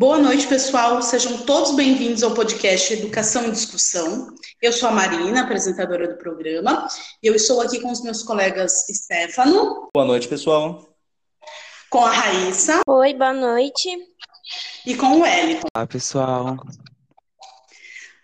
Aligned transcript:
Boa 0.00 0.18
noite, 0.18 0.46
pessoal. 0.46 1.02
Sejam 1.02 1.44
todos 1.44 1.72
bem-vindos 1.72 2.22
ao 2.22 2.30
podcast 2.30 2.90
Educação 2.90 3.46
e 3.46 3.50
Discussão. 3.50 4.34
Eu 4.62 4.72
sou 4.72 4.88
a 4.88 4.92
Marina, 4.92 5.42
apresentadora 5.42 6.08
do 6.08 6.16
programa, 6.16 6.88
e 7.22 7.26
eu 7.26 7.34
estou 7.34 7.60
aqui 7.60 7.78
com 7.80 7.92
os 7.92 8.02
meus 8.02 8.22
colegas 8.22 8.86
Stefano. 8.90 9.90
Boa 9.92 10.06
noite, 10.06 10.26
pessoal. 10.26 10.88
Com 11.90 12.02
a 12.02 12.10
Raíssa. 12.10 12.80
Oi, 12.86 13.12
boa 13.12 13.34
noite. 13.34 13.90
E 14.86 14.94
com 14.94 15.18
o 15.18 15.20
Wellington. 15.20 15.66
Olá, 15.76 15.86
pessoal. 15.86 16.56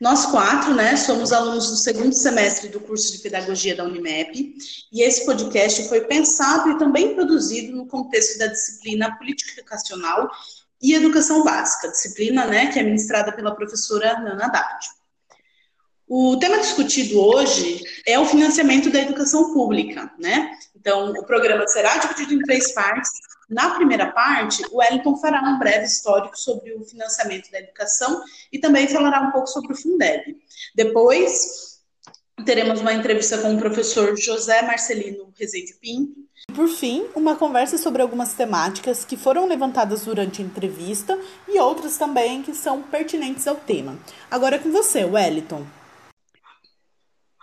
Nós 0.01 0.25
quatro, 0.25 0.75
né, 0.75 0.97
somos 0.97 1.31
alunos 1.31 1.69
do 1.69 1.77
segundo 1.77 2.15
semestre 2.15 2.71
do 2.71 2.81
curso 2.81 3.13
de 3.13 3.19
Pedagogia 3.19 3.77
da 3.77 3.85
Unimep, 3.85 4.55
e 4.91 5.03
esse 5.03 5.27
podcast 5.27 5.87
foi 5.91 6.01
pensado 6.07 6.71
e 6.71 6.79
também 6.79 7.15
produzido 7.15 7.77
no 7.77 7.87
contexto 7.87 8.39
da 8.39 8.47
disciplina 8.47 9.15
Política 9.19 9.61
Educacional 9.61 10.31
e 10.81 10.95
Educação 10.95 11.43
Básica, 11.43 11.89
disciplina, 11.89 12.47
né, 12.47 12.67
que 12.73 12.79
é 12.79 12.83
ministrada 12.83 13.33
pela 13.33 13.55
professora 13.55 14.19
Nana 14.21 14.47
Haddad. 14.47 14.87
O 16.09 16.39
tema 16.39 16.59
discutido 16.59 17.21
hoje 17.21 17.83
é 18.07 18.19
o 18.19 18.25
financiamento 18.25 18.91
da 18.91 19.01
educação 19.01 19.53
pública, 19.53 20.13
né? 20.21 20.53
Então, 20.77 21.11
o 21.11 21.27
programa 21.27 21.67
será 21.67 21.97
dividido 21.97 22.35
em 22.35 22.43
três 22.43 22.73
partes. 22.73 23.11
Na 23.51 23.75
primeira 23.75 24.13
parte, 24.13 24.63
o 24.71 24.77
Wellington 24.77 25.17
fará 25.17 25.43
um 25.43 25.59
breve 25.59 25.85
histórico 25.85 26.39
sobre 26.39 26.73
o 26.75 26.85
financiamento 26.85 27.51
da 27.51 27.59
educação 27.59 28.23
e 28.53 28.59
também 28.61 28.87
falará 28.87 29.21
um 29.23 29.33
pouco 29.33 29.49
sobre 29.49 29.73
o 29.73 29.77
Fundeb. 29.77 30.37
Depois, 30.77 31.81
teremos 32.45 32.81
uma 32.81 32.93
entrevista 32.93 33.39
com 33.39 33.55
o 33.55 33.59
professor 33.59 34.17
José 34.17 34.63
Marcelino 34.63 35.33
Rezende 35.37 35.75
Pinto. 35.81 36.26
Por 36.57 36.69
fim, 36.69 37.07
uma 37.15 37.37
conversa 37.37 37.77
sobre 37.77 38.01
algumas 38.01 38.33
temáticas 38.33 39.05
que 39.05 39.15
foram 39.15 39.47
levantadas 39.47 40.07
durante 40.07 40.41
a 40.41 40.45
entrevista 40.47 41.21
e 41.47 41.61
outras 41.61 41.99
também 41.99 42.43
que 42.43 42.55
são 42.55 42.83
pertinentes 42.83 43.47
ao 43.47 43.57
tema. 43.57 43.99
Agora 44.31 44.57
é 44.57 44.59
com 44.59 44.73
você, 44.73 45.05
Wellington. 45.05 45.67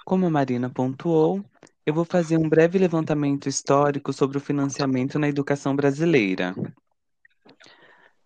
Como 0.03 0.25
a 0.25 0.31
Marina 0.31 0.67
pontuou, 0.67 1.45
eu 1.85 1.93
vou 1.93 2.05
fazer 2.05 2.37
um 2.37 2.49
breve 2.49 2.79
levantamento 2.79 3.47
histórico 3.47 4.11
sobre 4.11 4.39
o 4.39 4.41
financiamento 4.41 5.19
na 5.19 5.29
educação 5.29 5.75
brasileira. 5.75 6.55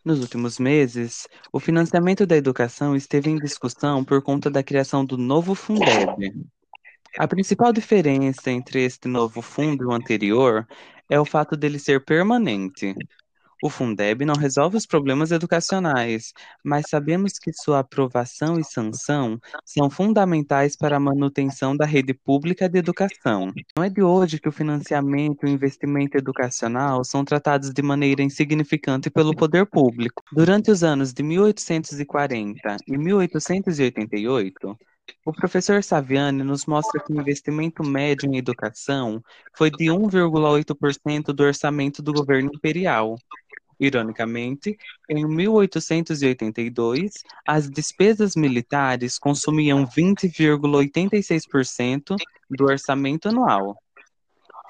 Nos 0.05 0.21
últimos 0.21 0.57
meses, 0.57 1.27
o 1.51 1.59
financiamento 1.59 2.25
da 2.25 2.37
educação 2.37 2.95
esteve 2.95 3.29
em 3.29 3.35
discussão 3.35 4.05
por 4.05 4.21
conta 4.21 4.49
da 4.49 4.63
criação 4.63 5.03
do 5.03 5.17
novo 5.17 5.53
Fundeb. 5.53 6.47
A 7.17 7.27
principal 7.27 7.73
diferença 7.73 8.51
entre 8.51 8.83
este 8.83 9.07
novo 9.07 9.41
fundo 9.41 9.83
e 9.83 9.87
o 9.87 9.91
anterior 9.91 10.67
é 11.09 11.19
o 11.19 11.25
fato 11.25 11.57
dele 11.57 11.79
ser 11.79 12.05
permanente. 12.05 12.93
O 13.63 13.71
Fundeb 13.71 14.23
não 14.23 14.35
resolve 14.35 14.77
os 14.77 14.85
problemas 14.85 15.31
educacionais, 15.31 16.31
mas 16.63 16.85
sabemos 16.87 17.39
que 17.39 17.51
sua 17.51 17.79
aprovação 17.79 18.59
e 18.59 18.63
sanção 18.63 19.39
são 19.65 19.89
fundamentais 19.89 20.75
para 20.75 20.97
a 20.97 20.99
manutenção 20.99 21.75
da 21.75 21.87
rede 21.87 22.13
pública 22.13 22.69
de 22.69 22.77
educação. 22.77 23.51
Não 23.75 23.83
é 23.83 23.89
de 23.89 24.03
hoje 24.03 24.39
que 24.39 24.47
o 24.47 24.51
financiamento 24.51 25.43
e 25.43 25.49
o 25.49 25.53
investimento 25.53 26.19
educacional 26.19 27.03
são 27.03 27.25
tratados 27.25 27.73
de 27.73 27.81
maneira 27.81 28.21
insignificante 28.21 29.09
pelo 29.09 29.35
poder 29.35 29.65
público. 29.65 30.21
Durante 30.31 30.69
os 30.69 30.83
anos 30.83 31.11
de 31.11 31.23
1840 31.23 32.77
e 32.87 32.95
1888, 32.95 34.77
o 35.25 35.33
professor 35.33 35.83
Saviani 35.83 36.43
nos 36.43 36.65
mostra 36.65 37.03
que 37.03 37.11
o 37.11 37.19
investimento 37.19 37.83
médio 37.83 38.29
em 38.29 38.37
educação 38.37 39.21
foi 39.55 39.69
de 39.69 39.85
1,8% 39.85 41.33
do 41.33 41.43
orçamento 41.43 42.01
do 42.01 42.13
governo 42.13 42.49
imperial. 42.53 43.17
Ironicamente, 43.79 44.75
em 45.07 45.23
1882, 45.27 47.11
as 47.47 47.69
despesas 47.69 48.35
militares 48.35 49.19
consumiam 49.19 49.85
20,86% 49.85 52.15
do 52.49 52.65
orçamento 52.65 53.29
anual. 53.29 53.77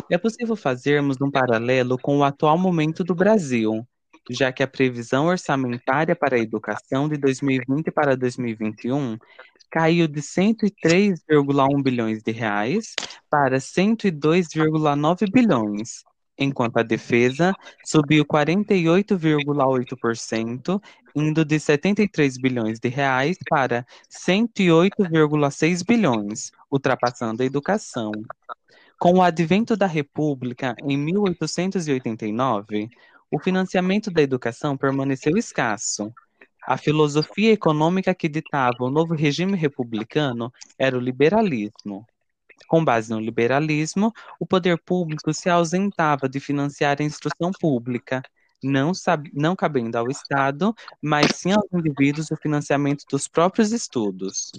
É 0.10 0.18
possível 0.18 0.56
fazermos 0.56 1.18
um 1.22 1.32
paralelo 1.32 1.98
com 1.98 2.18
o 2.18 2.24
atual 2.24 2.58
momento 2.58 3.04
do 3.04 3.16
Brasil, 3.16 3.88
já 4.30 4.52
que 4.52 4.62
a 4.62 4.68
previsão 4.68 5.28
orçamentária 5.28 6.16
para 6.16 6.36
a 6.36 6.40
educação 6.40 7.08
de 7.08 7.18
2020 7.18 7.90
para 7.92 8.16
2021 8.16 9.18
caiu 9.70 10.08
de 10.08 10.22
103,1 10.22 11.84
bilhões 11.84 12.24
de 12.24 12.32
reais 12.32 12.94
para 13.30 13.58
102,9 13.58 15.30
bilhões, 15.32 16.04
enquanto 16.38 16.78
a 16.78 16.84
defesa 16.84 17.54
subiu 17.86 18.26
48,8%, 18.26 20.82
indo 21.16 21.44
de 21.44 21.60
73 21.60 22.38
bilhões 22.38 22.80
de 22.80 22.88
reais 22.90 23.38
para 23.50 23.84
108,6 24.10 25.84
bilhões, 25.86 26.52
ultrapassando 26.72 27.42
a 27.42 27.46
educação. 27.46 28.12
Com 29.00 29.16
o 29.16 29.22
advento 29.22 29.78
da 29.78 29.86
República 29.86 30.76
em 30.84 30.98
1889, 30.98 32.90
o 33.30 33.38
financiamento 33.40 34.10
da 34.10 34.22
educação 34.22 34.78
permaneceu 34.78 35.38
escasso. 35.38 36.14
A 36.68 36.76
filosofia 36.76 37.54
econômica 37.54 38.14
que 38.14 38.28
ditava 38.28 38.84
o 38.84 38.92
novo 38.92 39.16
regime 39.16 39.56
republicano 39.56 40.52
era 40.78 40.98
o 40.98 41.00
liberalismo. 41.00 42.06
Com 42.68 42.84
base 42.84 43.10
no 43.10 43.22
liberalismo, 43.22 44.12
o 44.38 44.46
poder 44.46 44.78
público 44.78 45.34
se 45.34 45.50
ausentava 45.50 46.28
de 46.28 46.42
financiar 46.42 46.98
a 47.00 47.06
instrução 47.06 47.52
pública, 47.58 48.22
não, 48.62 48.92
não 49.34 49.56
cabendo 49.56 49.96
ao 49.96 50.10
Estado, 50.10 50.76
mas 51.02 51.38
sim 51.38 51.54
aos 51.54 51.72
indivíduos 51.72 52.32
o 52.32 52.36
financiamento 52.36 53.06
dos 53.10 53.30
próprios 53.30 53.72
estudos. 53.72 54.52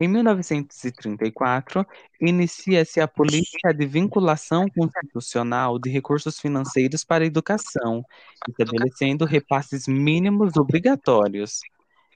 Em 0.00 0.08
1934, 0.08 1.86
inicia-se 2.20 3.00
a 3.00 3.06
política 3.06 3.72
de 3.72 3.86
vinculação 3.86 4.66
constitucional 4.68 5.78
de 5.78 5.88
recursos 5.88 6.40
financeiros 6.40 7.04
para 7.04 7.22
a 7.22 7.26
educação, 7.26 8.04
estabelecendo 8.48 9.24
repasses 9.24 9.86
mínimos 9.86 10.56
obrigatórios. 10.56 11.60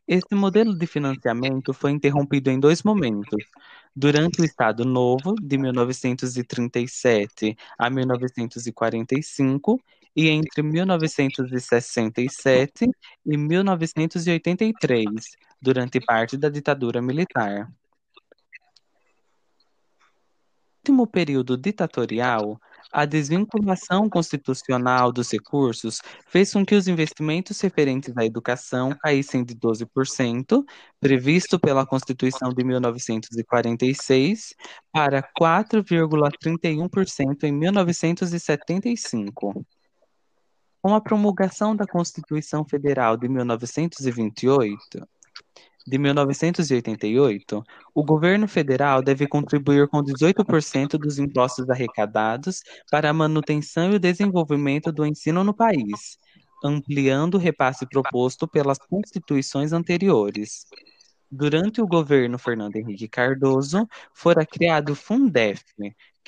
Este 0.09 0.35
modelo 0.35 0.77
de 0.77 0.87
financiamento 0.87 1.73
foi 1.73 1.93
interrompido 1.93 2.51
em 2.51 2.59
dois 2.59 2.83
momentos. 2.83 3.45
Durante 3.95 4.41
o 4.41 4.45
Estado 4.45 4.85
Novo, 4.85 5.35
de 5.41 5.59
1937 5.59 7.57
a 7.79 7.91
1945, 7.91 9.81
e 10.17 10.29
entre 10.29 10.63
1967 10.63 12.87
e 13.27 13.37
1983, 13.37 15.07
durante 15.61 16.01
parte 16.01 16.37
da 16.37 16.49
ditadura 16.49 17.03
militar. 17.03 17.69
No 20.89 20.95
último 20.95 21.07
período 21.07 21.57
ditatorial, 21.57 22.61
a 22.91 23.05
desvinculação 23.05 24.09
constitucional 24.09 25.13
dos 25.13 25.31
recursos 25.31 26.01
fez 26.29 26.51
com 26.53 26.65
que 26.65 26.75
os 26.75 26.89
investimentos 26.89 27.61
referentes 27.61 28.17
à 28.17 28.25
educação 28.25 28.97
caíssem 29.03 29.45
de 29.45 29.55
12%, 29.55 30.65
previsto 30.99 31.61
pela 31.61 31.85
Constituição 31.85 32.55
de 32.55 32.65
1946, 32.65 34.55
para 34.91 35.23
4,31% 35.39 37.45
em 37.45 37.53
1975. 37.53 39.63
Com 40.81 40.95
a 40.95 41.01
promulgação 41.01 41.75
da 41.75 41.87
Constituição 41.87 42.65
Federal 42.65 43.17
de 43.17 43.29
1928, 43.29 45.09
de 45.89 45.99
1988, 45.99 47.65
o 47.95 48.05
governo 48.05 48.47
federal 48.47 49.03
deve 49.03 49.27
contribuir 49.27 49.89
com 49.89 50.03
18% 50.03 50.99
dos 50.99 51.19
impostos 51.19 51.69
arrecadados 51.71 52.61
para 52.91 53.09
a 53.09 53.13
manutenção 53.13 53.93
e 53.93 53.97
o 53.97 53.99
desenvolvimento 53.99 54.93
do 54.93 55.07
ensino 55.07 55.43
no 55.43 55.55
país, 55.55 56.19
ampliando 56.63 57.35
o 57.35 57.39
repasse 57.39 57.87
proposto 57.89 58.47
pelas 58.47 58.79
constituições 58.79 59.73
anteriores. 59.73 60.67
Durante 61.31 61.81
o 61.81 61.87
governo 61.87 62.39
Fernando 62.39 62.77
Henrique 62.77 63.09
Cardoso, 63.09 63.87
fora 64.15 64.47
criado 64.47 64.91
o 64.91 64.95
Fundef, 64.95 65.63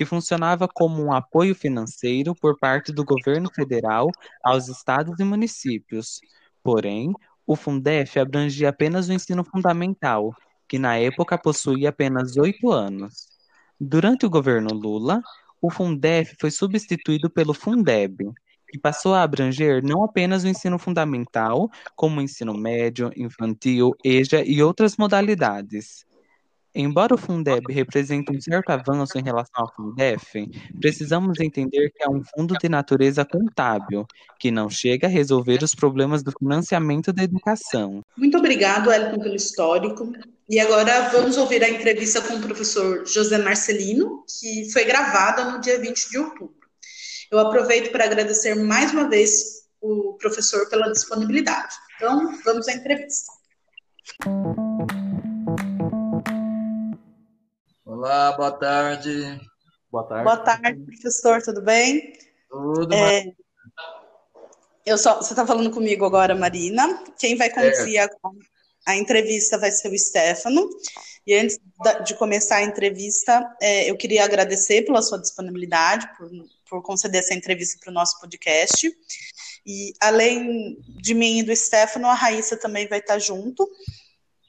que 0.00 0.06
funcionava 0.06 0.66
como 0.66 1.04
um 1.04 1.12
apoio 1.12 1.54
financeiro 1.54 2.34
por 2.34 2.58
parte 2.58 2.90
do 2.90 3.04
governo 3.04 3.50
federal 3.52 4.10
aos 4.42 4.66
estados 4.66 5.20
e 5.20 5.24
municípios. 5.24 6.22
Porém, 6.62 7.12
o 7.46 7.54
Fundef 7.54 8.18
abrangia 8.18 8.70
apenas 8.70 9.10
o 9.10 9.12
ensino 9.12 9.44
fundamental, 9.44 10.34
que 10.66 10.78
na 10.78 10.96
época 10.96 11.36
possuía 11.36 11.90
apenas 11.90 12.34
oito 12.38 12.72
anos. 12.72 13.26
Durante 13.78 14.24
o 14.24 14.30
governo 14.30 14.72
Lula, 14.72 15.20
o 15.60 15.70
Fundef 15.70 16.34
foi 16.40 16.50
substituído 16.50 17.28
pelo 17.28 17.52
Fundeb, 17.52 18.32
que 18.70 18.78
passou 18.78 19.12
a 19.12 19.22
abranger 19.22 19.84
não 19.84 20.02
apenas 20.02 20.44
o 20.44 20.48
ensino 20.48 20.78
fundamental, 20.78 21.68
como 21.94 22.20
o 22.20 22.22
ensino 22.22 22.54
médio, 22.54 23.12
infantil, 23.14 23.94
EJA 24.02 24.42
e 24.46 24.62
outras 24.62 24.96
modalidades. 24.96 26.06
Embora 26.74 27.14
o 27.14 27.18
Fundeb 27.18 27.72
represente 27.72 28.30
um 28.34 28.40
certo 28.40 28.70
avanço 28.70 29.18
em 29.18 29.22
relação 29.22 29.64
ao 29.64 29.74
Fundef, 29.74 30.48
precisamos 30.80 31.40
entender 31.40 31.90
que 31.90 32.02
é 32.02 32.08
um 32.08 32.22
fundo 32.22 32.56
de 32.56 32.68
natureza 32.68 33.24
contábil, 33.24 34.06
que 34.38 34.50
não 34.50 34.70
chega 34.70 35.08
a 35.08 35.10
resolver 35.10 35.62
os 35.64 35.74
problemas 35.74 36.22
do 36.22 36.30
financiamento 36.30 37.12
da 37.12 37.24
educação. 37.24 38.02
Muito 38.16 38.38
obrigado, 38.38 38.92
Elton, 38.92 39.18
pelo 39.18 39.34
histórico. 39.34 40.12
E 40.48 40.60
agora 40.60 41.08
vamos 41.10 41.36
ouvir 41.36 41.62
a 41.64 41.68
entrevista 41.68 42.20
com 42.20 42.34
o 42.34 42.40
professor 42.40 43.06
José 43.06 43.38
Marcelino, 43.38 44.24
que 44.40 44.70
foi 44.72 44.84
gravada 44.84 45.50
no 45.50 45.60
dia 45.60 45.78
20 45.80 46.10
de 46.10 46.18
outubro. 46.18 46.54
Eu 47.30 47.38
aproveito 47.38 47.92
para 47.92 48.04
agradecer 48.04 48.54
mais 48.54 48.92
uma 48.92 49.08
vez 49.08 49.60
o 49.80 50.14
professor 50.14 50.68
pela 50.68 50.90
disponibilidade. 50.90 51.74
Então, 51.96 52.36
vamos 52.44 52.66
à 52.68 52.72
entrevista. 52.72 53.30
Olá, 58.00 58.32
boa 58.32 58.50
tarde. 58.52 59.38
Boa 59.92 60.04
tarde. 60.04 60.24
Boa 60.24 60.36
tarde, 60.38 60.80
professor, 60.86 61.42
tudo 61.42 61.60
bem? 61.60 62.14
Tudo 62.48 62.94
é, 62.94 63.26
eu 64.86 64.96
só, 64.96 65.18
Você 65.18 65.34
está 65.34 65.46
falando 65.46 65.70
comigo 65.70 66.06
agora, 66.06 66.34
Marina. 66.34 67.04
Quem 67.18 67.36
vai 67.36 67.50
conduzir 67.50 67.96
é. 67.96 68.04
a, 68.04 68.08
a, 68.86 68.96
entrevista 68.96 69.58
vai 69.58 69.70
ser 69.70 69.92
o 69.92 69.98
Stefano. 69.98 70.66
E 71.26 71.34
antes 71.34 71.58
de 72.06 72.14
começar 72.14 72.56
a 72.56 72.62
entrevista, 72.62 73.46
é, 73.60 73.90
eu 73.90 73.98
queria 73.98 74.24
agradecer 74.24 74.80
pela 74.86 75.02
sua 75.02 75.18
disponibilidade, 75.18 76.08
por, 76.16 76.30
por 76.70 76.82
conceder 76.82 77.20
essa 77.20 77.34
entrevista 77.34 77.78
para 77.82 77.90
o 77.90 77.94
nosso 77.94 78.18
podcast. 78.18 78.90
E 79.66 79.92
além 80.00 80.78
de 81.02 81.12
mim 81.12 81.40
e 81.40 81.42
do 81.42 81.54
Stefano, 81.54 82.06
a 82.06 82.14
Raíssa 82.14 82.56
também 82.56 82.88
vai 82.88 83.00
estar 83.00 83.18
junto. 83.18 83.70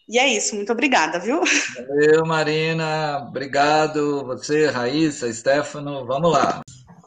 E 0.07 0.19
é 0.19 0.27
isso, 0.27 0.56
muito 0.56 0.71
obrigada, 0.71 1.19
viu? 1.19 1.42
Valeu, 1.88 2.25
Marina. 2.25 3.25
Obrigado, 3.27 4.25
você, 4.25 4.68
Raíssa, 4.68 5.31
Stefano. 5.31 6.06
Vamos 6.06 6.31
lá. 6.31 6.62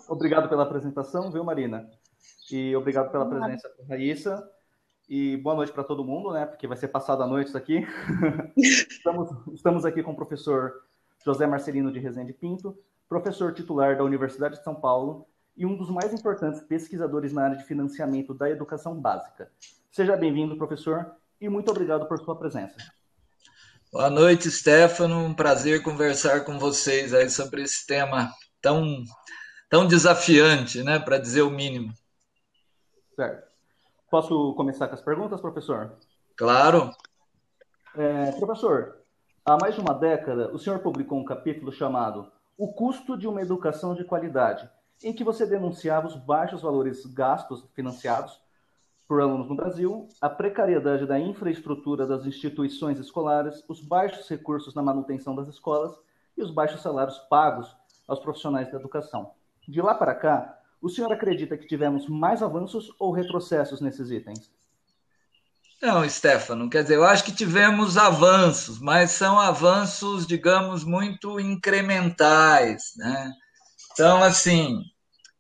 Obrigado 0.08 0.48
pela 0.48 0.62
apresentação, 0.62 1.30
viu, 1.30 1.44
Marina? 1.44 1.88
E 2.50 2.74
obrigado 2.76 3.10
pela 3.10 3.26
presença, 3.26 3.70
Raíssa. 3.88 4.50
E 5.08 5.36
boa 5.38 5.54
noite 5.54 5.72
para 5.72 5.84
todo 5.84 6.04
mundo, 6.04 6.32
né? 6.32 6.46
Porque 6.46 6.66
vai 6.66 6.76
ser 6.76 6.88
passado 6.88 7.22
a 7.22 7.26
noite 7.26 7.48
isso 7.48 7.58
aqui. 7.58 7.86
estamos, 8.56 9.30
estamos 9.52 9.84
aqui 9.84 10.02
com 10.02 10.12
o 10.12 10.16
professor 10.16 10.72
José 11.24 11.46
Marcelino 11.46 11.92
de 11.92 11.98
Rezende 11.98 12.32
Pinto, 12.32 12.76
professor 13.08 13.52
titular 13.52 13.96
da 13.96 14.04
Universidade 14.04 14.56
de 14.56 14.64
São 14.64 14.74
Paulo 14.74 15.26
e 15.56 15.64
um 15.64 15.76
dos 15.76 15.90
mais 15.90 16.12
importantes 16.12 16.60
pesquisadores 16.60 17.32
na 17.32 17.44
área 17.44 17.56
de 17.56 17.64
financiamento 17.64 18.34
da 18.34 18.50
educação 18.50 18.94
básica. 18.98 19.50
Seja 19.90 20.16
bem-vindo, 20.16 20.56
professor, 20.56 21.14
e 21.44 21.48
muito 21.48 21.70
obrigado 21.70 22.06
por 22.08 22.18
sua 22.18 22.36
presença. 22.36 22.76
Boa 23.92 24.08
noite, 24.08 24.50
Stefano. 24.50 25.18
Um 25.18 25.34
prazer 25.34 25.82
conversar 25.82 26.44
com 26.44 26.58
vocês 26.58 27.12
aí 27.12 27.28
sobre 27.28 27.62
esse 27.62 27.86
tema 27.86 28.32
tão, 28.62 29.04
tão 29.68 29.86
desafiante, 29.86 30.82
né, 30.82 30.98
para 30.98 31.18
dizer 31.18 31.42
o 31.42 31.50
mínimo. 31.50 31.92
Certo. 33.14 33.46
Posso 34.10 34.54
começar 34.54 34.88
com 34.88 34.94
as 34.94 35.02
perguntas, 35.02 35.40
professor? 35.40 35.92
Claro. 36.34 36.90
É, 37.94 38.32
professor, 38.32 38.96
há 39.44 39.58
mais 39.60 39.74
de 39.74 39.80
uma 39.80 39.92
década, 39.92 40.50
o 40.50 40.58
senhor 40.58 40.78
publicou 40.78 41.18
um 41.18 41.24
capítulo 41.24 41.70
chamado 41.70 42.32
O 42.56 42.72
Custo 42.72 43.18
de 43.18 43.28
uma 43.28 43.42
Educação 43.42 43.94
de 43.94 44.04
Qualidade, 44.04 44.68
em 45.02 45.12
que 45.12 45.22
você 45.22 45.46
denunciava 45.46 46.06
os 46.06 46.16
baixos 46.16 46.62
valores 46.62 47.04
gastos 47.04 47.64
financiados 47.74 48.40
por 49.06 49.20
alunos 49.20 49.48
no 49.48 49.56
Brasil, 49.56 50.08
a 50.20 50.28
precariedade 50.28 51.06
da 51.06 51.18
infraestrutura 51.18 52.06
das 52.06 52.24
instituições 52.26 52.98
escolares, 52.98 53.62
os 53.68 53.80
baixos 53.80 54.28
recursos 54.28 54.74
na 54.74 54.82
manutenção 54.82 55.34
das 55.34 55.48
escolas 55.48 55.92
e 56.36 56.42
os 56.42 56.50
baixos 56.50 56.82
salários 56.82 57.18
pagos 57.30 57.74
aos 58.08 58.18
profissionais 58.18 58.70
da 58.70 58.78
educação. 58.78 59.32
De 59.68 59.80
lá 59.80 59.94
para 59.94 60.14
cá, 60.14 60.58
o 60.80 60.88
senhor 60.88 61.12
acredita 61.12 61.56
que 61.56 61.66
tivemos 61.66 62.08
mais 62.08 62.42
avanços 62.42 62.94
ou 62.98 63.12
retrocessos 63.12 63.80
nesses 63.80 64.10
itens? 64.10 64.50
Não, 65.80 66.08
Stefano, 66.08 66.70
quer 66.70 66.82
dizer, 66.82 66.96
eu 66.96 67.04
acho 67.04 67.24
que 67.24 67.34
tivemos 67.34 67.98
avanços, 67.98 68.78
mas 68.78 69.10
são 69.10 69.38
avanços, 69.38 70.26
digamos, 70.26 70.82
muito 70.82 71.38
incrementais, 71.38 72.94
né? 72.96 73.32
Então, 73.92 74.22
assim, 74.22 74.82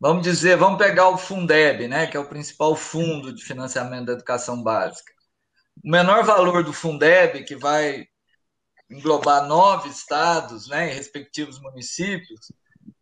vamos 0.00 0.22
dizer, 0.22 0.56
vamos 0.56 0.78
pegar 0.78 1.08
o 1.08 1.18
Fundeb, 1.18 1.88
né, 1.88 2.06
que 2.06 2.16
é 2.16 2.20
o 2.20 2.28
principal 2.28 2.74
fundo 2.76 3.32
de 3.32 3.42
financiamento 3.42 4.06
da 4.06 4.12
educação 4.12 4.62
básica. 4.62 5.12
O 5.82 5.90
menor 5.90 6.24
valor 6.24 6.62
do 6.62 6.72
Fundeb, 6.72 7.44
que 7.44 7.56
vai 7.56 8.06
englobar 8.90 9.46
nove 9.46 9.88
estados, 9.88 10.68
né, 10.68 10.90
e 10.90 10.94
respectivos 10.94 11.60
municípios, 11.60 12.52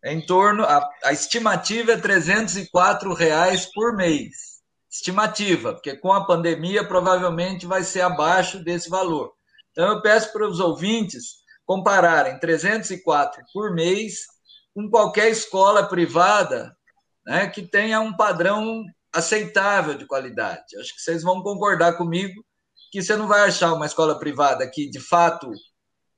é 0.03 0.11
em 0.11 0.25
torno 0.25 0.63
a, 0.63 0.89
a 1.03 1.13
estimativa 1.13 1.93
é 1.93 1.97
304 1.97 3.13
reais 3.13 3.65
por 3.73 3.95
mês. 3.95 4.61
Estimativa, 4.91 5.73
porque 5.73 5.95
com 5.95 6.11
a 6.11 6.25
pandemia 6.25 6.87
provavelmente 6.87 7.65
vai 7.65 7.83
ser 7.83 8.01
abaixo 8.01 8.63
desse 8.63 8.89
valor. 8.89 9.33
Então 9.71 9.87
eu 9.87 10.01
peço 10.01 10.31
para 10.31 10.47
os 10.47 10.59
ouvintes 10.59 11.43
compararem 11.65 12.39
304 12.39 13.43
por 13.53 13.73
mês 13.73 14.27
com 14.73 14.89
qualquer 14.89 15.29
escola 15.29 15.87
privada 15.87 16.75
né, 17.25 17.47
que 17.47 17.61
tenha 17.61 17.99
um 17.99 18.15
padrão 18.15 18.83
aceitável 19.13 19.95
de 19.95 20.05
qualidade. 20.05 20.77
Acho 20.79 20.95
que 20.95 21.01
vocês 21.01 21.23
vão 21.23 21.41
concordar 21.41 21.93
comigo 21.93 22.43
que 22.91 23.01
você 23.01 23.15
não 23.15 23.27
vai 23.27 23.41
achar 23.41 23.73
uma 23.73 23.85
escola 23.85 24.19
privada 24.19 24.69
que, 24.69 24.89
de 24.89 24.99
fato, 24.99 25.51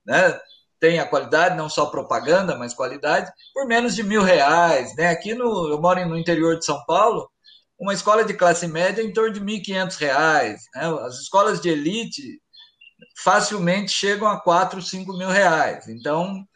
né, 0.04 0.38
tenha 0.78 1.06
qualidade, 1.06 1.56
não 1.56 1.68
só 1.68 1.86
propaganda, 1.86 2.56
mas 2.56 2.74
qualidade, 2.74 3.30
por 3.54 3.66
menos 3.66 3.94
de 3.94 4.02
mil 4.02 4.22
reais. 4.22 4.94
Né? 4.96 5.08
Aqui 5.08 5.34
no, 5.34 5.70
eu 5.70 5.80
moro 5.80 6.06
no 6.06 6.18
interior 6.18 6.58
de 6.58 6.64
São 6.64 6.82
Paulo, 6.84 7.30
uma 7.78 7.94
escola 7.94 8.24
de 8.24 8.34
classe 8.34 8.66
média 8.66 9.02
em 9.02 9.12
torno 9.12 9.32
de 9.32 9.40
R$ 9.40 9.46
1.500. 9.46 10.56
Né? 10.74 11.06
As 11.06 11.20
escolas 11.20 11.60
de 11.60 11.68
elite 11.68 12.40
facilmente 13.22 13.92
chegam 13.92 14.28
a 14.28 14.40
4, 14.40 14.80
5 14.80 15.16
mil 15.16 15.28
reais. 15.28 15.88
Então, 15.88 16.46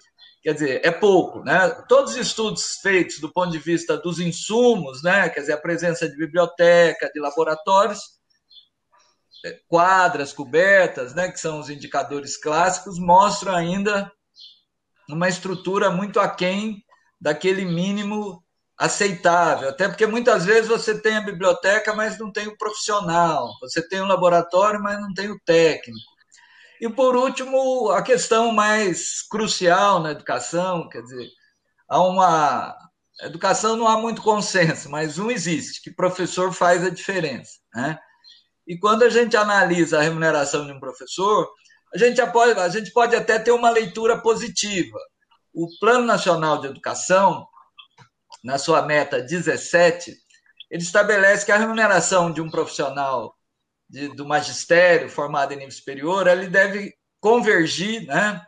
quer 0.42 0.54
dizer, 0.54 0.80
é 0.84 0.90
pouco, 0.90 1.42
né? 1.44 1.68
Todos 1.88 2.12
os 2.12 2.18
estudos 2.18 2.78
feitos 2.82 3.18
do 3.18 3.32
ponto 3.32 3.50
de 3.50 3.58
vista 3.58 3.96
dos 3.96 4.18
insumos, 4.18 5.02
né? 5.02 5.28
Quer 5.28 5.40
dizer, 5.40 5.52
a 5.52 5.60
presença 5.60 6.08
de 6.08 6.16
biblioteca, 6.16 7.10
de 7.12 7.20
laboratórios, 7.20 8.00
é, 9.44 9.58
quadras 9.68 10.32
cobertas, 10.32 11.14
né? 11.14 11.30
Que 11.30 11.38
são 11.38 11.60
os 11.60 11.68
indicadores 11.70 12.36
clássicos, 12.36 12.98
mostram 12.98 13.54
ainda 13.54 14.10
uma 15.08 15.28
estrutura 15.28 15.90
muito 15.90 16.20
aquém 16.20 16.82
daquele 17.20 17.64
mínimo 17.64 18.42
aceitável, 18.78 19.68
até 19.68 19.86
porque 19.86 20.06
muitas 20.06 20.46
vezes 20.46 20.66
você 20.66 20.98
tem 20.98 21.18
a 21.18 21.20
biblioteca, 21.20 21.94
mas 21.94 22.18
não 22.18 22.32
tem 22.32 22.48
o 22.48 22.56
profissional, 22.56 23.50
você 23.60 23.86
tem 23.86 24.00
o 24.00 24.06
laboratório, 24.06 24.80
mas 24.82 24.98
não 24.98 25.12
tem 25.12 25.30
o 25.30 25.38
técnico. 25.44 26.00
E 26.80 26.88
por 26.88 27.14
último, 27.14 27.90
a 27.90 28.02
questão 28.02 28.52
mais 28.52 29.20
crucial 29.22 30.00
na 30.00 30.12
educação, 30.12 30.88
quer 30.88 31.02
dizer, 31.02 31.28
há 31.86 32.02
uma 32.02 32.74
educação 33.20 33.76
não 33.76 33.86
há 33.86 33.98
muito 33.98 34.22
consenso, 34.22 34.88
mas 34.90 35.18
um 35.18 35.30
existe, 35.30 35.82
que 35.82 35.90
professor 35.90 36.52
faz 36.52 36.82
a 36.82 36.88
diferença, 36.88 37.58
né? 37.74 37.98
E 38.66 38.78
quando 38.78 39.02
a 39.02 39.10
gente 39.10 39.36
analisa 39.36 39.98
a 39.98 40.02
remuneração 40.02 40.64
de 40.64 40.72
um 40.72 40.80
professor, 40.80 41.48
a 41.92 41.98
gente 41.98 42.24
pode, 42.32 42.58
a 42.58 42.68
gente 42.68 42.92
pode 42.92 43.16
até 43.16 43.38
ter 43.38 43.50
uma 43.50 43.68
leitura 43.68 44.16
positiva. 44.16 44.98
O 45.52 45.66
Plano 45.80 46.06
Nacional 46.06 46.60
de 46.60 46.68
Educação, 46.68 47.46
na 48.44 48.58
sua 48.58 48.82
meta 48.82 49.20
17, 49.20 50.14
ele 50.70 50.82
estabelece 50.82 51.44
que 51.44 51.52
a 51.52 51.56
remuneração 51.56 52.32
de 52.32 52.40
um 52.40 52.48
profissional 52.48 53.34
de, 53.90 54.08
do 54.08 54.24
magistério 54.24 55.10
formado 55.10 55.52
em 55.52 55.56
nível 55.56 55.72
superior, 55.72 56.26
ele 56.28 56.48
deve 56.48 56.94
convergir, 57.20 58.06
né, 58.06 58.40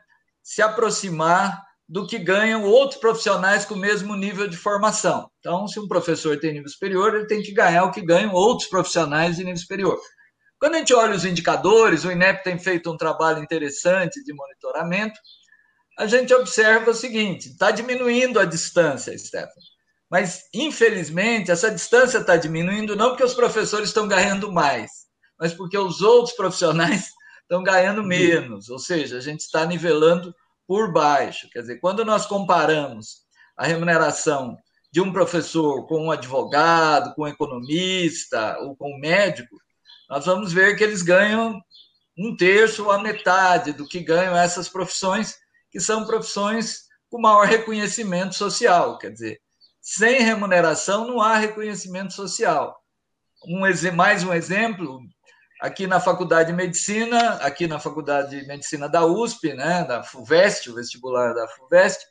se 0.43 0.63
aproximar 0.63 1.61
do 1.89 2.07
que 2.07 2.19
ganham 2.19 2.63
outros 2.63 2.99
profissionais 2.99 3.67
com 3.67 3.75
o 3.75 3.79
mesmo 3.79 4.17
nível 4.17 4.49
de 4.49 4.57
formação. 4.57 5.29
Então, 5.41 5.67
se 5.69 5.79
um 5.79 5.89
professor 5.89 6.39
tem 6.39 6.55
nível 6.55 6.69
superior, 6.69 7.15
ele 7.15 7.27
tem 7.27 7.43
que 7.43 7.53
ganhar 7.53 7.85
o 7.85 7.91
que 7.91 8.01
ganham 8.01 8.33
outros 8.33 8.69
profissionais 8.69 9.37
de 9.37 9.45
nível 9.45 9.61
superior. 9.61 10.01
Quando 10.59 10.77
a 10.77 10.79
gente 10.79 10.95
olha 10.95 11.15
os 11.15 11.25
indicadores, 11.25 12.05
o 12.05 12.11
INEP 12.11 12.45
tem 12.45 12.59
feito 12.59 12.91
um 12.91 12.97
trabalho 12.97 13.43
interessante 13.43 14.23
de 14.25 14.33
monitoramento, 14.33 15.19
a 15.99 16.07
gente 16.07 16.33
observa 16.33 16.93
o 16.93 16.95
seguinte: 16.95 17.49
está 17.49 17.71
diminuindo 17.71 18.39
a 18.39 18.45
distância, 18.45 19.17
Stefano. 19.19 19.53
Mas, 20.09 20.43
infelizmente, 20.55 21.51
essa 21.51 21.71
distância 21.71 22.19
está 22.19 22.37
diminuindo 22.37 22.95
não 22.95 23.11
porque 23.11 23.25
os 23.25 23.35
professores 23.35 23.89
estão 23.89 24.07
ganhando 24.07 24.53
mais, 24.53 24.91
mas 25.43 25.53
porque 25.53 25.77
os 25.77 26.03
outros 26.03 26.37
profissionais 26.37 27.09
estão 27.43 27.65
ganhando 27.65 28.05
menos, 28.05 28.69
ou 28.69 28.79
seja, 28.79 29.19
a 29.19 29.21
gente 29.21 29.41
está 29.41 29.67
nivelando 29.67 30.33
por 30.69 30.93
baixo. 30.93 31.51
Quer 31.51 31.63
dizer, 31.63 31.81
quando 31.81 32.05
nós 32.05 32.27
comparamos 32.27 33.23
a 33.57 33.67
remuneração 33.67 34.57
de 34.93 35.01
um 35.01 35.13
professor 35.13 35.85
com 35.89 36.07
um 36.07 36.11
advogado, 36.13 37.13
com 37.17 37.23
um 37.23 37.27
economista 37.27 38.57
ou 38.61 38.77
com 38.77 38.95
um 38.95 39.01
médico, 39.01 39.57
nós 40.09 40.27
vamos 40.27 40.53
ver 40.53 40.77
que 40.77 40.85
eles 40.85 41.03
ganham 41.03 41.61
um 42.17 42.37
terço 42.37 42.85
ou 42.85 42.93
a 42.93 43.03
metade 43.03 43.73
do 43.73 43.89
que 43.89 43.99
ganham 43.99 44.37
essas 44.37 44.69
profissões, 44.69 45.35
que 45.73 45.81
são 45.81 46.07
profissões 46.07 46.83
com 47.11 47.21
maior 47.21 47.49
reconhecimento 47.49 48.37
social. 48.37 48.97
Quer 48.97 49.11
dizer, 49.11 49.41
sem 49.81 50.23
remuneração 50.23 51.09
não 51.09 51.21
há 51.21 51.37
reconhecimento 51.37 52.13
social. 52.13 52.81
Um, 53.45 53.63
mais 53.93 54.23
um 54.23 54.33
exemplo, 54.33 55.01
aqui 55.63 55.87
na 55.87 56.01
Faculdade 56.01 56.51
de 56.51 56.57
Medicina, 56.57 57.35
aqui 57.35 57.69
na 57.69 57.79
Faculdade 57.79 58.41
de 58.41 58.47
Medicina 58.49 58.89
da 58.89 59.07
USP, 59.07 59.55
né, 59.55 59.85
da 59.85 60.03
FUVEST, 60.03 60.69
o 60.69 60.75
vestibular 60.75 61.33
da 61.33 61.47
FUVEST, 61.47 62.05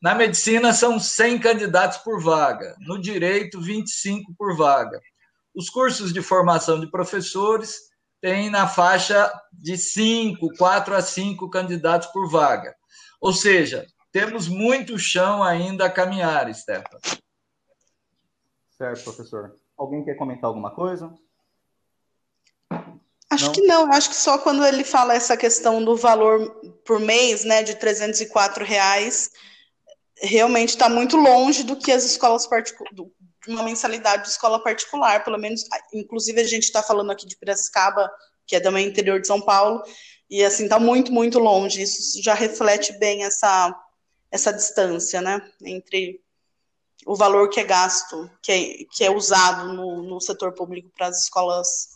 na 0.00 0.14
medicina 0.14 0.72
são 0.72 1.00
100 1.00 1.40
candidatos 1.40 1.98
por 1.98 2.22
vaga, 2.22 2.76
no 2.78 3.00
direito 3.00 3.60
25 3.60 4.32
por 4.38 4.56
vaga. 4.56 5.00
Os 5.52 5.68
cursos 5.68 6.12
de 6.12 6.22
formação 6.22 6.78
de 6.78 6.88
professores 6.88 7.80
têm 8.20 8.48
na 8.48 8.68
faixa 8.68 9.32
de 9.52 9.76
5, 9.76 10.56
4 10.56 10.94
a 10.94 11.02
5 11.02 11.50
candidatos 11.50 12.06
por 12.12 12.30
vaga. 12.30 12.76
Ou 13.20 13.32
seja, 13.32 13.84
temos 14.12 14.46
muito 14.46 14.96
chão 15.00 15.42
ainda 15.42 15.86
a 15.86 15.90
caminhar, 15.90 16.54
Stefan. 16.54 17.00
Certo, 18.78 19.02
professor. 19.02 19.56
Alguém 19.76 20.04
quer 20.04 20.14
comentar 20.14 20.46
alguma 20.46 20.72
coisa? 20.72 21.12
Acho 23.30 23.46
não? 23.46 23.52
que 23.52 23.60
não, 23.62 23.92
acho 23.92 24.10
que 24.10 24.16
só 24.16 24.38
quando 24.38 24.64
ele 24.64 24.84
fala 24.84 25.14
essa 25.14 25.36
questão 25.36 25.84
do 25.84 25.96
valor 25.96 26.50
por 26.84 27.00
mês, 27.00 27.44
né, 27.44 27.62
de 27.62 27.74
304 27.74 28.64
reais, 28.64 29.30
realmente 30.20 30.70
está 30.70 30.88
muito 30.88 31.16
longe 31.16 31.62
do 31.62 31.76
que 31.76 31.90
as 31.90 32.04
escolas 32.04 32.46
particulares, 32.46 32.98
uma 33.48 33.62
mensalidade 33.62 34.24
de 34.24 34.28
escola 34.30 34.62
particular, 34.62 35.24
pelo 35.24 35.38
menos, 35.38 35.64
inclusive 35.92 36.40
a 36.40 36.46
gente 36.46 36.64
está 36.64 36.82
falando 36.82 37.10
aqui 37.10 37.26
de 37.26 37.36
Piracicaba, 37.36 38.10
que 38.46 38.56
é 38.56 38.60
também 38.60 38.86
interior 38.86 39.20
de 39.20 39.26
São 39.26 39.40
Paulo, 39.40 39.82
e 40.30 40.42
assim, 40.44 40.64
está 40.64 40.78
muito, 40.78 41.12
muito 41.12 41.38
longe, 41.38 41.82
isso 41.82 42.22
já 42.22 42.34
reflete 42.34 42.92
bem 42.98 43.24
essa 43.24 43.74
essa 44.30 44.52
distância, 44.52 45.20
né, 45.20 45.40
entre 45.62 46.20
o 47.06 47.14
valor 47.14 47.48
que 47.48 47.60
é 47.60 47.64
gasto, 47.64 48.28
que 48.42 48.50
é, 48.50 48.84
que 48.90 49.04
é 49.04 49.10
usado 49.10 49.72
no, 49.72 50.02
no 50.02 50.20
setor 50.20 50.52
público 50.52 50.90
para 50.96 51.06
as 51.06 51.22
escolas 51.22 51.93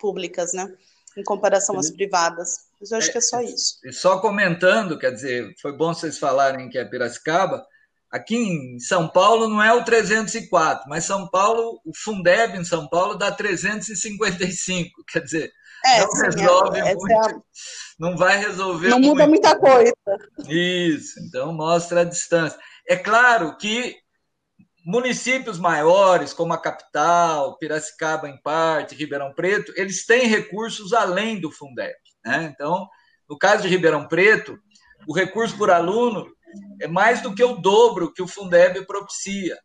públicas, 0.00 0.52
né, 0.52 0.72
em 1.16 1.22
comparação 1.22 1.78
às 1.78 1.90
privadas. 1.90 2.70
Mas 2.80 2.90
eu 2.90 2.98
acho 2.98 3.08
é, 3.10 3.12
que 3.12 3.18
é 3.18 3.20
só 3.20 3.40
isso. 3.40 3.78
E 3.84 3.92
só 3.92 4.18
comentando, 4.20 4.98
quer 4.98 5.12
dizer, 5.12 5.52
foi 5.60 5.72
bom 5.72 5.92
vocês 5.92 6.18
falarem 6.18 6.68
que 6.68 6.78
é 6.78 6.84
Piracicaba. 6.84 7.64
Aqui 8.10 8.36
em 8.36 8.80
São 8.80 9.06
Paulo 9.06 9.48
não 9.48 9.62
é 9.62 9.72
o 9.72 9.84
304, 9.84 10.88
mas 10.88 11.04
São 11.04 11.28
Paulo, 11.28 11.80
o 11.84 11.92
Fundeb 11.94 12.56
em 12.56 12.64
São 12.64 12.88
Paulo 12.88 13.14
dá 13.14 13.30
355. 13.30 15.04
Quer 15.12 15.20
dizer, 15.20 15.52
é, 15.84 16.00
não 16.00 16.10
sim, 16.10 16.22
resolve 16.24 16.78
é, 16.78 16.94
muito. 16.94 17.12
É 17.12 17.16
a... 17.16 17.40
Não 17.98 18.16
vai 18.16 18.38
resolver. 18.38 18.88
Não 18.88 18.98
muda 18.98 19.26
muito. 19.26 19.42
muita 19.42 19.58
coisa. 19.58 19.92
Isso, 20.48 21.20
então 21.20 21.52
mostra 21.52 22.00
a 22.00 22.04
distância. 22.04 22.58
É 22.88 22.96
claro 22.96 23.56
que 23.56 23.96
municípios 24.90 25.58
maiores, 25.58 26.32
como 26.32 26.52
a 26.52 26.58
capital, 26.58 27.56
Piracicaba 27.58 28.28
em 28.28 28.40
parte, 28.42 28.94
Ribeirão 28.94 29.32
Preto, 29.32 29.72
eles 29.76 30.04
têm 30.04 30.26
recursos 30.26 30.92
além 30.92 31.40
do 31.40 31.50
Fundeb. 31.50 31.94
Né? 32.24 32.50
Então, 32.52 32.88
no 33.28 33.38
caso 33.38 33.62
de 33.62 33.68
Ribeirão 33.68 34.06
Preto, 34.08 34.58
o 35.08 35.14
recurso 35.14 35.56
por 35.56 35.70
aluno 35.70 36.26
é 36.80 36.88
mais 36.88 37.22
do 37.22 37.34
que 37.34 37.44
o 37.44 37.56
dobro 37.56 38.12
que 38.12 38.22
o 38.22 38.28
Fundeb 38.28 38.84
propicia 38.86 39.56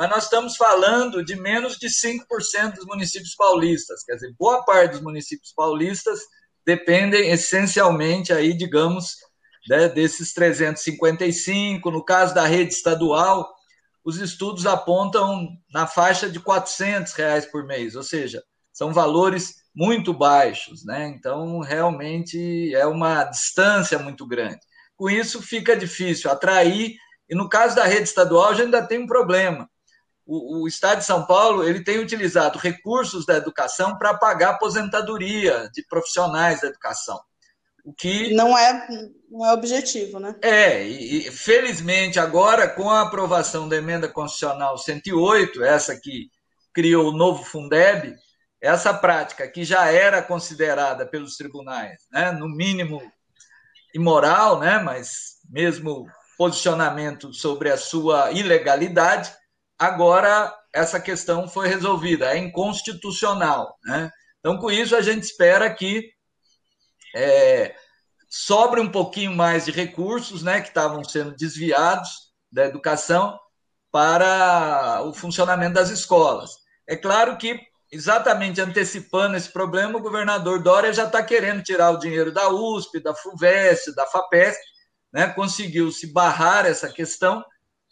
mas 0.00 0.08
nós 0.08 0.24
estamos 0.24 0.56
falando 0.56 1.22
de 1.22 1.36
menos 1.36 1.76
de 1.76 1.88
5% 1.88 2.76
dos 2.76 2.86
municípios 2.86 3.34
paulistas. 3.34 4.02
Quer 4.02 4.14
dizer, 4.14 4.34
boa 4.38 4.64
parte 4.64 4.92
dos 4.92 5.02
municípios 5.02 5.52
paulistas 5.52 6.20
dependem 6.64 7.30
essencialmente 7.30 8.32
aí, 8.32 8.56
digamos, 8.56 9.16
né, 9.68 9.90
desses 9.90 10.32
355. 10.32 11.90
No 11.90 12.02
caso 12.02 12.34
da 12.34 12.46
rede 12.46 12.72
estadual, 12.72 13.46
os 14.04 14.18
estudos 14.18 14.66
apontam 14.66 15.48
na 15.72 15.86
faixa 15.86 16.28
de 16.28 16.40
400 16.40 17.12
reais 17.12 17.46
por 17.46 17.64
mês, 17.64 17.94
ou 17.94 18.02
seja, 18.02 18.42
são 18.72 18.92
valores 18.92 19.56
muito 19.74 20.12
baixos, 20.12 20.84
né? 20.84 21.08
Então, 21.08 21.60
realmente 21.60 22.74
é 22.74 22.86
uma 22.86 23.24
distância 23.24 23.98
muito 23.98 24.26
grande. 24.26 24.60
Com 24.96 25.08
isso, 25.08 25.42
fica 25.42 25.76
difícil 25.76 26.30
atrair, 26.30 26.94
e 27.28 27.34
no 27.34 27.48
caso 27.48 27.76
da 27.76 27.84
rede 27.84 28.04
estadual, 28.04 28.54
gente 28.54 28.64
ainda 28.64 28.86
tem 28.86 28.98
um 28.98 29.06
problema 29.06 29.68
o, 30.30 30.62
o, 30.62 30.68
Estado 30.68 30.98
de 30.98 31.04
São 31.04 31.26
Paulo 31.26 31.64
ele 31.64 31.82
tem 31.82 31.98
utilizado 31.98 32.56
recursos 32.56 33.26
da 33.26 33.34
educação 33.34 33.98
para 33.98 34.16
pagar 34.16 34.50
aposentadoria 34.50 35.68
de 35.74 35.84
profissionais 35.88 36.60
da 36.60 36.68
educação. 36.68 37.20
O 37.84 37.92
que 37.92 38.32
não 38.32 38.56
é, 38.56 38.86
não 39.30 39.46
é 39.46 39.52
objetivo, 39.52 40.18
né? 40.18 40.34
É, 40.42 40.84
e, 40.84 41.28
e 41.28 41.30
felizmente 41.30 42.18
agora 42.18 42.68
com 42.68 42.90
a 42.90 43.02
aprovação 43.02 43.68
da 43.68 43.76
emenda 43.76 44.08
constitucional 44.08 44.76
108, 44.76 45.62
essa 45.62 45.98
que 45.98 46.28
criou 46.74 47.08
o 47.08 47.16
novo 47.16 47.44
Fundeb, 47.44 48.14
essa 48.60 48.92
prática 48.92 49.48
que 49.48 49.64
já 49.64 49.86
era 49.86 50.20
considerada 50.20 51.06
pelos 51.06 51.36
tribunais, 51.36 52.02
né, 52.12 52.32
no 52.32 52.48
mínimo 52.48 53.00
imoral, 53.94 54.58
né, 54.58 54.78
mas 54.78 55.38
mesmo 55.48 56.06
posicionamento 56.36 57.32
sobre 57.32 57.70
a 57.70 57.76
sua 57.76 58.32
ilegalidade, 58.32 59.32
agora 59.78 60.54
essa 60.72 61.00
questão 61.00 61.48
foi 61.48 61.68
resolvida, 61.68 62.32
é 62.32 62.38
inconstitucional. 62.38 63.76
Né? 63.84 64.10
Então, 64.38 64.58
com 64.58 64.70
isso, 64.70 64.94
a 64.94 65.00
gente 65.00 65.24
espera 65.24 65.72
que 65.72 66.10
é, 67.14 67.74
sobre 68.30 68.80
um 68.80 68.90
pouquinho 68.90 69.34
mais 69.34 69.64
de 69.64 69.72
recursos 69.72 70.42
né, 70.42 70.60
que 70.60 70.68
estavam 70.68 71.04
sendo 71.04 71.34
desviados 71.34 72.32
da 72.50 72.64
educação 72.64 73.38
para 73.90 75.02
o 75.04 75.12
funcionamento 75.12 75.74
das 75.74 75.90
escolas. 75.90 76.52
É 76.88 76.96
claro 76.96 77.36
que, 77.36 77.60
exatamente 77.90 78.60
antecipando 78.60 79.36
esse 79.36 79.52
problema, 79.52 79.98
o 79.98 80.02
governador 80.02 80.62
Dória 80.62 80.92
já 80.92 81.06
está 81.06 81.22
querendo 81.22 81.62
tirar 81.62 81.90
o 81.90 81.98
dinheiro 81.98 82.32
da 82.32 82.48
USP, 82.48 83.00
da 83.00 83.14
FUVEST, 83.14 83.94
da 83.94 84.06
FAPESP, 84.06 84.62
né, 85.12 85.26
conseguiu 85.26 85.90
se 85.90 86.12
barrar 86.12 86.66
essa 86.66 86.88
questão, 86.88 87.44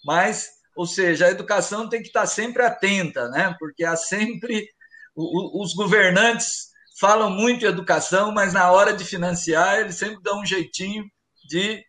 mas 0.06 0.56
ou 0.78 0.86
seja, 0.86 1.26
a 1.26 1.30
educação 1.30 1.88
tem 1.88 2.00
que 2.00 2.06
estar 2.06 2.24
sempre 2.24 2.62
atenta, 2.62 3.28
né? 3.30 3.52
porque 3.58 3.84
há 3.84 3.96
sempre. 3.96 4.68
Os 5.16 5.74
governantes 5.74 6.67
falam 6.98 7.30
muito 7.30 7.64
em 7.64 7.68
educação, 7.68 8.32
mas 8.32 8.52
na 8.52 8.70
hora 8.72 8.92
de 8.92 9.04
financiar, 9.04 9.78
eles 9.78 9.96
sempre 9.96 10.22
dão 10.22 10.40
um 10.40 10.46
jeitinho 10.46 11.08
de 11.48 11.84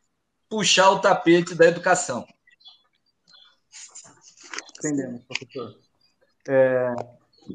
puxar 0.48 0.92
o 0.92 1.00
tapete 1.00 1.56
da 1.56 1.66
educação. 1.66 2.26
Entendemos, 4.78 5.24
professor. 5.26 5.80
É, 6.48 6.94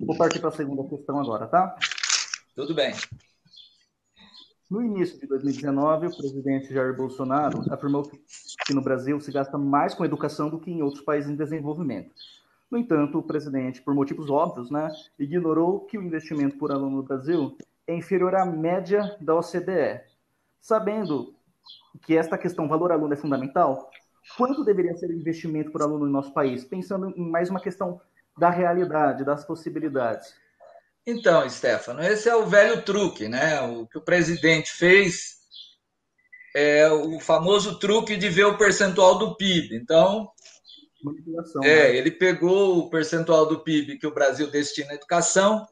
vou 0.04 0.16
partir 0.16 0.40
para 0.40 0.50
a 0.50 0.52
segunda 0.52 0.88
questão 0.88 1.18
agora, 1.18 1.46
tá? 1.46 1.76
Tudo 2.54 2.74
bem. 2.74 2.94
No 4.70 4.82
início 4.82 5.18
de 5.18 5.26
2019, 5.26 6.08
o 6.08 6.16
presidente 6.16 6.72
Jair 6.72 6.96
Bolsonaro 6.96 7.62
afirmou 7.72 8.02
que 8.66 8.74
no 8.74 8.82
Brasil 8.82 9.20
se 9.20 9.30
gasta 9.30 9.56
mais 9.56 9.94
com 9.94 10.04
educação 10.04 10.50
do 10.50 10.58
que 10.58 10.70
em 10.70 10.82
outros 10.82 11.04
países 11.04 11.30
em 11.30 11.36
desenvolvimento. 11.36 12.14
No 12.70 12.78
entanto, 12.78 13.18
o 13.18 13.22
presidente, 13.22 13.82
por 13.82 13.94
motivos 13.94 14.30
óbvios, 14.30 14.70
né, 14.70 14.90
ignorou 15.18 15.80
que 15.80 15.98
o 15.98 16.02
investimento 16.02 16.56
por 16.58 16.72
aluno 16.72 16.96
no 16.96 17.02
Brasil 17.02 17.56
é 17.86 17.94
inferior 17.94 18.34
à 18.34 18.44
média 18.44 19.16
da 19.20 19.34
OCDE. 19.34 20.00
Sabendo 20.60 21.34
que 22.02 22.16
esta 22.16 22.38
questão 22.38 22.66
valor-aluno 22.66 23.12
é 23.12 23.16
fundamental, 23.16 23.90
quanto 24.36 24.64
deveria 24.64 24.96
ser 24.96 25.10
o 25.10 25.12
investimento 25.12 25.70
por 25.70 25.82
aluno 25.82 26.06
no 26.06 26.12
nosso 26.12 26.32
país? 26.32 26.64
Pensando 26.64 27.12
em 27.16 27.30
mais 27.30 27.50
uma 27.50 27.60
questão 27.60 28.00
da 28.36 28.50
realidade, 28.50 29.24
das 29.24 29.44
possibilidades. 29.44 30.34
Então, 31.06 31.48
Stefano, 31.48 32.00
esse 32.00 32.28
é 32.28 32.34
o 32.34 32.46
velho 32.46 32.82
truque, 32.82 33.28
né? 33.28 33.60
O 33.60 33.86
que 33.86 33.98
o 33.98 34.04
presidente 34.04 34.72
fez 34.72 35.38
é 36.56 36.90
o 36.90 37.20
famoso 37.20 37.78
truque 37.78 38.16
de 38.16 38.28
ver 38.28 38.46
o 38.46 38.56
percentual 38.56 39.18
do 39.18 39.36
PIB. 39.36 39.76
Então, 39.76 40.30
é, 41.62 41.92
né? 41.92 41.96
ele 41.96 42.10
pegou 42.10 42.78
o 42.78 42.90
percentual 42.90 43.46
do 43.46 43.60
PIB 43.60 43.98
que 43.98 44.06
o 44.06 44.14
Brasil 44.14 44.50
destina 44.50 44.92
à 44.92 44.94
educação. 44.94 45.66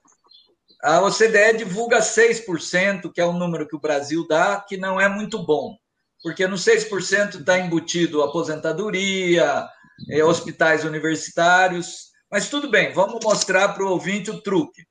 A 0.83 1.01
OCDE 1.01 1.59
divulga 1.59 2.01
6%, 2.01 3.13
que 3.13 3.21
é 3.21 3.25
o 3.25 3.33
número 3.33 3.69
que 3.69 3.77
o 3.77 3.81
Brasil 3.81 4.27
dá, 4.29 4.61
que 4.61 4.77
não 4.77 5.01
é 5.01 5.09
muito 5.09 5.45
bom, 5.45 5.77
porque 6.23 6.47
no 6.47 6.57
6% 6.57 7.41
está 7.41 7.59
embutido 7.59 8.23
aposentadoria, 8.23 9.69
é, 10.11 10.25
hospitais 10.25 10.85
universitários. 10.85 12.11
Mas 12.31 12.49
tudo 12.49 12.71
bem, 12.71 12.93
vamos 12.93 13.21
mostrar 13.23 13.69
para 13.69 13.85
o 13.85 13.91
ouvinte 13.91 14.31
o 14.31 14.41
truque. 14.41 14.83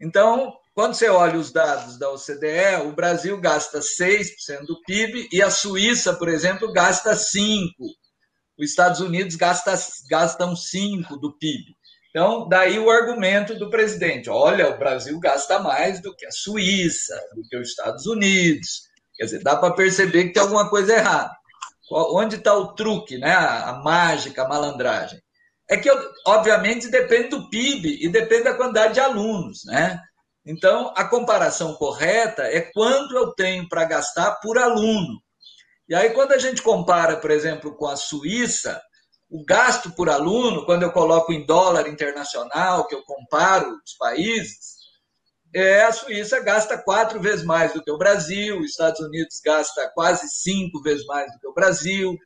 Então, 0.00 0.52
quando 0.74 0.94
você 0.94 1.08
olha 1.08 1.38
os 1.38 1.52
dados 1.52 1.98
da 1.98 2.10
OCDE, 2.10 2.86
o 2.86 2.92
Brasil 2.92 3.40
gasta 3.40 3.80
6% 3.80 4.66
do 4.66 4.80
PIB 4.82 5.28
e 5.32 5.40
a 5.40 5.50
Suíça, 5.50 6.12
por 6.12 6.28
exemplo, 6.28 6.72
gasta 6.72 7.12
5%. 7.14 7.70
Os 8.58 8.70
Estados 8.70 9.00
Unidos 9.00 9.36
gasta, 9.36 9.74
gastam 10.08 10.54
5% 10.54 11.20
do 11.20 11.36
PIB. 11.36 11.76
Então, 12.10 12.48
daí 12.48 12.78
o 12.78 12.90
argumento 12.90 13.54
do 13.58 13.68
presidente: 13.68 14.30
olha, 14.30 14.70
o 14.70 14.78
Brasil 14.78 15.18
gasta 15.20 15.58
mais 15.58 16.00
do 16.00 16.16
que 16.16 16.24
a 16.24 16.30
Suíça, 16.30 17.14
do 17.34 17.42
que 17.42 17.56
os 17.58 17.68
Estados 17.68 18.06
Unidos. 18.06 18.86
Quer 19.16 19.24
dizer, 19.24 19.42
dá 19.42 19.56
para 19.56 19.74
perceber 19.74 20.24
que 20.24 20.32
tem 20.32 20.42
alguma 20.42 20.68
coisa 20.70 20.94
errada. 20.94 21.30
Onde 21.90 22.36
está 22.36 22.54
o 22.54 22.74
truque, 22.74 23.18
né? 23.18 23.32
a, 23.32 23.80
mágica, 23.84 24.42
a 24.42 24.48
malandragem? 24.48 25.20
É 25.68 25.76
que, 25.76 25.90
obviamente, 26.26 26.88
depende 26.88 27.28
do 27.28 27.50
PIB 27.50 27.98
e 28.02 28.08
depende 28.08 28.44
da 28.44 28.54
quantidade 28.54 28.94
de 28.94 29.00
alunos. 29.00 29.64
Né? 29.64 30.00
Então, 30.44 30.92
a 30.96 31.04
comparação 31.04 31.74
correta 31.74 32.42
é 32.44 32.60
quanto 32.60 33.16
eu 33.16 33.32
tenho 33.34 33.68
para 33.68 33.84
gastar 33.84 34.36
por 34.36 34.58
aluno. 34.58 35.20
E 35.88 35.94
aí, 35.94 36.10
quando 36.10 36.32
a 36.32 36.38
gente 36.38 36.62
compara, 36.62 37.16
por 37.16 37.30
exemplo, 37.30 37.76
com 37.76 37.86
a 37.86 37.96
Suíça, 37.96 38.80
o 39.30 39.44
gasto 39.44 39.90
por 39.92 40.08
aluno, 40.08 40.64
quando 40.64 40.82
eu 40.82 40.92
coloco 40.92 41.32
em 41.32 41.44
dólar 41.46 41.88
internacional, 41.88 42.86
que 42.86 42.94
eu 42.94 43.02
comparo 43.04 43.80
os 43.84 43.94
países, 43.96 44.76
é, 45.54 45.82
a 45.82 45.92
Suíça 45.92 46.40
gasta 46.40 46.76
quatro 46.76 47.20
vezes 47.20 47.44
mais 47.44 47.72
do 47.72 47.82
que 47.82 47.90
o 47.90 47.98
Brasil, 47.98 48.58
os 48.58 48.70
Estados 48.70 49.00
Unidos 49.00 49.40
gasta 49.44 49.90
quase 49.94 50.28
cinco 50.28 50.82
vezes 50.82 51.06
mais 51.06 51.32
do 51.32 51.38
que 51.38 51.46
o 51.46 51.54
Brasil, 51.54 52.16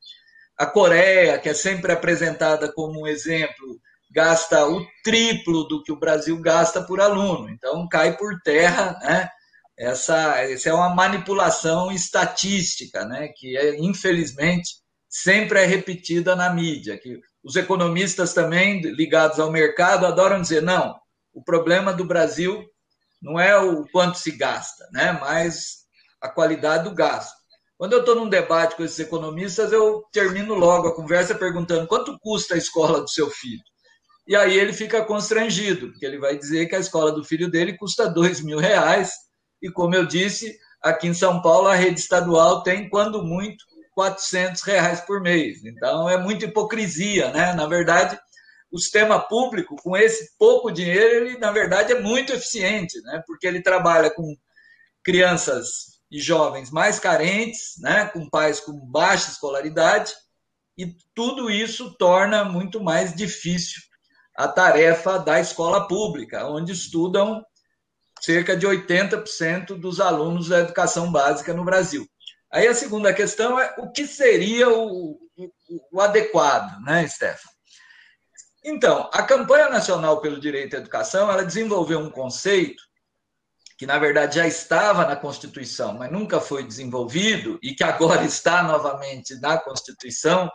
a 0.59 0.67
Coreia, 0.67 1.39
que 1.39 1.49
é 1.49 1.55
sempre 1.55 1.93
apresentada 1.93 2.73
como 2.73 3.03
um 3.03 3.07
exemplo, 3.07 3.81
gasta 4.11 4.67
o 4.67 4.85
triplo 5.05 5.65
do 5.65 5.83
que 5.83 5.93
o 5.93 5.99
Brasil 5.99 6.39
gasta 6.41 6.83
por 6.83 7.01
aluno. 7.01 7.49
Então 7.51 7.89
cai 7.89 8.17
por 8.17 8.41
terra, 8.43 8.99
né? 9.01 9.29
Essa, 9.81 10.39
essa 10.43 10.69
é 10.69 10.75
uma 10.75 10.95
manipulação 10.95 11.91
estatística, 11.91 13.05
né? 13.07 13.29
Que 13.29 13.57
é, 13.57 13.79
infelizmente 13.79 14.81
sempre 15.09 15.61
é 15.61 15.65
repetida 15.65 16.37
na 16.37 16.51
mídia, 16.51 16.99
que 16.99 17.19
os 17.43 17.57
economistas 17.57 18.33
também 18.33 18.81
ligados 18.81 19.41
ao 19.41 19.51
mercado 19.51 20.07
adoram 20.07 20.41
dizer 20.41 20.63
não, 20.63 20.95
o 21.33 21.43
problema 21.43 21.93
do 21.93 22.05
Brasil 22.05 22.65
não 23.21 23.39
é 23.39 23.59
o 23.59 23.85
quanto 23.91 24.19
se 24.19 24.31
gasta, 24.31 24.89
né, 24.93 25.19
mas 25.21 25.81
a 26.21 26.29
qualidade 26.29 26.85
do 26.85 26.95
gasto. 26.95 27.35
Quando 27.77 27.95
eu 27.95 28.01
estou 28.01 28.15
num 28.15 28.29
debate 28.29 28.77
com 28.77 28.85
esses 28.85 28.99
economistas, 28.99 29.73
eu 29.73 30.05
termino 30.13 30.55
logo 30.55 30.89
a 30.89 30.95
conversa 30.95 31.35
perguntando 31.35 31.89
quanto 31.89 32.19
custa 32.21 32.55
a 32.55 32.59
escola 32.59 33.01
do 33.01 33.09
seu 33.09 33.31
filho. 33.31 33.63
E 34.29 34.37
aí 34.37 34.57
ele 34.57 34.73
fica 34.73 35.05
constrangido, 35.05 35.91
porque 35.91 36.05
ele 36.05 36.19
vai 36.19 36.37
dizer 36.37 36.67
que 36.67 36.77
a 36.77 36.79
escola 36.79 37.11
do 37.11 37.25
filho 37.25 37.51
dele 37.51 37.77
custa 37.77 38.09
dois 38.09 38.41
mil 38.41 38.59
reais. 38.59 39.13
E 39.63 39.71
como 39.71 39.95
eu 39.95 40.07
disse, 40.07 40.59
aqui 40.83 41.09
em 41.09 41.15
São 41.15 41.43
Paulo 41.43 41.69
a 41.69 41.75
rede 41.75 42.01
estadual 42.01 42.63
tem, 42.63 42.89
quando 42.89 43.23
muito, 43.23 43.65
400 43.95 44.63
reais 44.63 45.01
por 45.01 45.21
mês. 45.21 45.65
Então, 45.65 46.09
é 46.09 46.17
muita 46.17 46.47
hipocrisia, 46.47 47.31
né? 47.33 47.53
Na 47.53 47.67
verdade, 47.67 48.19
o 48.71 48.79
sistema 48.79 49.19
público, 49.19 49.77
com 49.83 49.97
esse 49.97 50.37
pouco 50.39 50.71
dinheiro, 50.71 51.27
ele, 51.27 51.39
na 51.39 51.51
verdade, 51.51 51.93
é 51.93 52.01
muito 52.01 52.33
eficiente, 52.33 53.01
né? 53.03 53.23
Porque 53.27 53.47
ele 53.47 53.63
trabalha 53.63 54.11
com 54.11 54.35
crianças 55.03 56.01
e 56.11 56.19
jovens 56.21 56.71
mais 56.71 56.99
carentes, 56.99 57.75
né? 57.79 58.07
Com 58.07 58.29
pais 58.29 58.61
com 58.61 58.73
baixa 58.73 59.31
escolaridade, 59.31 60.13
e 60.79 60.97
tudo 61.15 61.51
isso 61.51 61.95
torna 61.99 62.43
muito 62.45 62.83
mais 62.83 63.15
difícil 63.15 63.83
a 64.35 64.49
tarefa 64.49 65.19
da 65.19 65.39
escola 65.39 65.87
pública, 65.87 66.47
onde 66.47 66.73
estudam 66.73 67.45
cerca 68.21 68.57
de 68.57 68.67
80% 68.67 69.79
dos 69.79 70.01
alunos 70.01 70.49
da 70.49 70.61
educação 70.61 71.11
básica 71.11 71.55
no 71.55 71.65
Brasil. 71.65 72.07
Aí 72.53 72.67
a 72.67 72.75
segunda 72.75 73.13
questão 73.15 73.59
é 73.59 73.75
o 73.79 73.91
que 73.91 74.07
seria 74.07 74.69
o, 74.69 75.19
o, 75.37 75.51
o 75.93 76.01
adequado, 76.01 76.81
né, 76.83 77.07
Stefan? 77.07 77.49
Então, 78.63 79.09
a 79.13 79.23
campanha 79.23 79.69
nacional 79.71 80.21
pelo 80.21 80.39
direito 80.39 80.77
à 80.77 80.79
educação, 80.81 81.31
ela 81.31 81.45
desenvolveu 81.45 81.99
um 81.99 82.11
conceito 82.11 82.83
que 83.81 83.87
na 83.87 83.99
verdade 83.99 84.37
já 84.37 84.47
estava 84.47 85.07
na 85.07 85.17
Constituição, 85.17 85.95
mas 85.95 86.13
nunca 86.13 86.39
foi 86.39 86.63
desenvolvido 86.63 87.59
e 87.63 87.75
que 87.75 87.83
agora 87.83 88.23
está 88.27 88.63
novamente 88.63 89.35
na 89.41 89.57
Constituição 89.57 90.51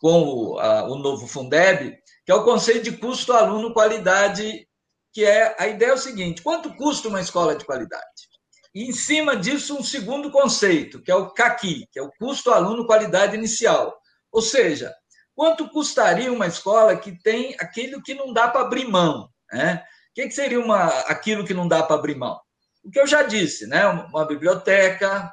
com 0.00 0.22
o, 0.22 0.58
a, 0.58 0.82
o 0.90 0.96
novo 0.96 1.28
Fundeb, 1.28 1.96
que 2.26 2.32
é 2.32 2.34
o 2.34 2.42
conceito 2.42 2.90
de 2.90 2.96
custo 2.96 3.32
aluno 3.32 3.72
qualidade, 3.72 4.67
que 5.12 5.24
é 5.24 5.54
a 5.58 5.66
ideia 5.66 5.90
é 5.90 5.94
o 5.94 5.98
seguinte: 5.98 6.42
quanto 6.42 6.74
custa 6.76 7.08
uma 7.08 7.20
escola 7.20 7.56
de 7.56 7.64
qualidade? 7.64 8.28
E 8.74 8.84
em 8.84 8.92
cima 8.92 9.36
disso, 9.36 9.76
um 9.76 9.82
segundo 9.82 10.30
conceito, 10.30 11.02
que 11.02 11.10
é 11.10 11.14
o 11.14 11.30
CAQI, 11.30 11.88
que 11.90 11.98
é 11.98 12.02
o 12.02 12.12
custo 12.18 12.50
aluno 12.50 12.86
qualidade 12.86 13.34
inicial. 13.34 13.98
Ou 14.30 14.42
seja, 14.42 14.94
quanto 15.34 15.68
custaria 15.70 16.32
uma 16.32 16.46
escola 16.46 16.96
que 16.96 17.12
tem 17.22 17.56
aquilo 17.58 18.02
que 18.02 18.14
não 18.14 18.32
dá 18.32 18.48
para 18.48 18.60
abrir 18.60 18.86
mão? 18.86 19.28
Né? 19.52 19.82
O 20.10 20.14
que, 20.14 20.30
seria 20.30 20.60
uma, 20.60 20.86
aquilo 21.02 21.44
que 21.44 21.54
não 21.54 21.66
dá 21.66 21.82
para 21.82 21.96
abrir 21.96 22.16
mão? 22.16 22.38
O 22.84 22.90
que 22.90 23.00
eu 23.00 23.06
já 23.06 23.22
disse, 23.22 23.66
né? 23.66 23.86
uma 23.86 24.26
biblioteca, 24.26 25.32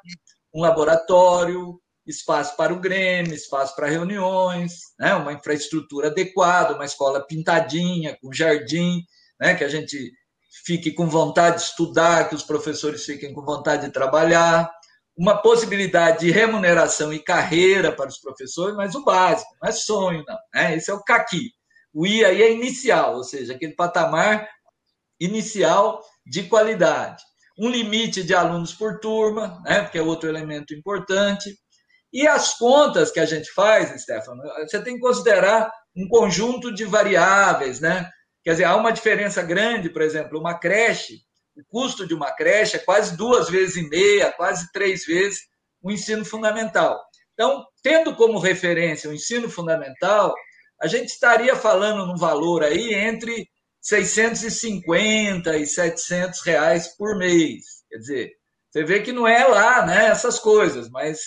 um 0.53 0.61
laboratório, 0.61 1.79
espaço 2.05 2.55
para 2.55 2.73
o 2.73 2.79
Grêmio, 2.79 3.33
espaço 3.33 3.75
para 3.75 3.87
reuniões, 3.87 4.73
né? 4.99 5.13
uma 5.15 5.33
infraestrutura 5.33 6.07
adequada, 6.07 6.75
uma 6.75 6.85
escola 6.85 7.25
pintadinha, 7.25 8.17
com 8.21 8.31
jardim, 8.31 9.03
né? 9.39 9.55
que 9.55 9.63
a 9.63 9.67
gente 9.69 10.11
fique 10.65 10.91
com 10.91 11.07
vontade 11.07 11.57
de 11.57 11.63
estudar, 11.63 12.29
que 12.29 12.35
os 12.35 12.43
professores 12.43 13.03
fiquem 13.03 13.33
com 13.33 13.43
vontade 13.43 13.85
de 13.85 13.91
trabalhar, 13.91 14.71
uma 15.17 15.41
possibilidade 15.41 16.19
de 16.19 16.31
remuneração 16.31 17.13
e 17.13 17.19
carreira 17.19 17.91
para 17.91 18.09
os 18.09 18.19
professores, 18.19 18.75
mas 18.75 18.95
o 18.95 19.03
básico, 19.03 19.49
não 19.61 19.69
é 19.69 19.71
sonho, 19.71 20.23
não. 20.27 20.37
Né? 20.53 20.75
Esse 20.75 20.91
é 20.91 20.93
o 20.93 21.03
caqui. 21.03 21.51
O 21.93 22.05
I 22.05 22.25
aí 22.25 22.41
é 22.41 22.51
inicial, 22.51 23.15
ou 23.15 23.23
seja, 23.23 23.53
aquele 23.53 23.73
patamar 23.73 24.49
inicial 25.19 26.01
de 26.25 26.43
qualidade. 26.43 27.23
Um 27.57 27.69
limite 27.69 28.21
de 28.21 28.33
alunos 28.33 28.73
por 28.73 28.99
turma, 28.99 29.61
né? 29.65 29.81
porque 29.81 29.97
é 29.97 30.01
outro 30.01 30.27
elemento 30.27 30.73
importante. 30.73 31.55
E 32.11 32.27
as 32.27 32.53
contas 32.57 33.11
que 33.11 33.19
a 33.19 33.25
gente 33.25 33.49
faz, 33.53 34.01
Stefano, 34.01 34.43
você 34.67 34.81
tem 34.81 34.95
que 34.95 35.01
considerar 35.01 35.71
um 35.95 36.07
conjunto 36.09 36.73
de 36.73 36.83
variáveis, 36.83 37.79
né? 37.79 38.09
Quer 38.45 38.51
dizer, 38.51 38.65
há 38.65 38.75
uma 38.75 38.91
diferença 38.91 39.41
grande, 39.41 39.89
por 39.89 40.03
exemplo, 40.03 40.39
uma 40.39 40.53
creche, 40.53 41.17
o 41.57 41.63
custo 41.67 42.05
de 42.05 42.13
uma 42.13 42.31
creche 42.31 42.75
é 42.75 42.79
quase 42.79 43.17
duas 43.17 43.49
vezes 43.49 43.75
e 43.75 43.89
meia, 43.89 44.31
quase 44.31 44.71
três 44.71 45.03
vezes 45.03 45.39
o 45.81 45.91
ensino 45.91 46.23
fundamental. 46.23 47.03
Então, 47.33 47.65
tendo 47.81 48.15
como 48.15 48.37
referência 48.37 49.09
o 49.09 49.13
ensino 49.13 49.49
fundamental, 49.49 50.35
a 50.79 50.85
gente 50.85 51.07
estaria 51.07 51.55
falando 51.55 52.05
num 52.05 52.17
valor 52.17 52.63
aí 52.63 52.93
entre 52.93 53.49
650 53.81 55.57
e 55.57 55.65
700 55.65 56.41
reais 56.41 56.95
por 56.95 57.17
mês. 57.17 57.63
Quer 57.89 57.97
dizer, 57.97 58.31
você 58.69 58.83
vê 58.83 59.01
que 59.01 59.11
não 59.11 59.27
é 59.27 59.43
lá, 59.47 59.85
né, 59.87 60.05
essas 60.05 60.37
coisas, 60.37 60.87
mas 60.89 61.19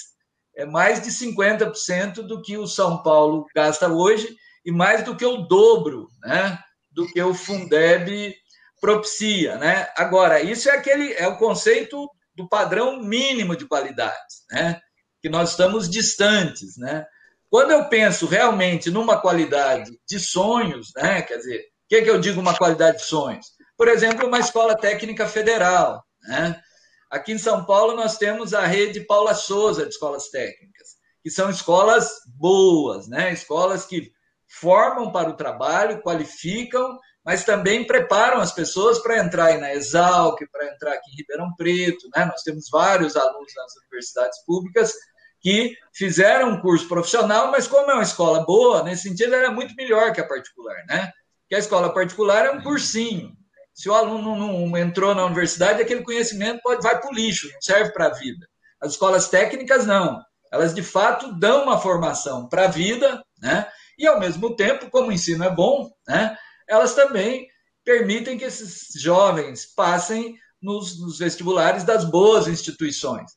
é 0.57 0.65
mais 0.65 1.03
de 1.03 1.11
50% 1.11 2.23
do 2.23 2.41
que 2.43 2.57
o 2.57 2.67
São 2.67 3.03
Paulo 3.03 3.45
gasta 3.55 3.89
hoje 3.89 4.37
e 4.65 4.71
mais 4.71 5.03
do 5.03 5.17
que 5.17 5.25
o 5.25 5.39
dobro, 5.39 6.09
né? 6.23 6.59
Do 6.99 7.07
que 7.07 7.23
o 7.23 7.33
Fundeb 7.33 8.35
propicia, 8.81 9.57
né? 9.57 9.89
Agora, 9.97 10.43
isso 10.43 10.69
é 10.69 10.73
aquele 10.73 11.13
é 11.13 11.29
o 11.29 11.37
conceito 11.37 12.11
do 12.35 12.49
padrão 12.49 13.01
mínimo 13.01 13.55
de 13.55 13.67
qualidade, 13.67 14.35
né? 14.51 14.81
Que 15.23 15.29
nós 15.29 15.51
estamos 15.51 15.89
distantes, 15.89 16.77
né? 16.77 17.07
Quando 17.49 17.71
eu 17.71 17.89
penso 17.89 18.27
realmente 18.27 18.91
numa 18.91 19.21
qualidade 19.21 19.93
de 20.09 20.19
sonhos, 20.19 20.91
né? 20.97 21.23
Quer 21.23 21.37
dizer, 21.37 21.61
o 21.61 21.89
que, 21.89 22.03
que 22.03 22.11
eu 22.11 22.19
digo 22.21 22.41
uma 22.41 22.57
qualidade 22.59 22.99
de 22.99 23.05
sonhos? 23.05 23.47
Por 23.77 23.87
exemplo, 23.87 24.27
uma 24.27 24.41
escola 24.41 24.77
técnica 24.77 25.29
federal, 25.29 26.05
né? 26.25 26.61
Aqui 27.09 27.31
em 27.31 27.39
São 27.39 27.65
Paulo 27.65 27.95
nós 27.95 28.19
temos 28.19 28.53
a 28.53 28.67
rede 28.67 29.03
Paula 29.03 29.37
Souza 29.37 29.85
de 29.85 29.91
escolas 29.91 30.31
técnicas, 30.31 30.97
que 31.23 31.31
são 31.31 31.49
escolas 31.49 32.11
boas, 32.37 33.07
né? 33.07 33.33
Escolas 33.33 33.87
que 33.87 34.11
formam 34.49 35.13
para 35.13 35.29
o 35.29 35.37
trabalho, 35.37 36.01
qualificam, 36.03 36.99
mas 37.25 37.45
também 37.45 37.87
preparam 37.87 38.41
as 38.41 38.53
pessoas 38.53 38.99
para 39.01 39.19
entrar 39.19 39.59
na 39.59 39.75
Exalc, 39.75 40.39
para 40.51 40.73
entrar 40.73 40.93
aqui 40.93 41.11
em 41.13 41.17
Ribeirão 41.17 41.53
Preto. 41.57 42.09
Né? 42.17 42.25
Nós 42.25 42.43
temos 42.43 42.69
vários 42.71 43.17
alunos 43.17 43.53
nas 43.55 43.77
universidades 43.77 44.43
públicas 44.47 44.93
que 45.41 45.77
fizeram 45.95 46.51
um 46.51 46.61
curso 46.61 46.89
profissional, 46.89 47.51
mas 47.51 47.69
como 47.69 47.91
é 47.91 47.95
uma 47.95 48.03
escola 48.03 48.45
boa, 48.45 48.83
nesse 48.83 49.09
sentido, 49.09 49.35
ela 49.35 49.47
é 49.47 49.51
muito 49.51 49.75
melhor 49.75 50.13
que 50.13 50.21
a 50.21 50.27
particular, 50.27 50.77
né? 50.89 51.13
Porque 51.43 51.55
a 51.55 51.59
escola 51.59 51.95
particular 51.95 52.47
é 52.47 52.51
um 52.51 52.63
cursinho. 52.63 53.33
Se 53.73 53.89
o 53.89 53.95
aluno 53.95 54.35
não 54.35 54.77
entrou 54.77 55.15
na 55.15 55.25
universidade, 55.25 55.81
aquele 55.81 56.03
conhecimento 56.03 56.61
pode 56.63 56.83
vai 56.83 57.01
para 57.01 57.09
o 57.09 57.15
lixo, 57.15 57.49
não 57.53 57.63
serve 57.63 57.93
para 57.93 58.07
a 58.07 58.15
vida. 58.15 58.47
As 58.81 58.93
escolas 58.93 59.29
técnicas 59.29 59.87
não. 59.87 60.21
Elas 60.53 60.75
de 60.75 60.83
fato 60.83 61.33
dão 61.39 61.63
uma 61.63 61.79
formação 61.79 62.49
para 62.49 62.65
a 62.65 62.69
vida, 62.69 63.23
né? 63.41 63.71
E, 63.99 64.07
ao 64.07 64.21
mesmo 64.21 64.55
tempo, 64.55 64.91
como 64.91 65.09
o 65.09 65.13
ensino 65.13 65.45
é 65.45 65.51
bom, 65.51 65.91
né, 66.07 66.37
elas 66.69 66.95
também 66.95 67.49
permitem 67.85 68.39
que 68.39 68.45
esses 68.45 69.01
jovens 69.01 69.67
passem 69.75 70.37
nos, 70.61 71.01
nos 71.01 71.19
vestibulares 71.19 71.85
das 71.85 72.05
boas 72.05 72.47
instituições. 72.47 73.33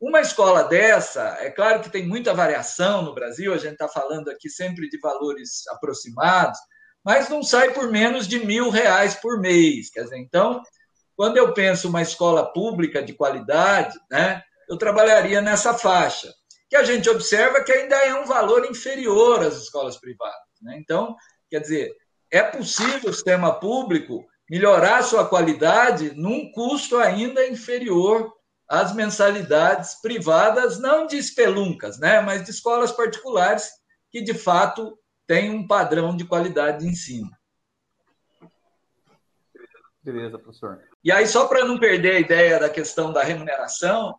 Uma 0.00 0.20
escola 0.20 0.62
dessa, 0.62 1.36
é 1.40 1.50
claro 1.50 1.80
que 1.80 1.90
tem 1.90 2.06
muita 2.06 2.34
variação 2.34 3.02
no 3.02 3.14
Brasil, 3.14 3.52
a 3.52 3.58
gente 3.58 3.72
está 3.72 3.88
falando 3.88 4.28
aqui 4.30 4.48
sempre 4.48 4.88
de 4.88 4.98
valores 5.00 5.66
aproximados, 5.68 6.58
mas 7.04 7.28
não 7.28 7.42
sai 7.42 7.72
por 7.72 7.90
menos 7.90 8.28
de 8.28 8.38
mil 8.38 8.68
reais 8.68 9.14
por 9.14 9.40
mês. 9.40 9.90
Quer 9.90 10.04
dizer, 10.04 10.18
então, 10.18 10.62
quando 11.16 11.38
eu 11.38 11.52
penso 11.54 11.88
uma 11.88 12.02
escola 12.02 12.52
pública 12.52 13.02
de 13.02 13.14
qualidade, 13.14 13.98
né, 14.10 14.42
eu 14.68 14.76
trabalharia 14.76 15.40
nessa 15.40 15.72
faixa, 15.72 16.32
que 16.68 16.76
a 16.76 16.84
gente 16.84 17.08
observa 17.08 17.62
que 17.62 17.72
ainda 17.72 17.96
é 17.96 18.14
um 18.14 18.26
valor 18.26 18.64
inferior 18.66 19.40
às 19.40 19.56
escolas 19.56 19.96
privadas. 19.96 20.36
Né? 20.60 20.78
Então, 20.78 21.16
quer 21.48 21.60
dizer, 21.60 21.94
é 22.30 22.42
possível 22.42 23.10
o 23.10 23.14
sistema 23.14 23.58
público 23.58 24.26
melhorar 24.50 25.02
sua 25.02 25.28
qualidade 25.28 26.12
num 26.14 26.50
custo 26.52 26.98
ainda 26.98 27.46
inferior 27.46 28.32
às 28.68 28.94
mensalidades 28.94 30.00
privadas, 30.00 30.78
não 30.78 31.06
de 31.06 31.16
espeluncas, 31.16 31.98
né, 31.98 32.20
mas 32.20 32.44
de 32.44 32.50
escolas 32.50 32.90
particulares 32.90 33.70
que, 34.10 34.20
de 34.20 34.34
fato, 34.34 34.98
têm 35.26 35.50
um 35.50 35.66
padrão 35.66 36.16
de 36.16 36.24
qualidade 36.24 36.80
de 36.80 36.90
ensino. 36.90 37.30
Beleza, 40.02 40.38
professor. 40.38 40.80
E 41.02 41.10
aí, 41.10 41.26
só 41.26 41.46
para 41.46 41.64
não 41.64 41.78
perder 41.78 42.16
a 42.16 42.20
ideia 42.20 42.60
da 42.60 42.68
questão 42.68 43.12
da 43.12 43.22
remuneração, 43.22 44.16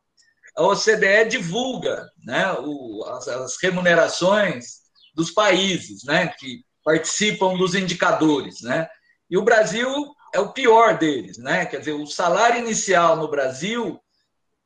a 0.57 0.63
OCDE 0.63 1.29
divulga 1.29 2.09
né, 2.25 2.51
o, 2.59 3.05
as, 3.09 3.27
as, 3.27 3.57
remunerações 3.61 4.81
dos 5.13 5.29
países 5.29 6.03
né, 6.03 6.27
que 6.27 6.63
participam 6.83 7.55
dos 7.55 7.75
indicadores. 7.75 8.61
Né? 8.61 8.87
E 9.29 9.37
o 9.37 9.43
Brasil 9.43 9.87
é 10.33 10.39
o 10.39 10.51
pior 10.51 10.97
deles. 10.97 11.37
Né? 11.37 11.65
Quer 11.67 11.79
dizer, 11.79 11.93
o 11.93 12.07
salário 12.07 12.59
inicial 12.59 13.15
no 13.15 13.29
Brasil, 13.29 13.99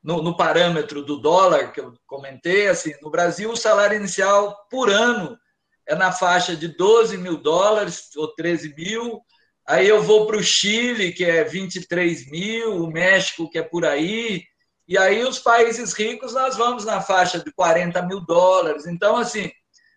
no, 0.02 0.24
no 0.24 0.38
parâmetro 0.38 1.04
do 1.04 1.18
dólar 1.18 1.74
que 1.74 1.82
eu 1.82 1.94
comentei, 2.08 2.70
assim, 2.70 2.94
no 3.02 3.12
Brasil 3.12 3.52
o 3.52 3.58
salário 3.58 3.98
inicial 3.98 4.56
por 4.70 4.90
ano 4.90 5.38
é 5.86 5.94
na 5.94 6.12
faixa 6.14 6.56
de 6.56 6.70
12 6.70 7.18
mil 7.18 7.36
dólares 7.36 8.16
ou 8.16 8.34
13 8.34 8.74
mil. 8.76 9.20
Aí 9.68 9.88
eu 9.90 10.02
vou 10.02 10.26
para 10.26 10.38
o 10.38 10.44
Chile, 10.44 11.12
que 11.12 11.26
é 11.26 11.44
23 11.44 12.32
mil, 12.32 12.78
o 12.78 12.90
México, 12.90 13.50
que 13.50 13.58
é 13.58 13.62
por 13.62 13.86
aí, 13.86 14.44
e 14.92 14.98
aí 14.98 15.24
os 15.24 15.40
países 15.40 15.94
ricos 15.94 16.34
nós 16.34 16.58
vamos 16.58 16.84
na 16.84 17.00
faixa 17.00 17.40
de 17.40 17.50
40 17.54 18.02
mil 18.02 18.20
dólares. 18.20 18.86
Então, 18.86 19.16
assim, 19.16 19.50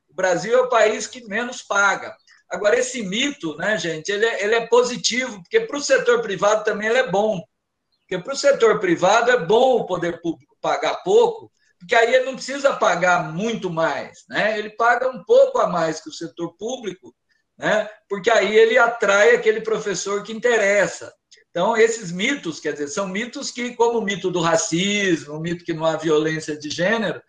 o 0.08 0.14
Brasil 0.14 0.56
é 0.56 0.60
o 0.60 0.68
país 0.68 1.04
que 1.08 1.26
menos 1.26 1.62
paga. 1.62 2.14
Agora, 2.48 2.78
esse 2.78 3.02
mito, 3.02 3.56
né, 3.56 3.76
gente, 3.76 4.12
ele 4.12 4.24
é, 4.24 4.44
ele 4.44 4.54
é 4.54 4.68
positivo, 4.68 5.42
porque 5.42 5.58
para 5.58 5.76
o 5.76 5.82
setor 5.82 6.22
privado 6.22 6.62
também 6.62 6.88
ele 6.88 6.98
é 6.98 7.10
bom. 7.10 7.42
Porque 8.02 8.22
para 8.22 8.34
o 8.34 8.36
setor 8.36 8.78
privado 8.78 9.32
é 9.32 9.44
bom 9.44 9.78
o 9.78 9.84
poder 9.84 10.20
público 10.20 10.56
pagar 10.60 11.02
pouco, 11.02 11.50
porque 11.76 11.96
aí 11.96 12.14
ele 12.14 12.26
não 12.26 12.36
precisa 12.36 12.72
pagar 12.74 13.32
muito 13.32 13.68
mais, 13.68 14.20
né? 14.28 14.56
Ele 14.56 14.70
paga 14.70 15.08
um 15.08 15.24
pouco 15.24 15.58
a 15.58 15.66
mais 15.66 16.00
que 16.00 16.08
o 16.08 16.12
setor 16.12 16.56
público, 16.56 17.12
né? 17.58 17.90
Porque 18.08 18.30
aí 18.30 18.56
ele 18.56 18.78
atrai 18.78 19.34
aquele 19.34 19.60
professor 19.60 20.22
que 20.22 20.32
interessa. 20.32 21.12
Então, 21.54 21.76
esses 21.76 22.10
mitos, 22.10 22.58
quer 22.58 22.72
dizer, 22.72 22.88
são 22.88 23.06
mitos 23.06 23.52
que, 23.52 23.76
como 23.76 24.00
o 24.00 24.04
mito 24.04 24.28
do 24.28 24.40
racismo, 24.40 25.36
o 25.36 25.40
mito 25.40 25.64
que 25.64 25.72
não 25.72 25.84
há 25.84 25.96
violência 25.96 26.58
de 26.58 26.68
gênero, 26.68 27.22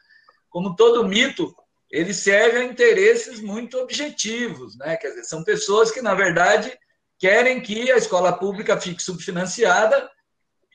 como 0.49 0.75
todo 0.75 1.07
mito, 1.07 1.55
ele 1.91 2.11
serve 2.11 2.57
a 2.57 2.63
interesses 2.63 3.39
muito 3.39 3.77
objetivos, 3.77 4.75
né? 4.77 4.97
Quer 4.97 5.09
dizer, 5.09 5.25
são 5.25 5.43
pessoas 5.43 5.91
que, 5.91 6.01
na 6.01 6.15
verdade, 6.15 6.75
querem 7.19 7.61
que 7.61 7.91
a 7.91 7.97
escola 7.97 8.33
pública 8.33 8.81
fique 8.81 9.03
subfinanciada, 9.03 10.09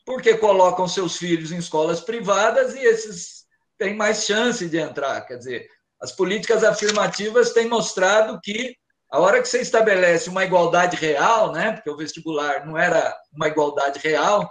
porque 0.06 0.36
colocam 0.36 0.86
seus 0.86 1.16
filhos 1.16 1.50
em 1.50 1.58
escolas 1.58 2.00
privadas 2.00 2.76
e 2.76 2.78
esses 2.78 3.46
têm 3.76 3.96
mais 3.96 4.26
chance 4.26 4.68
de 4.68 4.78
entrar. 4.78 5.22
Quer 5.22 5.38
dizer, 5.38 5.68
as 6.00 6.12
políticas 6.12 6.62
afirmativas 6.62 7.52
têm 7.52 7.68
mostrado 7.68 8.40
que 8.40 8.76
a 9.10 9.18
hora 9.18 9.42
que 9.42 9.48
você 9.48 9.60
estabelece 9.60 10.28
uma 10.28 10.44
igualdade 10.44 10.96
real, 10.96 11.52
né, 11.52 11.72
porque 11.72 11.90
o 11.90 11.96
vestibular 11.96 12.64
não 12.64 12.78
era 12.78 13.16
uma 13.32 13.48
igualdade 13.48 13.98
real, 13.98 14.50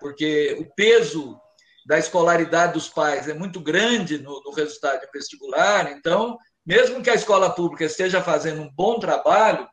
porque 0.00 0.56
o 0.58 0.74
peso 0.74 1.38
da 1.86 1.98
escolaridade 1.98 2.72
dos 2.72 2.88
pais 2.88 3.28
é 3.28 3.34
muito 3.34 3.60
grande 3.60 4.18
no, 4.18 4.42
no 4.42 4.52
resultado 4.52 5.00
do 5.00 5.08
vestibular, 5.12 5.92
então, 5.92 6.38
mesmo 6.64 7.02
que 7.02 7.10
a 7.10 7.14
escola 7.14 7.50
pública 7.50 7.84
esteja 7.84 8.22
fazendo 8.22 8.62
um 8.62 8.70
bom 8.72 8.98
trabalho, 8.98 9.68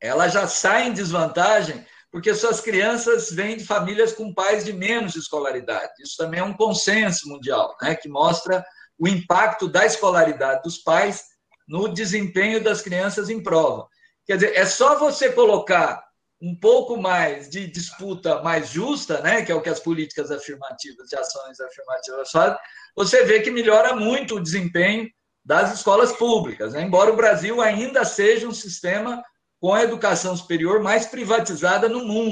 ela 0.00 0.28
já 0.28 0.46
sai 0.46 0.88
em 0.88 0.92
desvantagem 0.92 1.84
porque 2.10 2.34
suas 2.34 2.60
crianças 2.60 3.30
vêm 3.30 3.56
de 3.56 3.66
famílias 3.66 4.12
com 4.12 4.32
pais 4.32 4.64
de 4.64 4.72
menos 4.72 5.14
escolaridade. 5.14 5.92
Isso 6.00 6.16
também 6.16 6.40
é 6.40 6.44
um 6.44 6.54
consenso 6.54 7.28
mundial, 7.28 7.76
né, 7.82 7.94
que 7.94 8.08
mostra 8.08 8.64
o 8.98 9.06
impacto 9.06 9.68
da 9.68 9.84
escolaridade 9.84 10.62
dos 10.62 10.78
pais 10.78 11.24
no 11.68 11.88
desempenho 11.88 12.64
das 12.64 12.80
crianças 12.80 13.28
em 13.28 13.42
prova. 13.42 13.86
Quer 14.26 14.36
dizer, 14.36 14.56
é 14.56 14.64
só 14.64 14.98
você 14.98 15.30
colocar 15.30 16.02
um 16.40 16.58
pouco 16.58 16.96
mais 16.96 17.50
de 17.50 17.66
disputa 17.66 18.42
mais 18.42 18.70
justa, 18.70 19.20
né, 19.20 19.42
que 19.42 19.50
é 19.52 19.54
o 19.54 19.60
que 19.60 19.68
as 19.68 19.80
políticas 19.80 20.30
afirmativas, 20.30 21.08
de 21.08 21.16
ações 21.16 21.60
afirmativas 21.60 22.30
fazem, 22.30 22.58
você 22.96 23.24
vê 23.24 23.40
que 23.40 23.50
melhora 23.50 23.94
muito 23.94 24.36
o 24.36 24.42
desempenho 24.42 25.08
das 25.44 25.74
escolas 25.74 26.12
públicas, 26.12 26.74
né? 26.74 26.82
embora 26.82 27.12
o 27.12 27.16
Brasil 27.16 27.60
ainda 27.60 28.04
seja 28.04 28.46
um 28.46 28.52
sistema 28.52 29.22
com 29.60 29.72
a 29.72 29.82
educação 29.82 30.36
superior 30.36 30.80
mais 30.80 31.06
privatizada 31.06 31.88
no 31.88 32.04
mundo. 32.04 32.30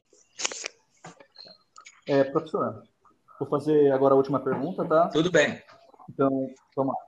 É, 2.07 2.23
professor, 2.25 2.83
vou 3.41 3.49
fazer 3.49 3.91
agora 3.91 4.15
a 4.15 4.17
última 4.17 4.39
pergunta, 4.39 4.85
tá? 4.85 5.09
Tudo 5.09 5.31
bem. 5.31 5.61
Então, 6.09 6.31
vamos 6.77 6.95
lá 6.95 7.06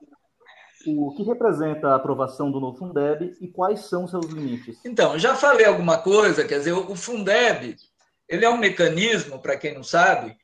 o 0.87 1.15
que 1.15 1.23
representa 1.23 1.89
a 1.89 1.97
aprovação 1.97 2.51
do 2.51 2.61
novo 2.61 2.79
Fundeb 2.79 3.37
e 3.41 3.49
quais 3.49 3.87
são 3.87 4.07
seus 4.07 4.27
limites? 4.27 4.79
Então, 4.85 5.19
já 5.19 5.35
falei 5.35 5.67
alguma 5.67 5.99
coisa, 5.99 6.45
quer 6.45 6.59
dizer, 6.59 6.73
o 6.73 6.95
Fundeb, 6.95 7.77
ele 8.29 8.45
é 8.45 8.51
um 8.51 8.59
mecanismo, 8.59 9.41
para 9.41 9.57
quem 9.57 9.75
não 9.75 9.83
sabe, 9.83 10.37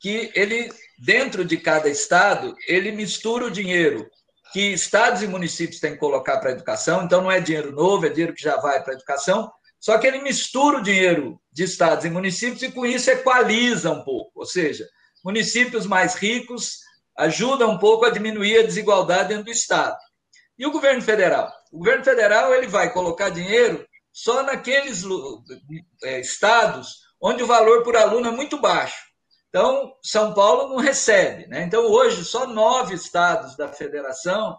que 0.00 0.30
ele, 0.34 0.70
dentro 0.98 1.44
de 1.44 1.56
cada 1.56 1.88
estado, 1.88 2.54
ele 2.66 2.92
mistura 2.92 3.46
o 3.46 3.50
dinheiro 3.50 4.08
que 4.52 4.72
estados 4.72 5.22
e 5.22 5.28
municípios 5.28 5.80
têm 5.80 5.92
que 5.92 5.98
colocar 5.98 6.38
para 6.38 6.50
a 6.50 6.52
educação, 6.52 7.04
então 7.04 7.22
não 7.22 7.30
é 7.30 7.40
dinheiro 7.40 7.72
novo, 7.72 8.06
é 8.06 8.08
dinheiro 8.08 8.34
que 8.34 8.42
já 8.42 8.56
vai 8.56 8.82
para 8.82 8.92
a 8.92 8.96
educação, 8.96 9.50
só 9.78 9.96
que 9.98 10.06
ele 10.06 10.20
mistura 10.20 10.78
o 10.78 10.82
dinheiro 10.82 11.40
de 11.52 11.64
estados 11.64 12.04
e 12.04 12.10
municípios 12.10 12.62
e 12.62 12.70
com 12.70 12.84
isso 12.84 13.10
equaliza 13.10 13.90
um 13.90 14.02
pouco, 14.02 14.32
ou 14.34 14.46
seja, 14.46 14.86
municípios 15.24 15.86
mais 15.86 16.14
ricos 16.14 16.80
ajuda 17.16 17.66
um 17.66 17.78
pouco 17.78 18.04
a 18.04 18.10
diminuir 18.10 18.58
a 18.58 18.66
desigualdade 18.66 19.28
dentro 19.28 19.44
do 19.44 19.50
Estado. 19.50 19.98
E 20.58 20.66
o 20.66 20.70
governo 20.70 21.02
federal? 21.02 21.50
O 21.72 21.78
governo 21.78 22.04
federal 22.04 22.52
ele 22.54 22.66
vai 22.66 22.92
colocar 22.92 23.30
dinheiro 23.30 23.86
só 24.12 24.42
naqueles 24.42 25.04
é, 26.04 26.20
estados 26.20 27.00
onde 27.20 27.42
o 27.42 27.46
valor 27.46 27.82
por 27.82 27.96
aluno 27.96 28.28
é 28.28 28.30
muito 28.30 28.58
baixo. 28.58 29.10
Então, 29.48 29.94
São 30.02 30.32
Paulo 30.32 30.68
não 30.68 30.76
recebe. 30.76 31.46
Né? 31.48 31.62
Então, 31.62 31.84
hoje, 31.84 32.24
só 32.24 32.46
nove 32.46 32.94
estados 32.94 33.56
da 33.56 33.68
federação, 33.68 34.58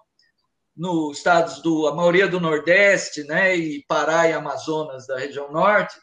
no 0.75 1.11
estados 1.11 1.61
do, 1.61 1.87
a 1.87 1.95
maioria 1.95 2.27
do 2.27 2.39
Nordeste, 2.39 3.23
né, 3.23 3.55
e 3.55 3.83
Pará 3.87 4.27
e 4.27 4.33
Amazonas 4.33 5.05
da 5.05 5.17
região 5.17 5.51
norte, 5.51 5.95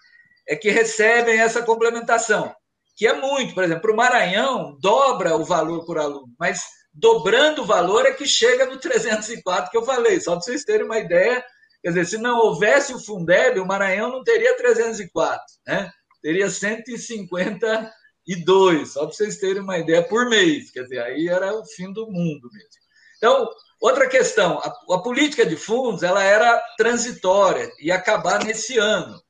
é 0.47 0.57
que 0.57 0.71
recebem 0.71 1.41
essa 1.41 1.63
complementação 1.63 2.55
que 2.99 3.07
é 3.07 3.15
muito. 3.15 3.55
Por 3.55 3.63
exemplo, 3.63 3.93
o 3.93 3.97
Maranhão 3.97 4.77
dobra 4.81 5.37
o 5.37 5.45
valor 5.45 5.87
por 5.87 5.99
aluno, 5.99 6.35
mas 6.39 6.63
dobrando 6.93 7.63
o 7.63 7.67
valor 7.67 8.05
é 8.05 8.13
que 8.13 8.27
chega 8.27 8.67
no 8.67 8.79
304 8.79 9.71
que 9.71 9.79
eu 9.79 9.85
falei, 9.85 10.21
só 10.21 10.33
para 10.33 10.41
vocês 10.41 10.65
terem 10.65 10.85
uma 10.85 10.99
ideia. 10.99 11.43
Quer 11.81 11.91
dizer, 11.91 12.07
se 12.07 12.19
não 12.19 12.41
houvesse 12.41 12.93
o 12.93 12.99
Fundeb, 12.99 13.61
o 13.61 13.67
Maranhão 13.67 14.11
não 14.11 14.25
teria 14.25 14.57
304, 14.57 15.41
né? 15.65 15.93
teria 16.21 16.51
152, 16.51 18.93
só 18.93 19.07
para 19.07 19.15
vocês 19.15 19.39
terem 19.39 19.63
uma 19.63 19.79
ideia, 19.79 20.03
por 20.03 20.29
mês. 20.29 20.73
Quer 20.73 20.83
dizer, 20.83 21.01
aí 21.01 21.29
era 21.29 21.55
o 21.55 21.65
fim 21.65 21.93
do 21.93 22.05
mundo 22.07 22.51
mesmo. 22.53 22.69
Então, 23.17 23.49
outra 23.81 24.09
questão, 24.09 24.59
a, 24.59 24.75
a 24.95 24.99
política 24.99 25.47
de 25.47 25.55
fundos 25.55 26.03
ela 26.03 26.25
era 26.25 26.61
transitória, 26.77 27.71
ia 27.81 27.95
acabar 27.95 28.45
nesse 28.45 28.77
ano. 28.77 29.23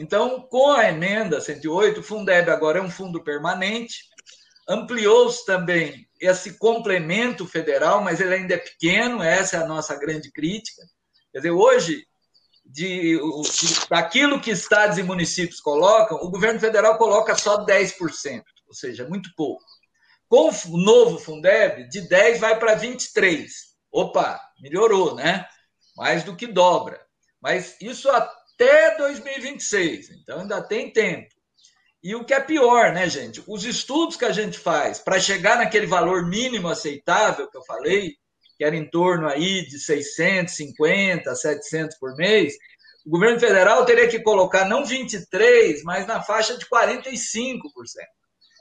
Então, 0.00 0.40
com 0.40 0.72
a 0.72 0.88
emenda 0.88 1.42
108, 1.42 2.00
o 2.00 2.02
Fundeb 2.02 2.50
agora 2.50 2.78
é 2.78 2.82
um 2.82 2.90
fundo 2.90 3.22
permanente, 3.22 3.96
ampliou-se 4.66 5.44
também 5.44 6.08
esse 6.18 6.56
complemento 6.56 7.46
federal, 7.46 8.02
mas 8.02 8.18
ele 8.18 8.34
ainda 8.34 8.54
é 8.54 8.56
pequeno, 8.56 9.22
essa 9.22 9.58
é 9.58 9.60
a 9.60 9.66
nossa 9.66 9.94
grande 9.96 10.32
crítica. 10.32 10.80
Quer 11.30 11.40
dizer, 11.40 11.50
hoje, 11.50 12.06
de, 12.64 13.18
de, 13.18 13.88
daquilo 13.90 14.40
que 14.40 14.50
estados 14.50 14.96
e 14.96 15.02
municípios 15.02 15.60
colocam, 15.60 16.16
o 16.16 16.30
governo 16.30 16.58
federal 16.58 16.96
coloca 16.96 17.36
só 17.36 17.62
10%, 17.66 18.42
ou 18.68 18.74
seja, 18.74 19.06
muito 19.06 19.28
pouco. 19.36 19.62
Com 20.30 20.48
o 20.48 20.78
novo 20.78 21.18
Fundeb, 21.18 21.90
de 21.90 22.08
10 22.08 22.40
vai 22.40 22.58
para 22.58 22.74
23. 22.74 23.52
Opa, 23.92 24.40
melhorou, 24.62 25.14
né? 25.14 25.44
Mais 25.94 26.24
do 26.24 26.34
que 26.34 26.46
dobra. 26.46 26.98
Mas 27.38 27.76
isso 27.82 28.10
até 28.60 28.96
2026. 28.98 30.10
Então 30.10 30.40
ainda 30.40 30.60
tem 30.60 30.90
tempo. 30.90 31.28
E 32.02 32.14
o 32.14 32.24
que 32.24 32.34
é 32.34 32.40
pior, 32.40 32.92
né, 32.92 33.08
gente? 33.08 33.42
Os 33.46 33.64
estudos 33.64 34.16
que 34.16 34.24
a 34.24 34.32
gente 34.32 34.58
faz 34.58 34.98
para 34.98 35.20
chegar 35.20 35.56
naquele 35.56 35.86
valor 35.86 36.26
mínimo 36.26 36.68
aceitável 36.68 37.50
que 37.50 37.56
eu 37.56 37.64
falei, 37.64 38.14
que 38.56 38.64
era 38.64 38.76
em 38.76 38.88
torno 38.88 39.28
aí 39.28 39.66
de 39.66 39.78
650, 39.78 41.34
700 41.34 41.98
por 41.98 42.14
mês, 42.16 42.54
o 43.06 43.10
governo 43.10 43.40
federal 43.40 43.84
teria 43.84 44.08
que 44.08 44.20
colocar 44.20 44.66
não 44.66 44.84
23, 44.84 45.82
mas 45.82 46.06
na 46.06 46.22
faixa 46.22 46.56
de 46.56 46.66
45%. 46.66 47.60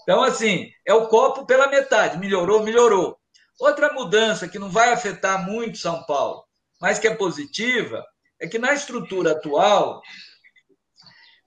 Então, 0.03 0.23
assim, 0.23 0.69
é 0.85 0.93
o 0.93 1.07
copo 1.07 1.45
pela 1.45 1.67
metade. 1.67 2.17
Melhorou, 2.17 2.63
melhorou. 2.63 3.17
Outra 3.59 3.93
mudança 3.93 4.47
que 4.47 4.57
não 4.57 4.69
vai 4.69 4.91
afetar 4.91 5.45
muito 5.45 5.77
São 5.77 6.03
Paulo, 6.05 6.43
mas 6.81 6.97
que 6.97 7.07
é 7.07 7.13
positiva, 7.13 8.03
é 8.39 8.47
que 8.47 8.57
na 8.57 8.73
estrutura 8.73 9.31
atual, 9.31 10.01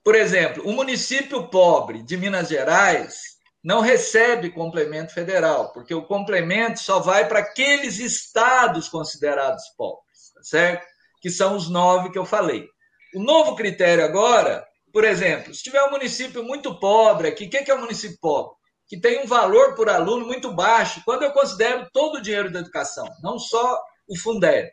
por 0.04 0.14
exemplo, 0.14 0.66
o 0.66 0.72
município 0.72 1.48
pobre 1.48 2.02
de 2.02 2.16
Minas 2.16 2.48
Gerais 2.48 3.32
não 3.62 3.80
recebe 3.80 4.50
complemento 4.50 5.14
federal, 5.14 5.72
porque 5.72 5.94
o 5.94 6.04
complemento 6.04 6.80
só 6.80 6.98
vai 6.98 7.28
para 7.28 7.38
aqueles 7.38 7.98
estados 7.98 8.88
considerados 8.88 9.62
pobres, 9.76 10.32
tá 10.34 10.42
certo? 10.42 10.86
Que 11.20 11.30
são 11.30 11.56
os 11.56 11.70
nove 11.70 12.10
que 12.10 12.18
eu 12.18 12.24
falei. 12.24 12.66
O 13.14 13.22
novo 13.22 13.54
critério 13.54 14.04
agora, 14.04 14.66
por 14.92 15.04
exemplo, 15.04 15.54
se 15.54 15.62
tiver 15.62 15.82
um 15.84 15.92
município 15.92 16.42
muito 16.42 16.78
pobre 16.80 17.28
aqui, 17.28 17.44
o 17.44 17.50
que 17.50 17.70
é 17.70 17.74
um 17.74 17.80
município 17.80 18.18
pobre? 18.20 18.56
Que 18.88 19.00
tem 19.00 19.22
um 19.22 19.26
valor 19.26 19.74
por 19.74 19.88
aluno 19.88 20.26
muito 20.26 20.52
baixo, 20.52 21.00
quando 21.04 21.22
eu 21.22 21.30
considero 21.30 21.88
todo 21.92 22.16
o 22.16 22.22
dinheiro 22.22 22.50
da 22.50 22.58
educação, 22.58 23.06
não 23.22 23.38
só 23.38 23.78
o 24.08 24.18
Fundeb. 24.18 24.68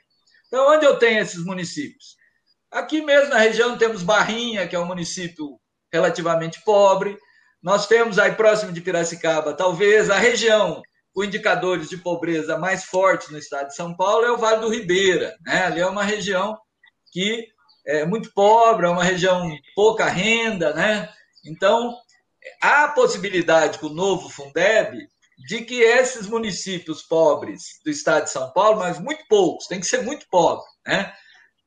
Então, 0.50 0.68
onde 0.72 0.84
eu 0.84 0.98
tenho 0.98 1.20
esses 1.20 1.46
municípios? 1.46 2.18
Aqui 2.72 3.02
mesmo 3.02 3.30
na 3.30 3.38
região 3.38 3.78
temos 3.78 4.04
Barrinha, 4.04 4.68
que 4.68 4.76
é 4.76 4.80
um 4.80 4.86
município 4.86 5.60
relativamente 5.94 6.62
pobre. 6.64 7.18
Nós 7.62 7.86
temos 7.88 8.18
aí 8.18 8.34
próximo 8.34 8.72
de 8.72 8.82
Piracicaba, 8.82 9.54
talvez 9.54 10.10
a 10.10 10.18
região 10.18 10.82
com 11.14 11.24
indicadores 11.24 11.90
de 11.90 11.98
pobreza 11.98 12.58
mais 12.58 12.86
fortes 12.86 13.30
no 13.30 13.38
estado 13.38 13.68
de 13.68 13.76
São 13.76 13.96
Paulo 13.96 14.26
é 14.26 14.32
o 14.32 14.38
Vale 14.38 14.62
do 14.62 14.70
Ribeira. 14.70 15.36
Né? 15.46 15.66
Ali 15.66 15.82
é 15.82 15.86
uma 15.86 16.04
região 16.04 16.58
que 17.12 17.48
é 17.86 18.06
muito 18.06 18.32
pobre, 18.34 18.86
é 18.86 18.90
uma 18.90 19.04
região 19.04 19.50
pouca 19.76 20.06
renda. 20.06 20.74
Né? 20.74 21.10
Então, 21.46 21.96
há 22.62 22.86
a 22.86 22.92
possibilidade 22.92 23.78
com 23.78 23.88
o 23.88 23.94
novo 23.94 24.30
Fundeb 24.30 25.08
de 25.48 25.62
que 25.62 25.82
esses 25.82 26.28
municípios 26.28 27.02
pobres 27.02 27.80
do 27.84 27.90
estado 27.90 28.26
de 28.26 28.32
São 28.32 28.52
Paulo, 28.52 28.80
mas 28.80 29.00
muito 29.00 29.24
poucos, 29.30 29.68
tem 29.68 29.80
que 29.80 29.86
ser 29.86 30.04
muito 30.04 30.26
pobre, 30.30 30.66
né? 30.86 31.14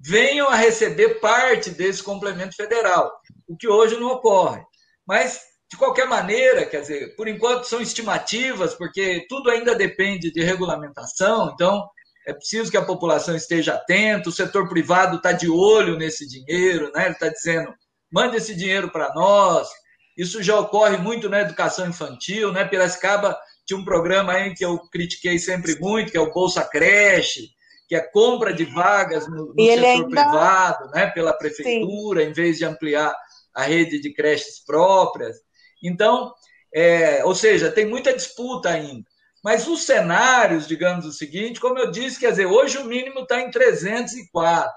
venham 0.04 0.48
a 0.48 0.56
receber 0.56 1.20
parte 1.20 1.70
desse 1.70 2.02
complemento 2.02 2.56
federal, 2.56 3.12
o 3.48 3.56
que 3.56 3.68
hoje 3.68 3.96
não 3.96 4.08
ocorre. 4.08 4.60
Mas, 5.06 5.40
de 5.70 5.76
qualquer 5.76 6.06
maneira, 6.06 6.66
quer 6.66 6.80
dizer, 6.80 7.14
por 7.16 7.28
enquanto 7.28 7.64
são 7.64 7.80
estimativas, 7.80 8.74
porque 8.74 9.24
tudo 9.28 9.48
ainda 9.48 9.74
depende 9.74 10.32
de 10.32 10.42
regulamentação, 10.42 11.52
então 11.54 11.88
é 12.26 12.32
preciso 12.32 12.70
que 12.70 12.76
a 12.76 12.84
população 12.84 13.34
esteja 13.34 13.74
atenta, 13.74 14.28
o 14.28 14.32
setor 14.32 14.68
privado 14.68 15.16
está 15.16 15.32
de 15.32 15.48
olho 15.48 15.96
nesse 15.96 16.28
dinheiro, 16.28 16.90
né? 16.94 17.04
ele 17.04 17.14
está 17.14 17.28
dizendo, 17.28 17.72
mande 18.12 18.36
esse 18.36 18.54
dinheiro 18.54 18.90
para 18.90 19.12
nós. 19.14 19.68
Isso 20.16 20.42
já 20.42 20.58
ocorre 20.58 20.98
muito 20.98 21.28
na 21.28 21.40
educação 21.40 21.88
infantil, 21.88 22.52
né? 22.52 22.66
Piracicaba 22.66 23.38
tinha 23.72 23.78
um 23.80 23.84
programa 23.84 24.34
aí 24.34 24.54
que 24.54 24.64
eu 24.64 24.78
critiquei 24.90 25.38
sempre 25.38 25.78
muito, 25.80 26.12
que 26.12 26.18
é 26.18 26.20
o 26.20 26.32
Bolsa 26.32 26.62
Creche, 26.62 27.48
que 27.88 27.94
é 27.94 28.00
compra 28.00 28.52
de 28.52 28.64
vagas 28.66 29.26
no, 29.26 29.54
no 29.54 29.64
setor 29.64 29.84
ainda... 29.84 30.06
privado, 30.08 30.90
né, 30.90 31.06
pela 31.10 31.32
prefeitura, 31.32 32.22
Sim. 32.22 32.28
em 32.28 32.32
vez 32.32 32.58
de 32.58 32.64
ampliar 32.66 33.14
a 33.54 33.62
rede 33.62 34.00
de 34.00 34.12
creches 34.12 34.62
próprias. 34.64 35.38
Então, 35.82 36.32
é, 36.74 37.24
ou 37.24 37.34
seja, 37.34 37.70
tem 37.70 37.86
muita 37.86 38.12
disputa 38.12 38.68
ainda. 38.68 39.04
Mas 39.42 39.66
os 39.66 39.82
cenários, 39.82 40.68
digamos 40.68 41.04
o 41.04 41.12
seguinte, 41.12 41.58
como 41.58 41.78
eu 41.78 41.90
disse, 41.90 42.20
quer 42.20 42.30
dizer, 42.30 42.46
hoje 42.46 42.78
o 42.78 42.84
mínimo 42.84 43.20
está 43.20 43.40
em 43.40 43.50
304. 43.50 44.72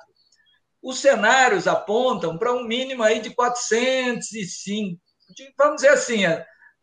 Os 0.81 0.99
cenários 0.99 1.67
apontam 1.67 2.37
para 2.37 2.53
um 2.53 2.63
mínimo 2.63 3.03
aí 3.03 3.19
de 3.19 3.29
405, 3.29 4.99
vamos 5.57 5.75
dizer 5.77 5.89
assim, 5.89 6.25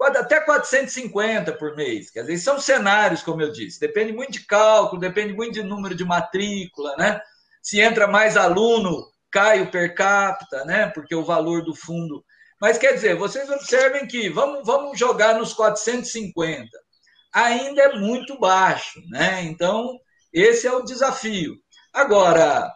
até 0.04 0.40
450 0.40 1.52
por 1.52 1.76
mês. 1.76 2.10
Quer 2.10 2.22
dizer, 2.22 2.38
são 2.38 2.58
cenários, 2.58 3.22
como 3.22 3.42
eu 3.42 3.52
disse. 3.52 3.80
Depende 3.80 4.12
muito 4.12 4.32
de 4.32 4.46
cálculo, 4.46 5.00
depende 5.00 5.32
muito 5.32 5.54
de 5.54 5.62
número 5.62 5.94
de 5.94 6.04
matrícula, 6.04 6.96
né? 6.96 7.20
Se 7.62 7.80
entra 7.80 8.06
mais 8.06 8.36
aluno, 8.36 9.06
cai 9.30 9.62
o 9.62 9.70
per 9.70 9.94
capita, 9.94 10.64
né? 10.64 10.88
Porque 10.88 11.14
o 11.14 11.24
valor 11.24 11.64
do 11.64 11.74
fundo. 11.74 12.24
Mas 12.60 12.78
quer 12.78 12.94
dizer, 12.94 13.16
vocês 13.16 13.48
observem 13.50 14.06
que 14.06 14.28
vamos, 14.28 14.64
vamos 14.64 14.98
jogar 14.98 15.34
nos 15.34 15.52
450. 15.52 16.68
Ainda 17.32 17.82
é 17.82 17.98
muito 17.98 18.38
baixo, 18.38 19.00
né? 19.08 19.42
Então, 19.44 19.98
esse 20.32 20.66
é 20.66 20.72
o 20.72 20.82
desafio. 20.82 21.56
Agora, 21.92 22.70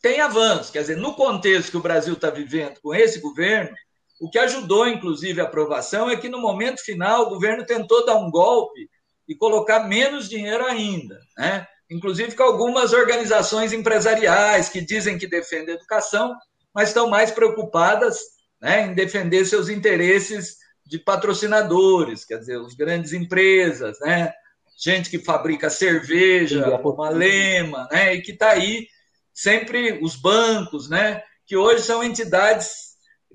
tem 0.00 0.20
avanço, 0.20 0.72
quer 0.72 0.80
dizer, 0.80 0.96
no 0.96 1.14
contexto 1.14 1.72
que 1.72 1.76
o 1.76 1.82
Brasil 1.82 2.14
está 2.14 2.30
vivendo 2.30 2.80
com 2.80 2.94
esse 2.94 3.20
governo, 3.20 3.74
o 4.20 4.28
que 4.28 4.38
ajudou, 4.38 4.88
inclusive, 4.88 5.40
a 5.40 5.44
aprovação 5.44 6.10
é 6.10 6.16
que 6.16 6.28
no 6.28 6.40
momento 6.40 6.80
final 6.84 7.22
o 7.22 7.30
governo 7.30 7.64
tentou 7.64 8.04
dar 8.04 8.16
um 8.16 8.30
golpe 8.30 8.88
e 9.28 9.34
colocar 9.34 9.80
menos 9.80 10.28
dinheiro 10.28 10.64
ainda, 10.66 11.20
né? 11.36 11.66
Inclusive 11.90 12.34
com 12.34 12.42
algumas 12.42 12.92
organizações 12.92 13.72
empresariais 13.72 14.68
que 14.68 14.80
dizem 14.80 15.18
que 15.18 15.26
defendem 15.26 15.74
a 15.74 15.78
educação, 15.78 16.34
mas 16.74 16.88
estão 16.88 17.08
mais 17.08 17.30
preocupadas 17.30 18.18
né, 18.60 18.86
em 18.86 18.94
defender 18.94 19.44
seus 19.44 19.68
interesses 19.68 20.56
de 20.84 20.98
patrocinadores, 20.98 22.24
quer 22.24 22.38
dizer, 22.38 22.58
as 22.58 22.74
grandes 22.74 23.12
empresas, 23.12 23.98
né? 24.00 24.32
Gente 24.80 25.10
que 25.10 25.18
fabrica 25.18 25.68
cerveja, 25.70 26.78
como 26.78 27.02
a 27.02 27.10
Lema, 27.10 27.88
né? 27.90 28.14
E 28.14 28.22
que 28.22 28.32
está 28.32 28.50
aí 28.50 28.86
sempre 29.32 29.98
os 30.02 30.16
bancos, 30.16 30.88
né? 30.88 31.22
Que 31.46 31.56
hoje 31.56 31.82
são 31.82 32.02
entidades 32.02 32.87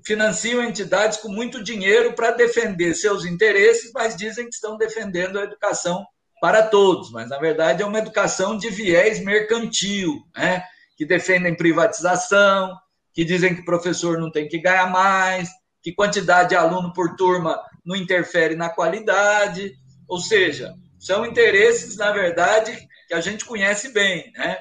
financiam 0.04 0.62
entidades 0.62 1.18
com 1.18 1.28
muito 1.28 1.62
dinheiro 1.62 2.14
para 2.14 2.30
defender 2.30 2.94
seus 2.94 3.24
interesses, 3.24 3.90
mas 3.92 4.16
dizem 4.16 4.44
que 4.48 4.54
estão 4.54 4.76
defendendo 4.76 5.38
a 5.38 5.44
educação 5.44 6.04
para 6.40 6.62
todos, 6.62 7.10
mas 7.10 7.28
na 7.28 7.38
verdade 7.38 7.82
é 7.82 7.86
uma 7.86 7.98
educação 7.98 8.56
de 8.56 8.68
viés 8.68 9.20
mercantil, 9.20 10.22
né? 10.36 10.62
que 10.96 11.06
defendem 11.06 11.56
privatização, 11.56 12.76
que 13.12 13.24
dizem 13.24 13.54
que 13.54 13.64
professor 13.64 14.18
não 14.18 14.30
tem 14.30 14.46
que 14.48 14.58
ganhar 14.58 14.90
mais, 14.90 15.48
que 15.82 15.92
quantidade 15.92 16.50
de 16.50 16.56
aluno 16.56 16.92
por 16.92 17.16
turma 17.16 17.60
não 17.84 17.96
interfere 17.96 18.54
na 18.54 18.68
qualidade, 18.68 19.74
ou 20.08 20.18
seja, 20.18 20.74
são 20.98 21.24
interesses, 21.24 21.96
na 21.96 22.10
verdade, 22.12 22.76
que 23.06 23.14
a 23.14 23.20
gente 23.20 23.44
conhece 23.44 23.92
bem, 23.92 24.32
né? 24.32 24.58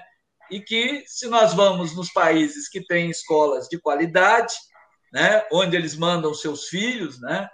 E 0.51 0.59
que, 0.59 1.03
se 1.07 1.27
nós 1.27 1.53
vamos 1.53 1.95
nos 1.95 2.11
países 2.11 2.67
que 2.67 2.85
têm 2.85 3.09
escolas 3.09 3.67
de 3.67 3.79
qualidade, 3.79 4.53
né, 5.13 5.45
onde 5.51 5.77
eles 5.77 5.95
mandam 5.95 6.33
seus 6.33 6.67
filhos, 6.67 7.21
né, 7.21 7.47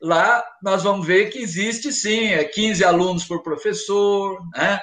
lá 0.00 0.44
nós 0.62 0.82
vamos 0.82 1.06
ver 1.06 1.30
que 1.30 1.38
existe 1.38 1.92
sim, 1.92 2.28
é 2.28 2.44
15 2.44 2.84
alunos 2.84 3.24
por 3.24 3.42
professor, 3.42 4.38
né, 4.54 4.80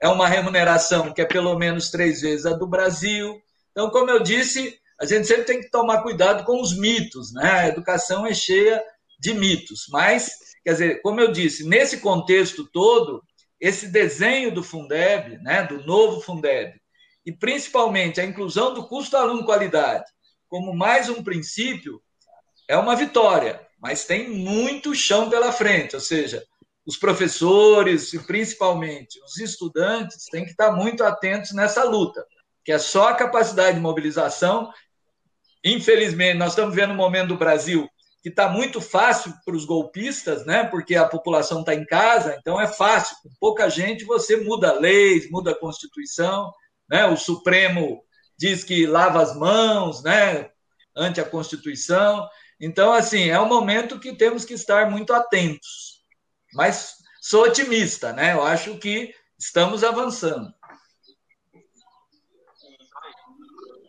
é 0.00 0.08
uma 0.08 0.28
remuneração 0.28 1.12
que 1.12 1.20
é 1.20 1.26
pelo 1.26 1.56
menos 1.58 1.90
três 1.90 2.22
vezes 2.22 2.46
a 2.46 2.52
do 2.52 2.66
Brasil. 2.66 3.38
Então, 3.70 3.90
como 3.90 4.10
eu 4.10 4.22
disse, 4.22 4.78
a 5.00 5.04
gente 5.04 5.26
sempre 5.26 5.44
tem 5.44 5.60
que 5.60 5.70
tomar 5.70 6.02
cuidado 6.02 6.44
com 6.44 6.60
os 6.60 6.76
mitos, 6.76 7.32
né? 7.32 7.50
A 7.50 7.68
educação 7.68 8.26
é 8.26 8.34
cheia 8.34 8.82
de 9.18 9.34
mitos, 9.34 9.86
mas, 9.90 10.30
quer 10.64 10.72
dizer, 10.72 11.02
como 11.02 11.20
eu 11.20 11.30
disse, 11.30 11.68
nesse 11.68 11.98
contexto 11.98 12.66
todo, 12.70 13.22
esse 13.60 13.88
desenho 13.88 14.52
do 14.52 14.62
Fundeb, 14.62 15.38
né, 15.42 15.62
do 15.64 15.84
novo 15.84 16.22
Fundeb, 16.22 16.72
e 17.24 17.32
principalmente 17.32 18.20
a 18.20 18.24
inclusão 18.24 18.72
do 18.72 18.88
custo 18.88 19.16
aluno 19.16 19.44
qualidade, 19.44 20.04
como 20.50 20.74
mais 20.74 21.08
um 21.08 21.22
princípio, 21.22 22.02
é 22.68 22.76
uma 22.76 22.96
vitória, 22.96 23.64
mas 23.80 24.04
tem 24.04 24.28
muito 24.28 24.94
chão 24.94 25.30
pela 25.30 25.52
frente, 25.52 25.94
ou 25.94 26.00
seja, 26.00 26.44
os 26.84 26.96
professores 26.96 28.12
e 28.12 28.18
principalmente 28.18 29.20
os 29.22 29.38
estudantes 29.38 30.26
têm 30.26 30.44
que 30.44 30.50
estar 30.50 30.72
muito 30.72 31.04
atentos 31.04 31.52
nessa 31.52 31.84
luta, 31.84 32.26
que 32.64 32.72
é 32.72 32.78
só 32.78 33.08
a 33.08 33.14
capacidade 33.14 33.76
de 33.76 33.80
mobilização. 33.82 34.72
Infelizmente, 35.64 36.36
nós 36.36 36.50
estamos 36.50 36.74
vendo 36.74 36.92
um 36.92 36.96
momento 36.96 37.28
do 37.28 37.38
Brasil 37.38 37.88
que 38.22 38.28
está 38.28 38.48
muito 38.48 38.80
fácil 38.80 39.32
para 39.44 39.56
os 39.56 39.64
golpistas, 39.64 40.44
né? 40.44 40.64
Porque 40.64 40.94
a 40.94 41.06
população 41.06 41.60
está 41.60 41.74
em 41.74 41.86
casa, 41.86 42.36
então 42.38 42.60
é 42.60 42.66
fácil. 42.66 43.16
Com 43.22 43.30
pouca 43.40 43.70
gente 43.70 44.04
você 44.04 44.36
muda 44.36 44.78
leis, 44.78 45.30
muda 45.30 45.52
a 45.52 45.58
Constituição, 45.58 46.52
né? 46.88 47.06
O 47.06 47.16
Supremo 47.16 48.02
diz 48.40 48.64
que 48.64 48.86
lava 48.86 49.20
as 49.20 49.36
mãos, 49.36 50.02
né, 50.02 50.50
ante 50.96 51.20
a 51.20 51.28
Constituição. 51.28 52.26
Então, 52.58 52.90
assim, 52.90 53.28
é 53.28 53.38
um 53.38 53.46
momento 53.46 54.00
que 54.00 54.16
temos 54.16 54.46
que 54.46 54.54
estar 54.54 54.90
muito 54.90 55.12
atentos. 55.12 56.02
Mas 56.54 56.94
sou 57.20 57.44
otimista, 57.44 58.14
né? 58.14 58.32
Eu 58.32 58.42
acho 58.42 58.78
que 58.78 59.14
estamos 59.38 59.84
avançando. 59.84 60.52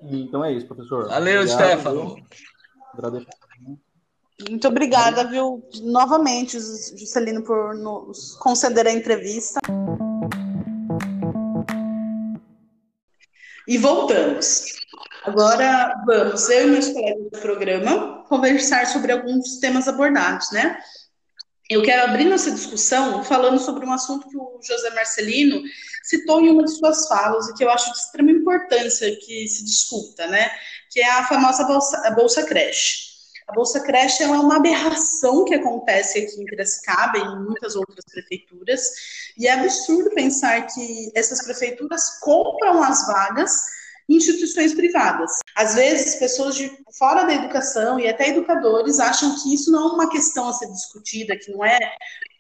Então 0.03 0.43
é 0.43 0.51
isso, 0.51 0.67
professor. 0.67 1.07
Valeu, 1.07 1.41
Obrigado, 1.41 1.69
Stefano. 1.69 2.15
Muito 4.49 4.67
obrigada, 4.67 5.27
viu, 5.27 5.63
novamente, 5.83 6.59
Juscelino, 6.59 7.43
por 7.43 7.75
nos 7.75 8.35
conceder 8.35 8.85
a 8.87 8.91
entrevista. 8.91 9.59
E 13.67 13.78
voltamos. 13.78 14.65
Agora 15.24 15.93
vamos, 16.06 16.50
eu 16.50 16.67
e 16.67 16.71
meus 16.71 16.89
colegas 16.89 17.32
do 17.32 17.39
programa, 17.39 18.24
conversar 18.28 18.88
sobre 18.88 19.12
alguns 19.12 19.60
temas 19.60 19.88
abordados, 19.88 20.52
né? 20.52 20.78
Eu 21.69 21.84
quero 21.84 22.04
abrir 22.04 22.26
nossa 22.26 22.52
discussão 22.52 23.24
falando 23.24 23.60
sobre 23.60 23.86
um 23.86 23.93
assunto 23.93 24.28
que 24.28 24.36
o 24.36 24.60
José 24.62 24.89
Marcelino 24.89 25.62
citou 26.04 26.41
em 26.41 26.50
uma 26.50 26.65
de 26.65 26.71
suas 26.71 27.08
falas 27.08 27.47
e 27.47 27.54
que 27.54 27.63
eu 27.63 27.69
acho 27.69 27.91
de 27.91 27.97
extrema 27.97 28.32
importância 28.32 29.15
que 29.17 29.47
se 29.47 29.63
discuta, 29.63 30.28
né? 30.28 30.50
Que 30.89 31.00
é 31.00 31.10
a 31.10 31.24
famosa 31.28 31.63
Bolsa, 31.63 32.02
a 32.06 32.12
bolsa 32.12 32.43
Creche. 32.43 33.11
A 33.47 33.54
Bolsa 33.54 33.80
Creche 33.82 34.23
é 34.23 34.27
uma 34.27 34.58
aberração 34.58 35.45
que 35.45 35.54
acontece 35.54 36.19
aqui 36.19 36.41
em 36.41 36.45
Piracicaba 36.45 37.17
e 37.17 37.21
em 37.21 37.43
muitas 37.43 37.75
outras 37.75 38.06
prefeituras, 38.06 38.82
e 39.38 39.47
é 39.47 39.51
absurdo 39.51 40.10
pensar 40.12 40.67
que 40.67 41.12
essas 41.15 41.43
prefeituras 41.43 42.19
compram 42.21 42.82
as 42.84 43.06
vagas 43.08 43.51
em 44.10 44.15
instituições 44.15 44.73
privadas. 44.73 45.32
Às 45.56 45.75
vezes, 45.75 46.15
pessoas 46.15 46.56
de 46.56 46.71
fora 46.97 47.23
da 47.23 47.34
educação 47.34 47.99
e 47.99 48.08
até 48.08 48.30
educadores 48.30 48.99
acham 48.99 49.36
que 49.41 49.54
isso 49.54 49.71
não 49.71 49.89
é 49.89 49.93
uma 49.93 50.10
questão 50.10 50.49
a 50.49 50.54
ser 50.54 50.67
discutida, 50.67 51.38
que 51.38 51.51
não 51.51 51.63
é 51.63 51.80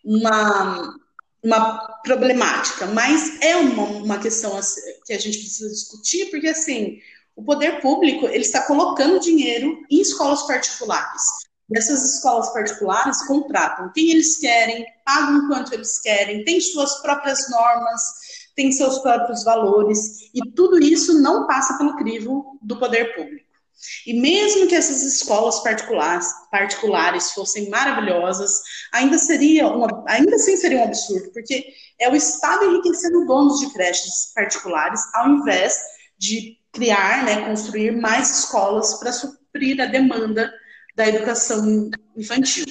uma, 0.03 0.95
uma 1.43 1.99
problemática, 2.03 2.87
mas 2.87 3.41
é 3.41 3.55
uma, 3.55 3.83
uma 3.83 4.19
questão 4.19 4.59
que 5.05 5.13
a 5.13 5.19
gente 5.19 5.37
precisa 5.39 5.69
discutir, 5.69 6.29
porque 6.29 6.47
assim 6.47 6.99
o 7.35 7.43
poder 7.43 7.81
público 7.81 8.25
ele 8.25 8.43
está 8.43 8.61
colocando 8.67 9.19
dinheiro 9.19 9.77
em 9.89 10.01
escolas 10.01 10.43
particulares. 10.43 11.21
Essas 11.73 12.15
escolas 12.15 12.51
particulares 12.51 13.25
contratam 13.25 13.91
quem 13.93 14.11
eles 14.11 14.37
querem, 14.37 14.85
pagam 15.05 15.47
quanto 15.47 15.73
eles 15.73 16.01
querem, 16.01 16.43
têm 16.43 16.59
suas 16.59 17.01
próprias 17.01 17.49
normas, 17.49 18.01
têm 18.55 18.71
seus 18.71 18.99
próprios 18.99 19.43
valores, 19.45 20.29
e 20.33 20.51
tudo 20.53 20.79
isso 20.83 21.21
não 21.21 21.47
passa 21.47 21.77
pelo 21.77 21.95
crivo 21.95 22.59
do 22.61 22.77
poder 22.77 23.15
público. 23.15 23.49
E 24.05 24.13
mesmo 24.13 24.67
que 24.67 24.75
essas 24.75 25.01
escolas 25.01 25.61
particulares, 25.63 26.27
particulares 26.51 27.31
fossem 27.31 27.69
maravilhosas, 27.69 28.61
ainda 28.93 29.17
seria 29.17 29.67
uma, 29.67 30.03
ainda 30.07 30.35
assim 30.35 30.55
seria 30.57 30.79
um 30.79 30.83
absurdo, 30.83 31.31
porque 31.31 31.65
é 31.99 32.09
o 32.09 32.15
Estado 32.15 32.65
enriquecendo 32.65 33.25
donos 33.25 33.59
de 33.59 33.73
creches 33.73 34.31
particulares, 34.35 35.01
ao 35.15 35.29
invés 35.29 35.79
de 36.17 36.60
criar, 36.71 37.25
né, 37.25 37.45
construir 37.45 37.91
mais 37.91 38.39
escolas 38.39 38.95
para 38.95 39.11
suprir 39.11 39.79
a 39.81 39.85
demanda 39.85 40.51
da 40.95 41.07
educação 41.07 41.89
infantil. 42.15 42.65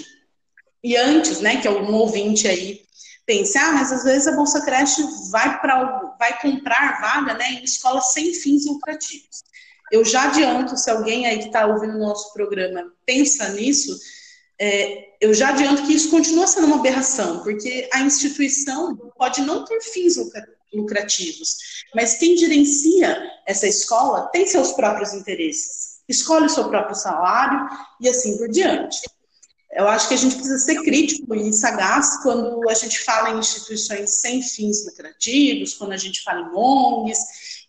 E 0.83 0.97
antes, 0.97 1.41
né, 1.41 1.61
que 1.61 1.69
algum 1.69 1.93
ouvinte 1.95 2.49
aí 2.49 2.81
pense, 3.27 3.57
ah, 3.59 3.73
mas 3.73 3.93
às 3.93 4.03
vezes 4.03 4.27
a 4.27 4.37
Bolsa 4.37 4.65
Creche 4.65 5.03
vai 5.31 5.61
para 5.61 6.17
vai 6.19 6.41
comprar 6.41 7.01
vaga, 7.01 7.35
né, 7.35 7.53
em 7.53 7.65
escolas 7.65 8.13
sem 8.13 8.35
fins 8.35 8.67
lucrativos. 8.67 9.43
Eu 9.93 10.05
já 10.05 10.29
adianto, 10.29 10.77
se 10.77 10.91
alguém 10.91 11.27
aí 11.27 11.39
que 11.39 11.47
está 11.47 11.67
ouvindo 11.67 11.95
o 11.95 12.01
nosso 12.01 12.33
programa 12.33 12.93
pensa 13.05 13.49
nisso, 13.51 13.99
é, 14.59 15.17
eu 15.21 15.35
já 15.35 15.49
adianto 15.49 15.83
que 15.83 15.95
isso 15.95 16.11
continua 16.11 16.47
sendo 16.47 16.67
uma 16.67 16.77
aberração, 16.77 17.43
porque 17.43 17.89
a 17.93 18.01
instituição 18.01 18.97
pode 19.17 19.41
não 19.43 19.65
ter 19.65 19.81
fins 19.81 20.17
lucrativos 20.17 20.60
lucrativos. 20.73 21.57
Mas 21.95 22.15
quem 22.15 22.37
gerencia 22.37 23.21
essa 23.47 23.67
escola 23.67 24.29
tem 24.33 24.47
seus 24.47 24.73
próprios 24.73 25.13
interesses, 25.13 26.01
escolhe 26.09 26.47
o 26.47 26.51
seu 26.51 26.69
próprio 26.69 26.97
salário 26.97 27.69
e 28.01 28.09
assim 28.09 28.37
por 28.39 28.49
diante. 28.49 29.01
Eu 29.73 29.87
acho 29.87 30.09
que 30.09 30.15
a 30.15 30.17
gente 30.17 30.35
precisa 30.35 30.59
ser 30.59 30.83
crítico 30.83 31.33
e 31.35 31.53
sagaz 31.53 32.21
quando 32.23 32.69
a 32.69 32.75
gente 32.75 32.99
fala 33.05 33.31
em 33.31 33.39
instituições 33.39 34.21
sem 34.21 34.43
fins 34.43 34.85
lucrativos, 34.85 35.75
quando 35.75 35.93
a 35.93 35.97
gente 35.97 36.23
fala 36.23 36.41
em 36.41 36.57
ONGs 36.57 37.19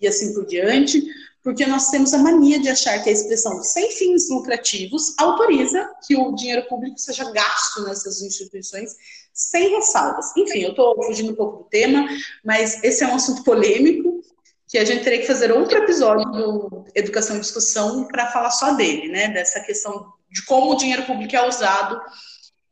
e 0.02 0.08
assim 0.08 0.34
por 0.34 0.46
diante, 0.48 1.04
porque 1.44 1.66
nós 1.66 1.90
temos 1.90 2.14
a 2.14 2.20
mania 2.20 2.60
de 2.60 2.70
achar 2.70 3.02
que 3.04 3.10
a 3.10 3.14
expressão 3.14 3.64
sem 3.64 3.92
fins 3.92 4.30
lucrativos 4.30 5.16
autoriza 5.18 5.90
que 6.06 6.16
o 6.16 6.34
dinheiro 6.34 6.68
público 6.68 7.00
seja 7.00 7.32
gasto 7.32 7.84
nessas 7.84 8.22
instituições 8.22 8.96
sem 9.34 9.70
ressalvas. 9.76 10.36
Enfim, 10.38 10.60
eu 10.60 10.70
estou 10.72 11.04
fugindo 11.04 11.32
um 11.32 11.36
pouco 11.36 11.64
do 11.64 11.70
tema, 11.70 12.08
mas 12.44 12.84
esse 12.84 13.04
é 13.04 13.08
um 13.08 13.16
assunto 13.16 13.44
polêmico 13.44 14.22
que 14.68 14.78
a 14.78 14.86
gente 14.86 15.04
teria 15.04 15.20
que 15.20 15.28
fazer 15.28 15.52
outro 15.52 15.78
episódio 15.78 16.32
do 16.32 16.86
Educação 16.96 17.38
e 17.38 17.42
Discussão 17.42 18.08
para 18.08 18.32
falar 18.32 18.52
só 18.52 18.74
dele, 18.74 19.10
né? 19.10 19.28
Dessa 19.30 19.60
questão 19.60 20.14
de 20.30 20.46
como 20.46 20.72
o 20.72 20.78
dinheiro 20.78 21.06
público 21.06 21.36
é 21.36 21.48
usado 21.48 22.00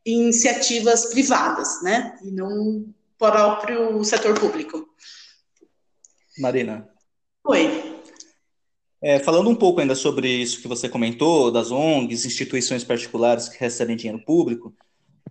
em 0.06 0.22
iniciativas 0.22 1.06
privadas, 1.06 1.82
né? 1.82 2.18
E 2.22 2.30
não 2.30 2.86
próprio 3.18 4.02
setor 4.02 4.38
público. 4.40 4.88
Marina. 6.38 6.88
Oi. 7.44 7.89
É, 9.02 9.18
falando 9.18 9.48
um 9.48 9.54
pouco 9.54 9.80
ainda 9.80 9.94
sobre 9.94 10.28
isso 10.28 10.60
que 10.60 10.68
você 10.68 10.88
comentou, 10.88 11.50
das 11.50 11.70
ONGs, 11.70 12.26
instituições 12.26 12.84
particulares 12.84 13.48
que 13.48 13.58
recebem 13.58 13.96
dinheiro 13.96 14.22
público, 14.24 14.74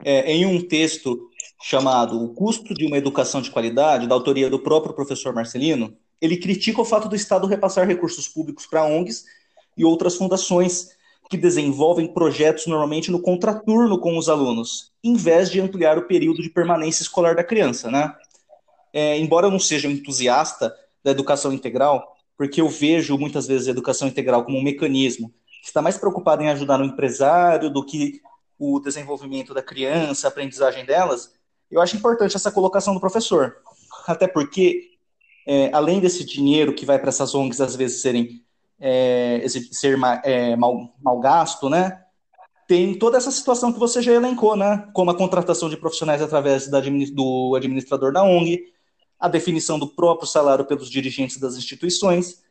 é, 0.03 0.31
em 0.31 0.45
um 0.45 0.61
texto 0.61 1.29
chamado 1.61 2.23
O 2.23 2.33
Custo 2.33 2.73
de 2.73 2.87
uma 2.87 2.97
Educação 2.97 3.41
de 3.41 3.51
Qualidade, 3.51 4.07
da 4.07 4.15
autoria 4.15 4.49
do 4.49 4.59
próprio 4.59 4.93
professor 4.93 5.33
Marcelino, 5.35 5.95
ele 6.19 6.37
critica 6.37 6.81
o 6.81 6.85
fato 6.85 7.07
do 7.07 7.15
Estado 7.15 7.47
repassar 7.47 7.87
recursos 7.87 8.27
públicos 8.27 8.65
para 8.65 8.85
ONGs 8.85 9.25
e 9.77 9.85
outras 9.85 10.15
fundações 10.15 10.89
que 11.29 11.37
desenvolvem 11.37 12.11
projetos 12.11 12.65
normalmente 12.65 13.11
no 13.11 13.21
contraturno 13.21 13.99
com 13.99 14.17
os 14.17 14.27
alunos, 14.27 14.91
em 15.03 15.15
vez 15.15 15.51
de 15.51 15.61
ampliar 15.61 15.97
o 15.97 16.07
período 16.07 16.41
de 16.41 16.49
permanência 16.49 17.03
escolar 17.03 17.35
da 17.35 17.43
criança, 17.43 17.91
né? 17.91 18.13
É, 18.91 19.17
embora 19.19 19.45
eu 19.45 19.51
não 19.51 19.59
seja 19.59 19.87
um 19.87 19.91
entusiasta 19.91 20.75
da 21.03 21.11
educação 21.11 21.53
integral, 21.53 22.17
porque 22.39 22.61
eu 22.61 22.69
vejo 22.69 23.17
muitas 23.17 23.45
vezes 23.45 23.67
a 23.67 23.71
educação 23.71 24.07
integral 24.07 24.45
como 24.45 24.57
um 24.57 24.63
mecanismo 24.63 25.29
que 25.61 25.67
está 25.67 25.81
mais 25.81 25.97
preocupado 25.97 26.41
em 26.41 26.47
ajudar 26.47 26.79
o 26.79 26.85
empresário 26.85 27.69
do 27.69 27.85
que 27.85 28.21
o 28.57 28.79
desenvolvimento 28.79 29.53
da 29.53 29.61
criança, 29.61 30.25
a 30.25 30.29
aprendizagem 30.29 30.85
delas, 30.85 31.33
eu 31.69 31.81
acho 31.81 31.97
importante 31.97 32.37
essa 32.37 32.49
colocação 32.49 32.93
do 32.93 32.99
professor. 33.01 33.57
Até 34.07 34.25
porque, 34.25 34.91
é, 35.45 35.69
além 35.73 35.99
desse 35.99 36.23
dinheiro 36.23 36.73
que 36.73 36.85
vai 36.85 36.97
para 36.97 37.09
essas 37.09 37.35
ONGs 37.35 37.59
às 37.59 37.75
vezes 37.75 38.01
serem 38.01 38.41
é, 38.79 39.45
ser 39.73 39.99
é, 40.23 40.55
mal, 40.55 40.93
mal 41.03 41.19
gasto, 41.19 41.69
né? 41.69 42.05
Tem 42.69 42.97
toda 42.97 43.17
essa 43.17 43.31
situação 43.31 43.73
que 43.73 43.79
você 43.79 44.01
já 44.01 44.13
elencou, 44.13 44.55
né? 44.55 44.87
Como 44.93 45.11
a 45.11 45.17
contratação 45.17 45.69
de 45.69 45.75
profissionais 45.75 46.21
através 46.21 46.69
da, 46.69 46.79
do 46.79 47.53
administrador 47.57 48.13
da 48.13 48.23
ONG, 48.23 48.63
a 49.19 49.27
definição 49.27 49.77
do 49.77 49.87
próprio 49.87 50.27
salário 50.27 50.65
pelos 50.65 50.89
dirigentes 50.89 51.37
das 51.37 51.57
instituições, 51.57 52.41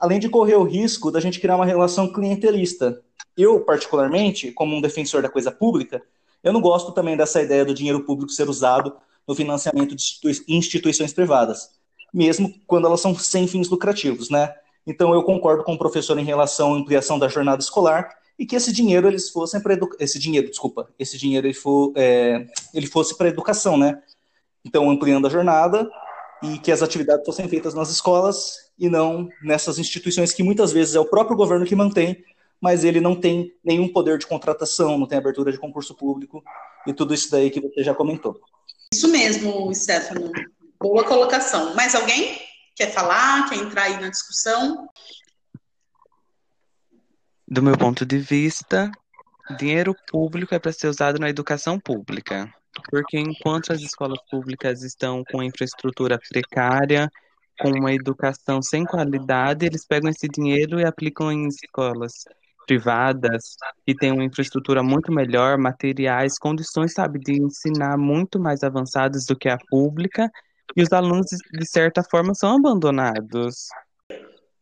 além 0.00 0.18
de 0.18 0.28
correr 0.28 0.56
o 0.56 0.64
risco 0.64 1.10
da 1.10 1.20
gente 1.20 1.40
criar 1.40 1.56
uma 1.56 1.64
relação 1.64 2.12
clientelista, 2.12 3.00
eu, 3.36 3.60
particularmente, 3.60 4.50
como 4.50 4.74
um 4.74 4.80
defensor 4.80 5.22
da 5.22 5.28
coisa 5.28 5.52
pública, 5.52 6.02
eu 6.42 6.52
não 6.52 6.60
gosto 6.60 6.92
também 6.92 7.16
dessa 7.16 7.42
ideia 7.42 7.64
do 7.64 7.74
dinheiro 7.74 8.04
público 8.04 8.32
ser 8.32 8.48
usado 8.48 8.96
no 9.26 9.34
financiamento 9.34 9.94
de 9.94 10.04
instituições 10.48 11.12
privadas, 11.12 11.70
mesmo 12.12 12.52
quando 12.66 12.86
elas 12.86 13.00
são 13.00 13.14
sem 13.16 13.46
fins 13.46 13.68
lucrativos, 13.68 14.30
né? 14.30 14.54
Então 14.86 15.12
eu 15.12 15.22
concordo 15.22 15.64
com 15.64 15.74
o 15.74 15.78
professor 15.78 16.16
em 16.18 16.24
relação 16.24 16.74
à 16.74 16.76
ampliação 16.76 17.18
da 17.18 17.28
jornada 17.28 17.60
escolar 17.60 18.08
e 18.38 18.46
que 18.46 18.54
esse 18.54 18.72
dinheiro 18.72 19.08
eles 19.08 19.28
fossem 19.30 19.60
para 19.60 19.74
edu... 19.74 19.88
esse 19.98 20.18
dinheiro, 20.18 20.48
desculpa, 20.48 20.88
esse 20.98 21.18
dinheiro 21.18 21.46
ele, 21.46 21.54
for, 21.54 21.92
é... 21.96 22.46
ele 22.72 22.86
fosse 22.86 23.16
para 23.16 23.28
educação, 23.28 23.76
né? 23.76 24.00
Então 24.64 24.88
ampliando 24.88 25.26
a 25.26 25.30
jornada 25.30 25.90
e 26.42 26.58
que 26.58 26.70
as 26.70 26.82
atividades 26.82 27.24
fossem 27.24 27.48
feitas 27.48 27.74
nas 27.74 27.90
escolas 27.90 28.70
e 28.78 28.88
não 28.88 29.28
nessas 29.42 29.78
instituições 29.78 30.32
que 30.32 30.42
muitas 30.42 30.72
vezes 30.72 30.94
é 30.94 31.00
o 31.00 31.08
próprio 31.08 31.36
governo 31.36 31.66
que 31.66 31.74
mantém 31.74 32.22
mas 32.60 32.84
ele 32.84 33.00
não 33.00 33.14
tem 33.14 33.52
nenhum 33.64 33.92
poder 33.92 34.18
de 34.18 34.26
contratação, 34.26 34.98
não 34.98 35.06
tem 35.06 35.18
abertura 35.18 35.52
de 35.52 35.58
concurso 35.58 35.94
público 35.94 36.42
e 36.86 36.92
tudo 36.92 37.14
isso 37.14 37.30
daí 37.30 37.50
que 37.50 37.60
você 37.60 37.82
já 37.82 37.94
comentou. 37.94 38.40
Isso 38.92 39.08
mesmo, 39.08 39.74
Stefano. 39.74 40.30
Boa 40.80 41.04
colocação. 41.04 41.74
Mais 41.74 41.94
alguém 41.94 42.40
quer 42.74 42.92
falar, 42.92 43.48
quer 43.48 43.56
entrar 43.56 43.84
aí 43.84 44.00
na 44.00 44.08
discussão? 44.08 44.88
Do 47.48 47.62
meu 47.62 47.76
ponto 47.76 48.04
de 48.04 48.18
vista, 48.18 48.90
dinheiro 49.58 49.94
público 50.08 50.54
é 50.54 50.58
para 50.58 50.72
ser 50.72 50.88
usado 50.88 51.18
na 51.18 51.28
educação 51.28 51.78
pública. 51.78 52.52
Porque 52.90 53.18
enquanto 53.18 53.72
as 53.72 53.80
escolas 53.80 54.18
públicas 54.30 54.82
estão 54.82 55.22
com 55.30 55.42
infraestrutura 55.42 56.18
precária, 56.30 57.10
com 57.58 57.70
uma 57.70 57.92
educação 57.92 58.60
sem 58.60 58.84
qualidade, 58.84 59.66
eles 59.66 59.86
pegam 59.86 60.10
esse 60.10 60.28
dinheiro 60.28 60.78
e 60.78 60.84
aplicam 60.84 61.32
em 61.32 61.48
escolas 61.48 62.12
privadas 62.66 63.56
que 63.86 63.94
têm 63.94 64.12
uma 64.12 64.24
infraestrutura 64.24 64.82
muito 64.82 65.12
melhor, 65.12 65.56
materiais, 65.56 66.38
condições, 66.38 66.92
sabe, 66.92 67.18
de 67.20 67.40
ensinar 67.40 67.96
muito 67.96 68.38
mais 68.38 68.62
avançadas 68.62 69.24
do 69.24 69.36
que 69.36 69.48
a 69.48 69.56
pública, 69.70 70.30
e 70.76 70.82
os 70.82 70.92
alunos, 70.92 71.26
de 71.30 71.66
certa 71.66 72.02
forma, 72.02 72.34
são 72.34 72.56
abandonados. 72.56 73.68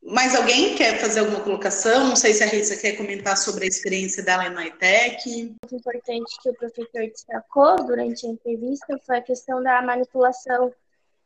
Mais 0.04 0.34
alguém 0.34 0.74
quer 0.74 1.00
fazer 1.00 1.20
alguma 1.20 1.40
colocação? 1.40 2.08
Não 2.08 2.16
sei 2.16 2.34
se 2.34 2.44
a 2.44 2.46
Rita 2.46 2.76
quer 2.76 2.92
comentar 2.92 3.38
sobre 3.38 3.64
a 3.64 3.68
experiência 3.68 4.22
dela 4.22 4.50
na 4.50 4.66
ITEC. 4.66 5.56
O 5.70 5.74
importante 5.74 6.42
que 6.42 6.50
o 6.50 6.54
professor 6.54 7.06
destacou 7.08 7.76
durante 7.86 8.26
a 8.26 8.30
entrevista 8.30 8.98
foi 9.06 9.16
a 9.16 9.22
questão 9.22 9.62
da 9.62 9.80
manipulação 9.80 10.70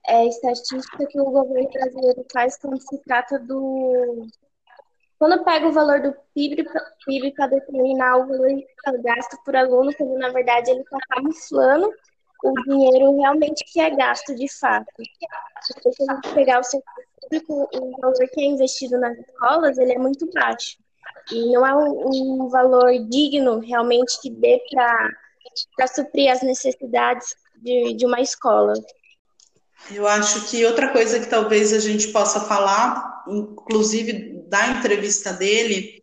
é, 0.06 0.26
estatística 0.26 1.06
que 1.06 1.20
o 1.20 1.24
governo 1.24 1.68
brasileiro 1.70 2.24
faz 2.32 2.56
quando 2.56 2.80
se 2.80 2.98
trata 2.98 3.38
do. 3.40 4.28
Quando 5.18 5.44
pega 5.44 5.66
o 5.66 5.72
valor 5.72 6.00
do 6.00 6.14
PIB, 6.32 6.64
PIB 7.04 7.32
para 7.32 7.48
determinar 7.48 8.18
o 8.18 8.28
valor 8.28 8.62
gasto 9.02 9.36
por 9.44 9.56
aluno, 9.56 9.92
quando 9.96 10.16
na 10.18 10.28
verdade 10.28 10.70
ele 10.70 10.82
está 10.82 10.98
camuflando 11.08 11.92
o 12.44 12.52
dinheiro 12.62 13.18
realmente 13.18 13.64
que 13.72 13.80
é 13.80 13.90
gasto 13.90 14.36
de 14.36 14.48
fato. 14.48 14.86
Se 15.60 16.04
a 16.08 16.32
pegar 16.32 16.60
o 16.60 16.62
setor 16.62 17.07
público, 17.28 17.68
o 17.74 18.00
valor 18.00 18.28
que 18.32 18.40
é 18.40 18.44
investido 18.44 18.98
nas 18.98 19.16
escolas, 19.18 19.78
ele 19.78 19.92
é 19.92 19.98
muito 19.98 20.28
baixo. 20.32 20.76
E 21.32 21.52
não 21.52 21.66
é 21.66 21.74
um, 21.74 22.44
um 22.44 22.48
valor 22.48 22.90
digno 23.08 23.58
realmente 23.60 24.20
que 24.20 24.30
dê 24.30 24.60
para 24.70 25.86
suprir 25.86 26.30
as 26.30 26.42
necessidades 26.42 27.34
de, 27.56 27.94
de 27.94 28.06
uma 28.06 28.20
escola. 28.20 28.72
Eu 29.90 30.06
acho 30.06 30.48
que 30.48 30.64
outra 30.64 30.88
coisa 30.88 31.20
que 31.20 31.26
talvez 31.26 31.72
a 31.72 31.78
gente 31.78 32.08
possa 32.08 32.40
falar, 32.40 33.24
inclusive 33.28 34.42
da 34.48 34.68
entrevista 34.68 35.32
dele, 35.32 36.00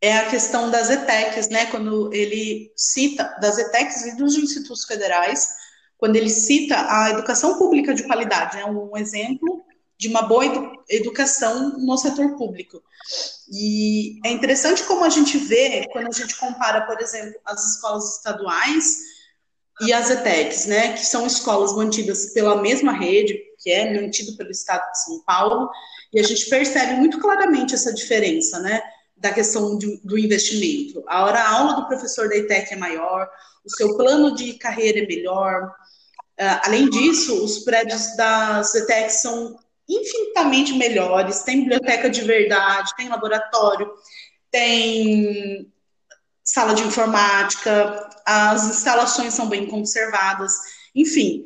é 0.00 0.18
a 0.18 0.28
questão 0.28 0.70
das 0.70 0.90
ETECs, 0.90 1.48
né? 1.48 1.66
Quando 1.66 2.12
ele 2.12 2.72
cita 2.76 3.24
das 3.40 3.58
ETECs 3.58 4.06
e 4.06 4.16
dos 4.16 4.36
institutos 4.36 4.84
federais, 4.84 5.48
quando 5.96 6.16
ele 6.16 6.28
cita 6.28 6.74
a 6.88 7.10
educação 7.10 7.58
pública 7.58 7.94
de 7.94 8.04
qualidade, 8.04 8.58
é 8.58 8.60
né? 8.60 8.66
um 8.66 8.96
exemplo 8.96 9.55
de 9.98 10.08
uma 10.08 10.22
boa 10.22 10.44
edu 10.44 10.76
educação 10.88 11.78
no 11.78 11.96
setor 11.98 12.36
público. 12.36 12.80
E 13.52 14.20
é 14.24 14.30
interessante 14.30 14.84
como 14.84 15.04
a 15.04 15.08
gente 15.08 15.36
vê 15.36 15.88
quando 15.92 16.06
a 16.06 16.12
gente 16.12 16.36
compara, 16.36 16.82
por 16.82 17.00
exemplo, 17.00 17.40
as 17.44 17.72
escolas 17.72 18.16
estaduais 18.16 18.98
e 19.80 19.92
as 19.92 20.08
ETECs, 20.10 20.66
né, 20.66 20.92
que 20.94 21.04
são 21.04 21.26
escolas 21.26 21.74
mantidas 21.74 22.32
pela 22.32 22.62
mesma 22.62 22.92
rede, 22.92 23.38
que 23.58 23.70
é 23.70 24.00
mantido 24.00 24.36
pelo 24.36 24.50
Estado 24.50 24.90
de 24.90 25.04
São 25.04 25.20
Paulo, 25.24 25.68
e 26.12 26.20
a 26.20 26.22
gente 26.22 26.48
percebe 26.48 26.94
muito 26.94 27.18
claramente 27.18 27.74
essa 27.74 27.92
diferença, 27.92 28.58
né, 28.60 28.80
da 29.16 29.32
questão 29.32 29.76
de, 29.76 30.00
do 30.04 30.18
investimento. 30.18 31.02
A 31.08 31.24
hora 31.24 31.48
aula 31.48 31.74
do 31.74 31.86
professor 31.86 32.28
da 32.28 32.36
ETEC 32.36 32.72
é 32.72 32.76
maior, 32.76 33.28
o 33.64 33.70
seu 33.70 33.96
plano 33.96 34.34
de 34.34 34.54
carreira 34.54 35.00
é 35.00 35.06
melhor. 35.06 35.74
Uh, 36.38 36.60
além 36.64 36.88
disso, 36.88 37.44
os 37.44 37.60
prédios 37.60 38.16
das 38.16 38.74
ETECs 38.74 39.20
são 39.20 39.58
infinitamente 39.88 40.72
melhores, 40.72 41.42
tem 41.42 41.60
biblioteca 41.60 42.10
de 42.10 42.22
verdade, 42.22 42.94
tem 42.96 43.08
laboratório, 43.08 43.90
tem 44.50 45.72
sala 46.42 46.74
de 46.74 46.82
informática, 46.82 48.08
as 48.24 48.64
instalações 48.66 49.34
são 49.34 49.48
bem 49.48 49.66
conservadas, 49.66 50.52
enfim, 50.94 51.44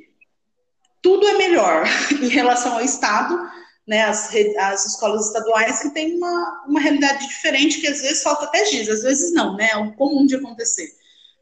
tudo 1.02 1.26
é 1.26 1.34
melhor 1.34 1.84
em 2.22 2.28
relação 2.28 2.74
ao 2.74 2.80
Estado, 2.82 3.38
né, 3.86 4.04
as, 4.04 4.30
as 4.58 4.86
escolas 4.86 5.26
estaduais 5.26 5.80
que 5.80 5.90
têm 5.90 6.16
uma, 6.16 6.64
uma 6.68 6.80
realidade 6.80 7.26
diferente 7.26 7.80
que 7.80 7.88
às 7.88 8.00
vezes 8.00 8.22
falta 8.22 8.44
até 8.44 8.64
giz, 8.66 8.88
às 8.88 9.02
vezes 9.02 9.32
não, 9.32 9.56
né, 9.56 9.70
é 9.72 9.76
um 9.76 9.92
comum 9.92 10.26
de 10.26 10.36
acontecer. 10.36 10.88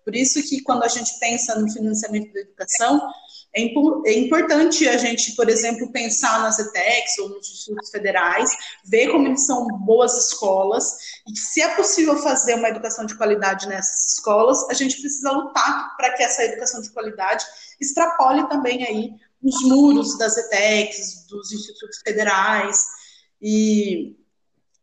Por 0.05 0.17
isso 0.17 0.43
que 0.43 0.63
quando 0.63 0.85
a 0.85 0.89
gente 0.89 1.19
pensa 1.19 1.59
no 1.59 1.71
financiamento 1.71 2.33
da 2.33 2.41
educação, 2.41 3.13
é, 3.55 3.63
é, 3.63 4.19
importante 4.19 4.89
a 4.89 4.97
gente, 4.97 5.35
por 5.35 5.49
exemplo, 5.49 5.91
pensar 5.91 6.41
nas 6.41 6.59
ETECs 6.59 7.19
ou 7.19 7.31
nos 7.31 7.51
institutos 7.51 7.91
federais, 7.91 8.51
ver 8.85 9.11
como 9.11 9.27
eles 9.27 9.47
são 9.47 9.67
boas 9.67 10.17
escolas 10.27 10.97
e 11.27 11.37
se 11.37 11.63
é 11.63 11.75
possível 11.75 12.17
fazer 12.19 12.55
uma 12.55 12.69
educação 12.69 13.07
de 13.07 13.17
qualidade 13.17 13.67
nessas 13.67 14.13
escolas, 14.13 14.69
a 14.71 14.75
gente 14.75 15.01
precisa 15.01 15.31
lutar 15.31 15.97
para 15.97 16.15
que 16.15 16.23
essa 16.23 16.45
educação 16.45 16.81
de 16.83 16.91
qualidade 16.91 17.45
extrapole 17.81 18.49
também 18.49 18.85
aí 18.85 19.11
os 19.43 19.63
muros 19.63 20.19
das 20.19 20.37
ETECs, 20.37 21.27
dos 21.29 21.53
institutos 21.53 21.99
federais. 22.05 22.85
E 23.41 24.17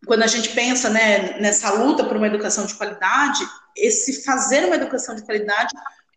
quando 0.05 0.23
a 0.23 0.27
gente 0.27 0.49
pensa 0.49 0.89
né, 0.89 1.39
nessa 1.39 1.71
luta 1.71 2.03
por 2.03 2.17
uma 2.17 2.27
educação 2.27 2.65
de 2.65 2.75
qualidade, 2.75 3.45
esse 3.75 4.23
fazer 4.23 4.65
uma 4.65 4.75
educação 4.75 5.15
de 5.15 5.23
qualidade 5.23 5.73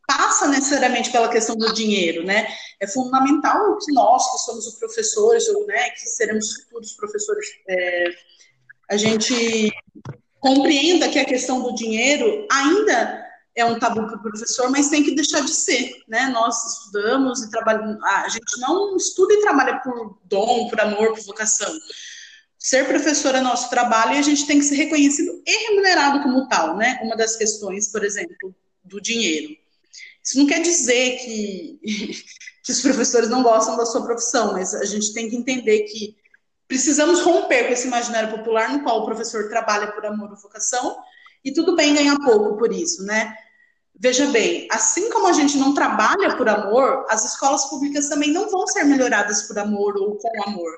passa 0.09 0.49
necessariamente 0.49 1.13
pela 1.13 1.29
questão 1.29 1.55
do 1.55 1.75
dinheiro, 1.75 2.25
né? 2.25 2.49
É 2.81 2.87
fundamental 2.87 3.77
que 3.77 3.93
nós, 3.93 4.33
que 4.33 4.39
somos 4.39 4.67
os 4.67 4.77
professores, 4.77 5.47
ou 5.49 5.67
né, 5.67 5.91
que 5.91 6.01
seremos 6.01 6.63
futuros 6.63 6.93
professores, 6.95 7.47
é, 7.69 8.05
a 8.91 8.97
gente 8.97 9.71
compreenda 10.41 11.11
que 11.11 11.19
a 11.19 11.27
questão 11.27 11.63
do 11.63 11.75
dinheiro 11.75 12.47
ainda 12.51 13.23
é 13.55 13.65
um 13.67 13.79
tabu 13.79 14.07
para 14.07 14.17
o 14.17 14.23
professor, 14.23 14.71
mas 14.71 14.89
tem 14.89 15.05
que 15.05 15.15
deixar 15.15 15.43
de 15.43 15.53
ser, 15.53 16.03
né? 16.09 16.31
Nós 16.33 16.57
estudamos 16.73 17.43
e 17.43 17.51
trabalhamos, 17.51 18.03
a 18.03 18.29
gente 18.31 18.61
não 18.61 18.97
estuda 18.97 19.35
e 19.35 19.43
trabalha 19.43 19.79
por 19.81 20.19
dom, 20.25 20.71
por 20.71 20.81
amor, 20.81 21.13
por 21.13 21.25
vocação. 21.25 21.71
Ser 22.59 22.87
professor 22.87 23.35
é 23.35 23.43
nosso 23.43 23.69
trabalho 23.69 24.15
e 24.15 24.19
a 24.19 24.23
gente 24.23 24.47
tem 24.47 24.59
que 24.59 24.65
ser 24.65 24.77
reconhecido 24.77 25.43
e 25.47 25.69
remunerado 25.69 26.23
como 26.23 26.49
tal, 26.49 26.79
né? 26.79 26.99
Uma 27.03 27.15
das 27.15 27.37
questões, 27.37 27.93
por 27.93 28.03
exemplo, 28.03 28.55
do 28.83 29.03
dinheiro. 29.03 29.68
Isso 30.29 30.39
não 30.39 30.47
quer 30.47 30.61
dizer 30.61 31.17
que, 31.21 31.81
que 32.63 32.71
os 32.71 32.83
professores 32.83 33.31
não 33.31 33.43
gostam 33.43 33.79
da 33.79 33.87
sua 33.87 34.05
profissão, 34.05 34.53
mas 34.53 34.75
a 34.75 34.85
gente 34.85 35.15
tem 35.15 35.31
que 35.31 35.37
entender 35.37 35.85
que 35.85 36.17
precisamos 36.67 37.23
romper 37.23 37.67
com 37.67 37.73
esse 37.73 37.87
imaginário 37.87 38.37
popular 38.37 38.71
no 38.71 38.83
qual 38.83 39.01
o 39.01 39.07
professor 39.07 39.49
trabalha 39.49 39.91
por 39.91 40.05
amor 40.05 40.31
ou 40.31 40.37
vocação, 40.37 40.99
e 41.43 41.51
tudo 41.51 41.75
bem 41.75 41.95
ganhar 41.95 42.19
pouco 42.19 42.59
por 42.59 42.71
isso, 42.71 43.05
né? 43.05 43.35
Veja 43.99 44.27
bem, 44.27 44.69
assim 44.71 45.11
como 45.11 45.29
a 45.29 45.33
gente 45.33 45.57
não 45.57 45.73
trabalha 45.73 46.37
por 46.37 46.47
amor, 46.47 47.07
as 47.09 47.25
escolas 47.25 47.65
públicas 47.65 48.11
também 48.11 48.31
não 48.31 48.51
vão 48.51 48.67
ser 48.67 48.85
melhoradas 48.85 49.45
por 49.45 49.59
amor 49.59 49.97
ou 49.97 50.17
com 50.17 50.31
amor. 50.47 50.77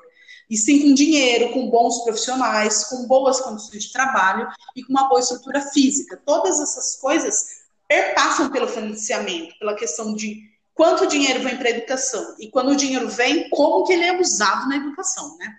E 0.49 0.55
sim 0.55 0.81
com 0.81 0.93
dinheiro, 0.93 1.51
com 1.51 1.69
bons 1.69 2.03
profissionais, 2.03 2.85
com 2.85 3.05
boas 3.05 3.41
condições 3.41 3.83
de 3.83 3.91
trabalho 3.91 4.47
e 4.75 4.83
com 4.83 4.93
uma 4.93 5.09
boa 5.09 5.19
estrutura 5.19 5.61
física. 5.61 6.19
Todas 6.25 6.59
essas 6.59 6.95
coisas 6.95 7.60
perpassam 7.91 8.49
pelo 8.49 8.69
financiamento, 8.69 9.53
pela 9.59 9.75
questão 9.75 10.15
de 10.15 10.49
quanto 10.73 11.07
dinheiro 11.07 11.41
vem 11.41 11.57
para 11.57 11.67
a 11.67 11.71
educação 11.71 12.37
e 12.39 12.49
quando 12.49 12.69
o 12.69 12.75
dinheiro 12.75 13.09
vem, 13.09 13.49
como 13.49 13.83
que 13.83 13.91
ele 13.91 14.05
é 14.05 14.17
usado 14.17 14.69
na 14.69 14.77
educação, 14.77 15.37
né? 15.37 15.53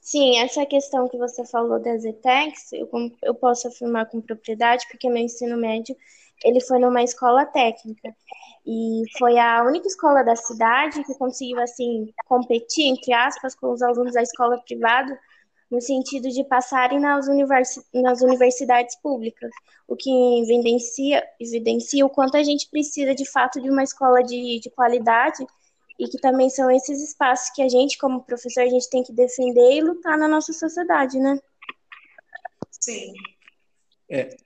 Sim, 0.00 0.38
essa 0.40 0.66
questão 0.66 1.08
que 1.08 1.16
você 1.16 1.46
falou 1.46 1.78
das 1.78 2.04
ETECs, 2.04 2.72
eu, 2.72 2.90
eu 3.22 3.32
posso 3.32 3.68
afirmar 3.68 4.06
com 4.06 4.20
propriedade, 4.20 4.84
porque 4.90 5.08
meu 5.08 5.22
ensino 5.22 5.56
médio 5.56 5.96
ele 6.44 6.60
foi 6.60 6.80
numa 6.80 7.04
escola 7.04 7.46
técnica 7.46 8.12
e 8.66 9.04
foi 9.16 9.38
a 9.38 9.62
única 9.62 9.86
escola 9.86 10.24
da 10.24 10.34
cidade 10.34 11.04
que 11.04 11.14
conseguiu 11.14 11.60
assim 11.60 12.12
competir 12.26 12.86
entre 12.86 13.12
aspas 13.12 13.54
com 13.54 13.70
os 13.70 13.82
alunos 13.82 14.14
da 14.14 14.22
escola 14.22 14.58
privada 14.58 15.16
no 15.72 15.80
sentido 15.80 16.28
de 16.28 16.44
passarem 16.44 17.00
nas, 17.00 17.26
universi 17.28 17.80
nas 17.94 18.20
universidades 18.20 18.94
públicas, 18.96 19.50
o 19.88 19.96
que 19.96 20.10
evidencia, 20.42 21.26
evidencia 21.40 22.04
o 22.04 22.10
quanto 22.10 22.36
a 22.36 22.42
gente 22.42 22.68
precisa 22.68 23.14
de 23.14 23.24
fato 23.24 23.58
de 23.58 23.70
uma 23.70 23.82
escola 23.82 24.22
de, 24.22 24.60
de 24.60 24.68
qualidade 24.68 25.42
e 25.98 26.06
que 26.08 26.18
também 26.18 26.50
são 26.50 26.70
esses 26.70 27.02
espaços 27.02 27.48
que 27.54 27.62
a 27.62 27.68
gente, 27.70 27.96
como 27.96 28.22
professor, 28.22 28.60
a 28.60 28.68
gente 28.68 28.90
tem 28.90 29.02
que 29.02 29.14
defender 29.14 29.72
e 29.72 29.80
lutar 29.80 30.18
na 30.18 30.28
nossa 30.28 30.52
sociedade, 30.52 31.18
né? 31.18 31.40
Sim. 32.70 33.14
É, 34.10 34.36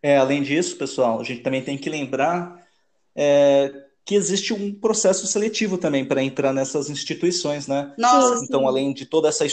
é 0.00 0.16
além 0.16 0.44
disso, 0.44 0.76
pessoal, 0.76 1.20
a 1.20 1.24
gente 1.24 1.42
também 1.42 1.62
tem 1.62 1.76
que 1.76 1.90
lembrar 1.90 2.64
é, 3.16 3.86
que 4.04 4.14
existe 4.14 4.54
um 4.54 4.72
processo 4.72 5.26
seletivo 5.26 5.76
também 5.76 6.04
para 6.04 6.22
entrar 6.22 6.52
nessas 6.52 6.88
instituições, 6.88 7.66
né? 7.66 7.92
Nossa, 7.98 8.44
então, 8.44 8.60
sim. 8.60 8.66
além 8.66 8.92
de 8.92 9.06
toda 9.06 9.28
essa 9.28 9.44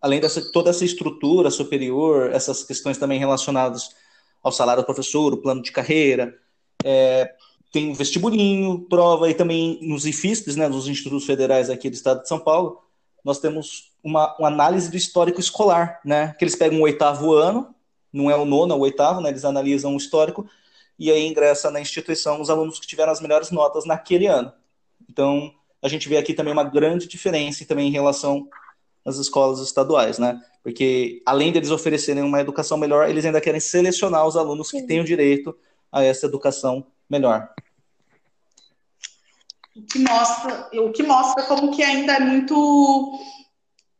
além 0.00 0.20
dessa 0.20 0.40
toda 0.52 0.70
essa 0.70 0.84
estrutura 0.84 1.50
superior, 1.50 2.30
essas 2.32 2.62
questões 2.62 2.98
também 2.98 3.18
relacionadas 3.18 3.90
ao 4.42 4.52
salário 4.52 4.82
do 4.82 4.86
professor, 4.86 5.32
o 5.32 5.38
plano 5.38 5.62
de 5.62 5.72
carreira, 5.72 6.36
é, 6.84 7.34
tem 7.72 7.92
vestibulinho, 7.92 8.86
prova, 8.88 9.28
e 9.28 9.34
também 9.34 9.78
nos 9.82 10.06
IFISPs, 10.06 10.56
né, 10.56 10.68
nos 10.68 10.88
institutos 10.88 11.26
federais 11.26 11.68
aqui 11.68 11.90
do 11.90 11.94
estado 11.94 12.22
de 12.22 12.28
São 12.28 12.38
Paulo, 12.38 12.80
nós 13.24 13.40
temos 13.40 13.92
uma, 14.04 14.36
uma 14.38 14.48
análise 14.48 14.90
do 14.90 14.96
histórico 14.96 15.40
escolar, 15.40 16.00
né, 16.04 16.34
que 16.38 16.44
eles 16.44 16.54
pegam 16.54 16.78
o 16.78 16.84
oitavo 16.84 17.32
ano, 17.32 17.74
não 18.12 18.30
é 18.30 18.36
o 18.36 18.44
nono, 18.44 18.72
é 18.72 18.76
o 18.76 18.80
oitavo, 18.80 19.20
né, 19.20 19.30
eles 19.30 19.44
analisam 19.44 19.94
o 19.94 19.96
histórico, 19.96 20.48
e 20.98 21.10
aí 21.10 21.26
ingressa 21.26 21.70
na 21.70 21.80
instituição 21.80 22.40
os 22.40 22.48
alunos 22.48 22.78
que 22.78 22.86
tiveram 22.86 23.12
as 23.12 23.20
melhores 23.20 23.50
notas 23.50 23.84
naquele 23.84 24.26
ano. 24.26 24.52
Então, 25.10 25.52
a 25.82 25.88
gente 25.88 26.08
vê 26.08 26.16
aqui 26.16 26.32
também 26.32 26.52
uma 26.52 26.64
grande 26.64 27.06
diferença 27.06 27.64
também 27.66 27.88
em 27.88 27.92
relação 27.92 28.48
nas 29.06 29.18
escolas 29.18 29.60
estaduais, 29.60 30.18
né? 30.18 30.42
Porque 30.64 31.22
além 31.24 31.52
deles 31.52 31.70
oferecerem 31.70 32.24
uma 32.24 32.40
educação 32.40 32.76
melhor, 32.76 33.08
eles 33.08 33.24
ainda 33.24 33.40
querem 33.40 33.60
selecionar 33.60 34.26
os 34.26 34.36
alunos 34.36 34.68
que 34.68 34.82
têm 34.82 35.00
o 35.00 35.04
direito 35.04 35.56
a 35.92 36.02
essa 36.02 36.26
educação 36.26 36.84
melhor. 37.08 37.48
O 39.76 39.82
que 39.82 40.00
mostra, 40.00 40.68
o 40.72 40.90
que 40.90 41.04
mostra 41.04 41.44
como 41.44 41.70
que 41.70 41.84
ainda 41.84 42.14
é 42.14 42.20
muito 42.20 43.20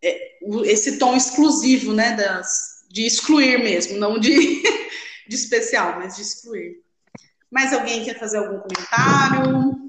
é, 0.03 0.39
esse 0.65 0.99
tom 0.99 1.15
exclusivo, 1.15 1.93
né, 1.93 2.17
das, 2.17 2.85
de 2.91 3.07
excluir 3.07 3.63
mesmo, 3.63 3.99
não 3.99 4.19
de, 4.19 4.33
de 5.29 5.37
especial, 5.37 6.01
mas 6.01 6.17
de 6.17 6.23
excluir. 6.23 6.83
Mais 7.49 7.73
alguém 7.73 8.05
quer 8.05 8.19
fazer 8.19 8.39
algum 8.39 8.59
comentário? 8.59 9.86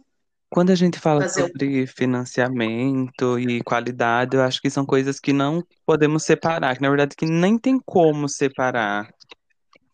Quando 0.50 0.72
a 0.72 0.76
gente 0.76 1.00
fala 1.00 1.22
Fazer 1.22 1.44
o- 1.44 1.48
sobre 1.48 1.88
financiamento 1.88 3.38
e 3.40 3.62
qualidade, 3.64 4.36
eu 4.38 4.44
acho 4.44 4.62
que 4.62 4.70
são 4.70 4.86
coisas 4.86 5.20
que 5.20 5.34
não 5.34 5.64
podemos 5.86 6.24
separar, 6.24 6.76
que 6.76 6.82
na 6.82 6.90
verdade 6.90 7.16
que 7.16 7.26
nem 7.26 7.58
tem 7.58 7.80
como 7.86 8.30
separar. 8.30 9.10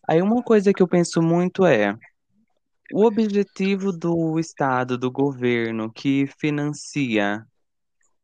Aí 0.08 0.22
uma 0.22 0.44
coisa 0.44 0.74
que 0.74 0.84
eu 0.84 0.88
penso 0.88 1.22
muito 1.22 1.66
é 1.66 1.96
o 2.94 3.06
objetivo 3.06 3.92
do 3.92 4.40
Estado, 4.40 4.98
do 4.98 5.12
governo 5.12 5.92
que 5.92 6.28
financia 6.40 7.46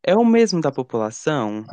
é 0.03 0.15
o 0.15 0.25
mesmo 0.25 0.61
da 0.61 0.71
população? 0.71 1.65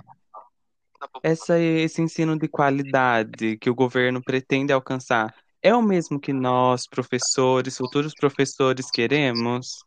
Essa, 1.23 1.59
esse 1.59 2.01
ensino 2.01 2.39
de 2.39 2.49
qualidade 2.49 3.59
que 3.59 3.69
o 3.69 3.75
governo 3.75 4.23
pretende 4.23 4.73
alcançar 4.73 5.35
é 5.63 5.75
o 5.75 5.83
mesmo 5.83 6.21
que 6.21 6.33
nós, 6.33 6.87
professores, 6.87 7.77
futuros 7.77 8.15
professores, 8.15 8.91
queremos? 8.91 9.85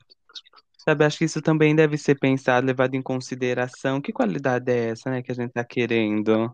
Sabe, 0.89 1.05
acho 1.05 1.19
que 1.19 1.25
isso 1.25 1.39
também 1.39 1.75
deve 1.75 1.99
ser 1.99 2.15
pensado, 2.17 2.65
levado 2.65 2.95
em 2.95 3.01
consideração. 3.01 4.01
Que 4.01 4.11
qualidade 4.11 4.71
é 4.71 4.89
essa, 4.89 5.11
né, 5.11 5.21
que 5.21 5.31
a 5.31 5.35
gente 5.35 5.49
está 5.49 5.63
querendo? 5.63 6.51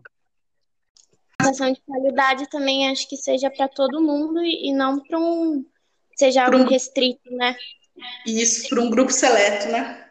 Educação 1.40 1.72
de 1.72 1.80
qualidade 1.86 2.46
também 2.50 2.90
acho 2.90 3.08
que 3.08 3.16
seja 3.16 3.50
para 3.50 3.66
todo 3.66 3.98
mundo 4.02 4.42
e, 4.44 4.74
não 4.74 5.00
para 5.02 5.18
um 5.18 5.64
seja 6.14 6.44
Pra 6.44 6.54
algo 6.58 6.66
um- 6.66 6.70
restrito, 6.70 7.30
né? 7.30 7.56
E 8.26 8.42
isso 8.42 8.68
para 8.68 8.82
um 8.82 8.90
grupo 8.90 9.10
seleto, 9.10 9.68
né? 9.68 10.06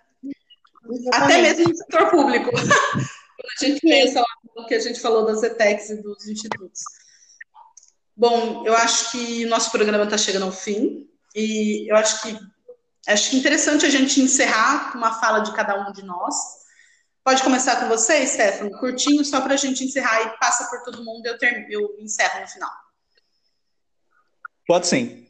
Até 0.85 0.95
Exatamente. 0.95 1.41
mesmo 1.41 1.69
no 1.69 1.75
setor 1.75 2.09
público. 2.09 2.49
Quando 2.51 3.51
a 3.61 3.65
gente 3.65 3.81
pensa 3.81 4.19
lá 4.21 4.25
no 4.55 4.65
que 4.65 4.73
a 4.73 4.79
gente 4.79 4.99
falou 4.99 5.23
das 5.23 5.43
ETECs 5.43 5.91
e 5.91 6.01
dos 6.01 6.27
institutos. 6.27 6.81
Bom, 8.17 8.65
eu 8.65 8.73
acho 8.73 9.11
que 9.11 9.45
o 9.45 9.49
nosso 9.49 9.69
programa 9.71 10.05
está 10.05 10.17
chegando 10.17 10.45
ao 10.45 10.51
fim. 10.51 11.07
E 11.35 11.91
eu 11.91 11.95
acho 11.95 12.23
que 12.23 12.54
acho 13.07 13.35
é 13.35 13.39
interessante 13.39 13.85
a 13.85 13.89
gente 13.89 14.21
encerrar 14.21 14.91
com 14.91 14.97
uma 14.97 15.19
fala 15.19 15.39
de 15.39 15.53
cada 15.53 15.87
um 15.87 15.91
de 15.91 16.03
nós. 16.03 16.35
Pode 17.23 17.41
começar 17.43 17.79
com 17.79 17.87
você, 17.87 18.25
Stefano, 18.25 18.71
curtinho, 18.79 19.25
só 19.25 19.41
para 19.41 19.55
a 19.55 19.57
gente 19.57 19.83
encerrar 19.83 20.21
e 20.21 20.37
passa 20.37 20.69
por 20.69 20.83
todo 20.83 21.03
mundo 21.03 21.25
eu, 21.25 21.37
term- 21.37 21.65
eu 21.69 21.95
encerro 21.99 22.41
no 22.41 22.47
final. 22.47 22.69
Pode 24.67 24.87
sim. 24.87 25.27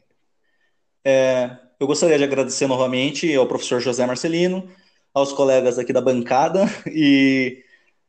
É, 1.04 1.56
eu 1.78 1.86
gostaria 1.86 2.18
de 2.18 2.24
agradecer 2.24 2.66
novamente 2.66 3.34
ao 3.34 3.46
professor 3.46 3.80
José 3.80 4.04
Marcelino, 4.06 4.70
aos 5.14 5.32
colegas 5.32 5.78
aqui 5.78 5.92
da 5.92 6.00
bancada 6.00 6.64
e 6.86 7.62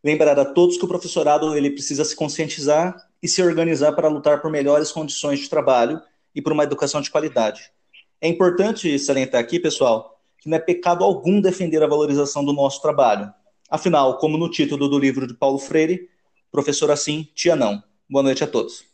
lembrar 0.04 0.40
a 0.40 0.46
todos 0.46 0.78
que 0.78 0.86
o 0.86 0.88
professorado 0.88 1.56
ele 1.56 1.72
precisa 1.72 2.04
se 2.04 2.16
conscientizar 2.16 2.96
e 3.22 3.28
se 3.28 3.42
organizar 3.42 3.94
para 3.94 4.08
lutar 4.08 4.42
por 4.42 4.52
melhores 4.52 4.92
condições 4.92 5.40
de 5.40 5.50
trabalho 5.50 6.02
e 6.36 6.42
por 6.42 6.54
uma 6.54 6.64
educação 6.64 7.02
de 7.02 7.10
qualidade. 7.10 7.72
É 8.20 8.28
importante 8.28 8.98
salientar 8.98 9.40
aqui, 9.40 9.60
pessoal, 9.60 10.20
que 10.40 10.50
não 10.50 10.58
é 10.58 10.60
pecado 10.60 11.04
algum 11.04 11.40
defender 11.40 11.84
a 11.84 11.88
valorização 11.88 12.44
do 12.44 12.54
nosso 12.54 12.82
trabalho. 12.82 13.32
Afinal, 13.70 14.18
como 14.18 14.38
no 14.38 14.50
título 14.50 14.88
do 14.88 14.98
livro 14.98 15.28
de 15.28 15.34
Paulo 15.34 15.60
Freire, 15.60 16.10
professor 16.52 16.90
assim, 16.90 17.28
tia 17.36 17.56
não. 17.56 17.84
Boa 18.10 18.24
noite 18.24 18.44
a 18.44 18.48
todos. 18.48 18.86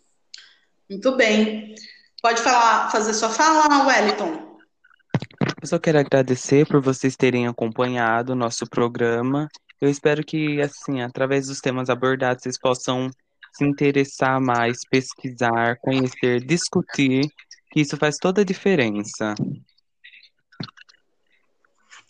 Muito 0.89 1.15
bem. 1.15 1.75
Pode 2.21 2.41
falar, 2.41 2.89
fazer 2.91 3.13
sua 3.13 3.29
fala, 3.29 3.85
Wellington. 3.85 4.57
Eu 5.61 5.67
só 5.67 5.79
quero 5.79 5.99
agradecer 5.99 6.67
por 6.67 6.81
vocês 6.81 7.15
terem 7.15 7.47
acompanhado 7.47 8.33
o 8.33 8.35
nosso 8.35 8.65
programa. 8.67 9.47
Eu 9.79 9.89
espero 9.89 10.23
que, 10.23 10.59
assim, 10.61 11.01
através 11.01 11.47
dos 11.47 11.59
temas 11.59 11.89
abordados, 11.89 12.43
vocês 12.43 12.59
possam 12.59 13.09
se 13.53 13.63
interessar 13.63 14.41
mais, 14.41 14.79
pesquisar, 14.89 15.77
conhecer, 15.79 16.43
discutir, 16.43 17.21
que 17.73 17.81
isso 17.81 17.97
faz 17.97 18.17
toda 18.17 18.41
a 18.41 18.45
diferença. 18.45 19.33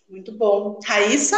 Muito 0.09 0.33
bom. 0.33 0.77
Raíssa? 0.83 1.37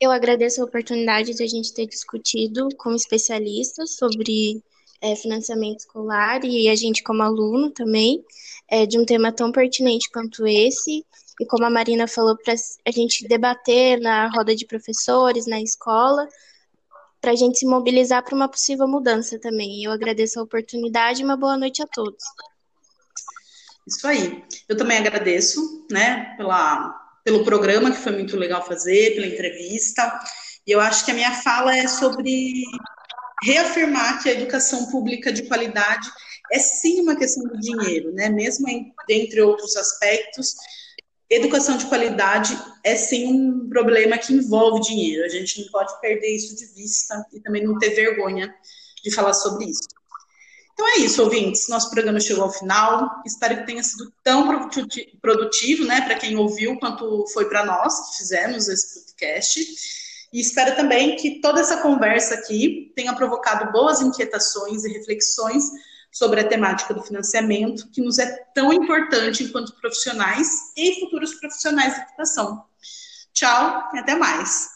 Eu 0.00 0.12
agradeço 0.12 0.62
a 0.62 0.64
oportunidade 0.64 1.34
de 1.34 1.42
a 1.42 1.46
gente 1.46 1.74
ter 1.74 1.86
discutido 1.86 2.68
com 2.78 2.94
especialistas 2.94 3.96
sobre 3.96 4.62
é, 5.00 5.16
financiamento 5.16 5.80
escolar 5.80 6.44
e 6.44 6.68
a 6.68 6.76
gente 6.76 7.02
como 7.02 7.24
aluno 7.24 7.72
também, 7.72 8.24
é, 8.70 8.86
de 8.86 8.98
um 9.00 9.04
tema 9.04 9.32
tão 9.32 9.50
pertinente 9.50 10.08
quanto 10.12 10.46
esse. 10.46 11.04
E 11.40 11.46
como 11.46 11.64
a 11.64 11.70
Marina 11.70 12.06
falou, 12.06 12.36
para 12.36 12.54
a 12.86 12.90
gente 12.92 13.26
debater 13.26 13.98
na 14.00 14.28
roda 14.28 14.54
de 14.54 14.64
professores, 14.64 15.46
na 15.48 15.60
escola, 15.60 16.28
para 17.20 17.32
a 17.32 17.34
gente 17.36 17.58
se 17.58 17.66
mobilizar 17.66 18.24
para 18.24 18.36
uma 18.36 18.48
possível 18.48 18.86
mudança 18.86 19.40
também. 19.40 19.82
Eu 19.82 19.90
agradeço 19.90 20.38
a 20.38 20.44
oportunidade 20.44 21.20
e 21.20 21.24
uma 21.24 21.36
boa 21.36 21.56
noite 21.56 21.82
a 21.82 21.86
todos. 21.88 22.22
Isso 23.86 24.06
aí. 24.06 24.42
Eu 24.68 24.76
também 24.76 24.98
agradeço, 24.98 25.86
né, 25.90 26.34
pela, 26.36 26.94
pelo 27.24 27.44
programa, 27.44 27.90
que 27.90 27.98
foi 27.98 28.12
muito 28.12 28.36
legal 28.36 28.64
fazer, 28.66 29.14
pela 29.14 29.26
entrevista. 29.26 30.20
E 30.66 30.70
eu 30.70 30.80
acho 30.80 31.04
que 31.04 31.10
a 31.10 31.14
minha 31.14 31.32
fala 31.42 31.76
é 31.76 31.86
sobre 31.86 32.62
reafirmar 33.42 34.22
que 34.22 34.28
a 34.28 34.32
educação 34.32 34.86
pública 34.90 35.32
de 35.32 35.42
qualidade 35.42 36.08
é 36.50 36.58
sim 36.58 37.00
uma 37.00 37.16
questão 37.16 37.44
do 37.44 37.58
dinheiro, 37.58 38.12
né? 38.12 38.28
Mesmo 38.28 38.68
em, 38.68 38.92
dentre 39.06 39.40
outros 39.42 39.76
aspectos, 39.76 40.54
educação 41.28 41.76
de 41.76 41.86
qualidade 41.86 42.56
é 42.82 42.94
sim 42.96 43.26
um 43.26 43.68
problema 43.68 44.16
que 44.16 44.32
envolve 44.32 44.80
dinheiro. 44.80 45.24
A 45.24 45.28
gente 45.28 45.60
não 45.60 45.70
pode 45.70 46.00
perder 46.00 46.34
isso 46.34 46.56
de 46.56 46.66
vista 46.74 47.24
e 47.32 47.40
também 47.40 47.64
não 47.64 47.78
ter 47.78 47.90
vergonha 47.90 48.54
de 49.02 49.10
falar 49.10 49.34
sobre 49.34 49.66
isso. 49.66 49.88
Então 50.74 50.88
é 50.88 50.96
isso, 50.98 51.22
ouvintes. 51.22 51.68
Nosso 51.68 51.88
programa 51.90 52.18
chegou 52.18 52.44
ao 52.44 52.52
final. 52.52 53.22
Espero 53.24 53.58
que 53.58 53.66
tenha 53.66 53.82
sido 53.82 54.12
tão 54.24 54.48
produtivo, 55.20 55.84
né, 55.84 56.00
para 56.00 56.16
quem 56.16 56.36
ouviu, 56.36 56.76
quanto 56.78 57.24
foi 57.32 57.48
para 57.48 57.64
nós 57.64 58.10
que 58.10 58.16
fizemos 58.18 58.68
esse 58.68 59.04
podcast. 59.04 59.60
E 60.32 60.40
espero 60.40 60.74
também 60.74 61.14
que 61.14 61.40
toda 61.40 61.60
essa 61.60 61.76
conversa 61.76 62.34
aqui 62.34 62.92
tenha 62.96 63.14
provocado 63.14 63.70
boas 63.70 64.00
inquietações 64.00 64.84
e 64.84 64.92
reflexões 64.92 65.62
sobre 66.10 66.40
a 66.40 66.48
temática 66.48 66.92
do 66.92 67.02
financiamento, 67.02 67.88
que 67.90 68.00
nos 68.00 68.18
é 68.18 68.26
tão 68.52 68.72
importante 68.72 69.44
enquanto 69.44 69.74
profissionais 69.80 70.72
e 70.76 71.00
futuros 71.00 71.34
profissionais 71.34 71.94
de 71.94 72.00
educação. 72.00 72.64
Tchau 73.32 73.90
e 73.94 73.98
até 74.00 74.16
mais. 74.16 74.73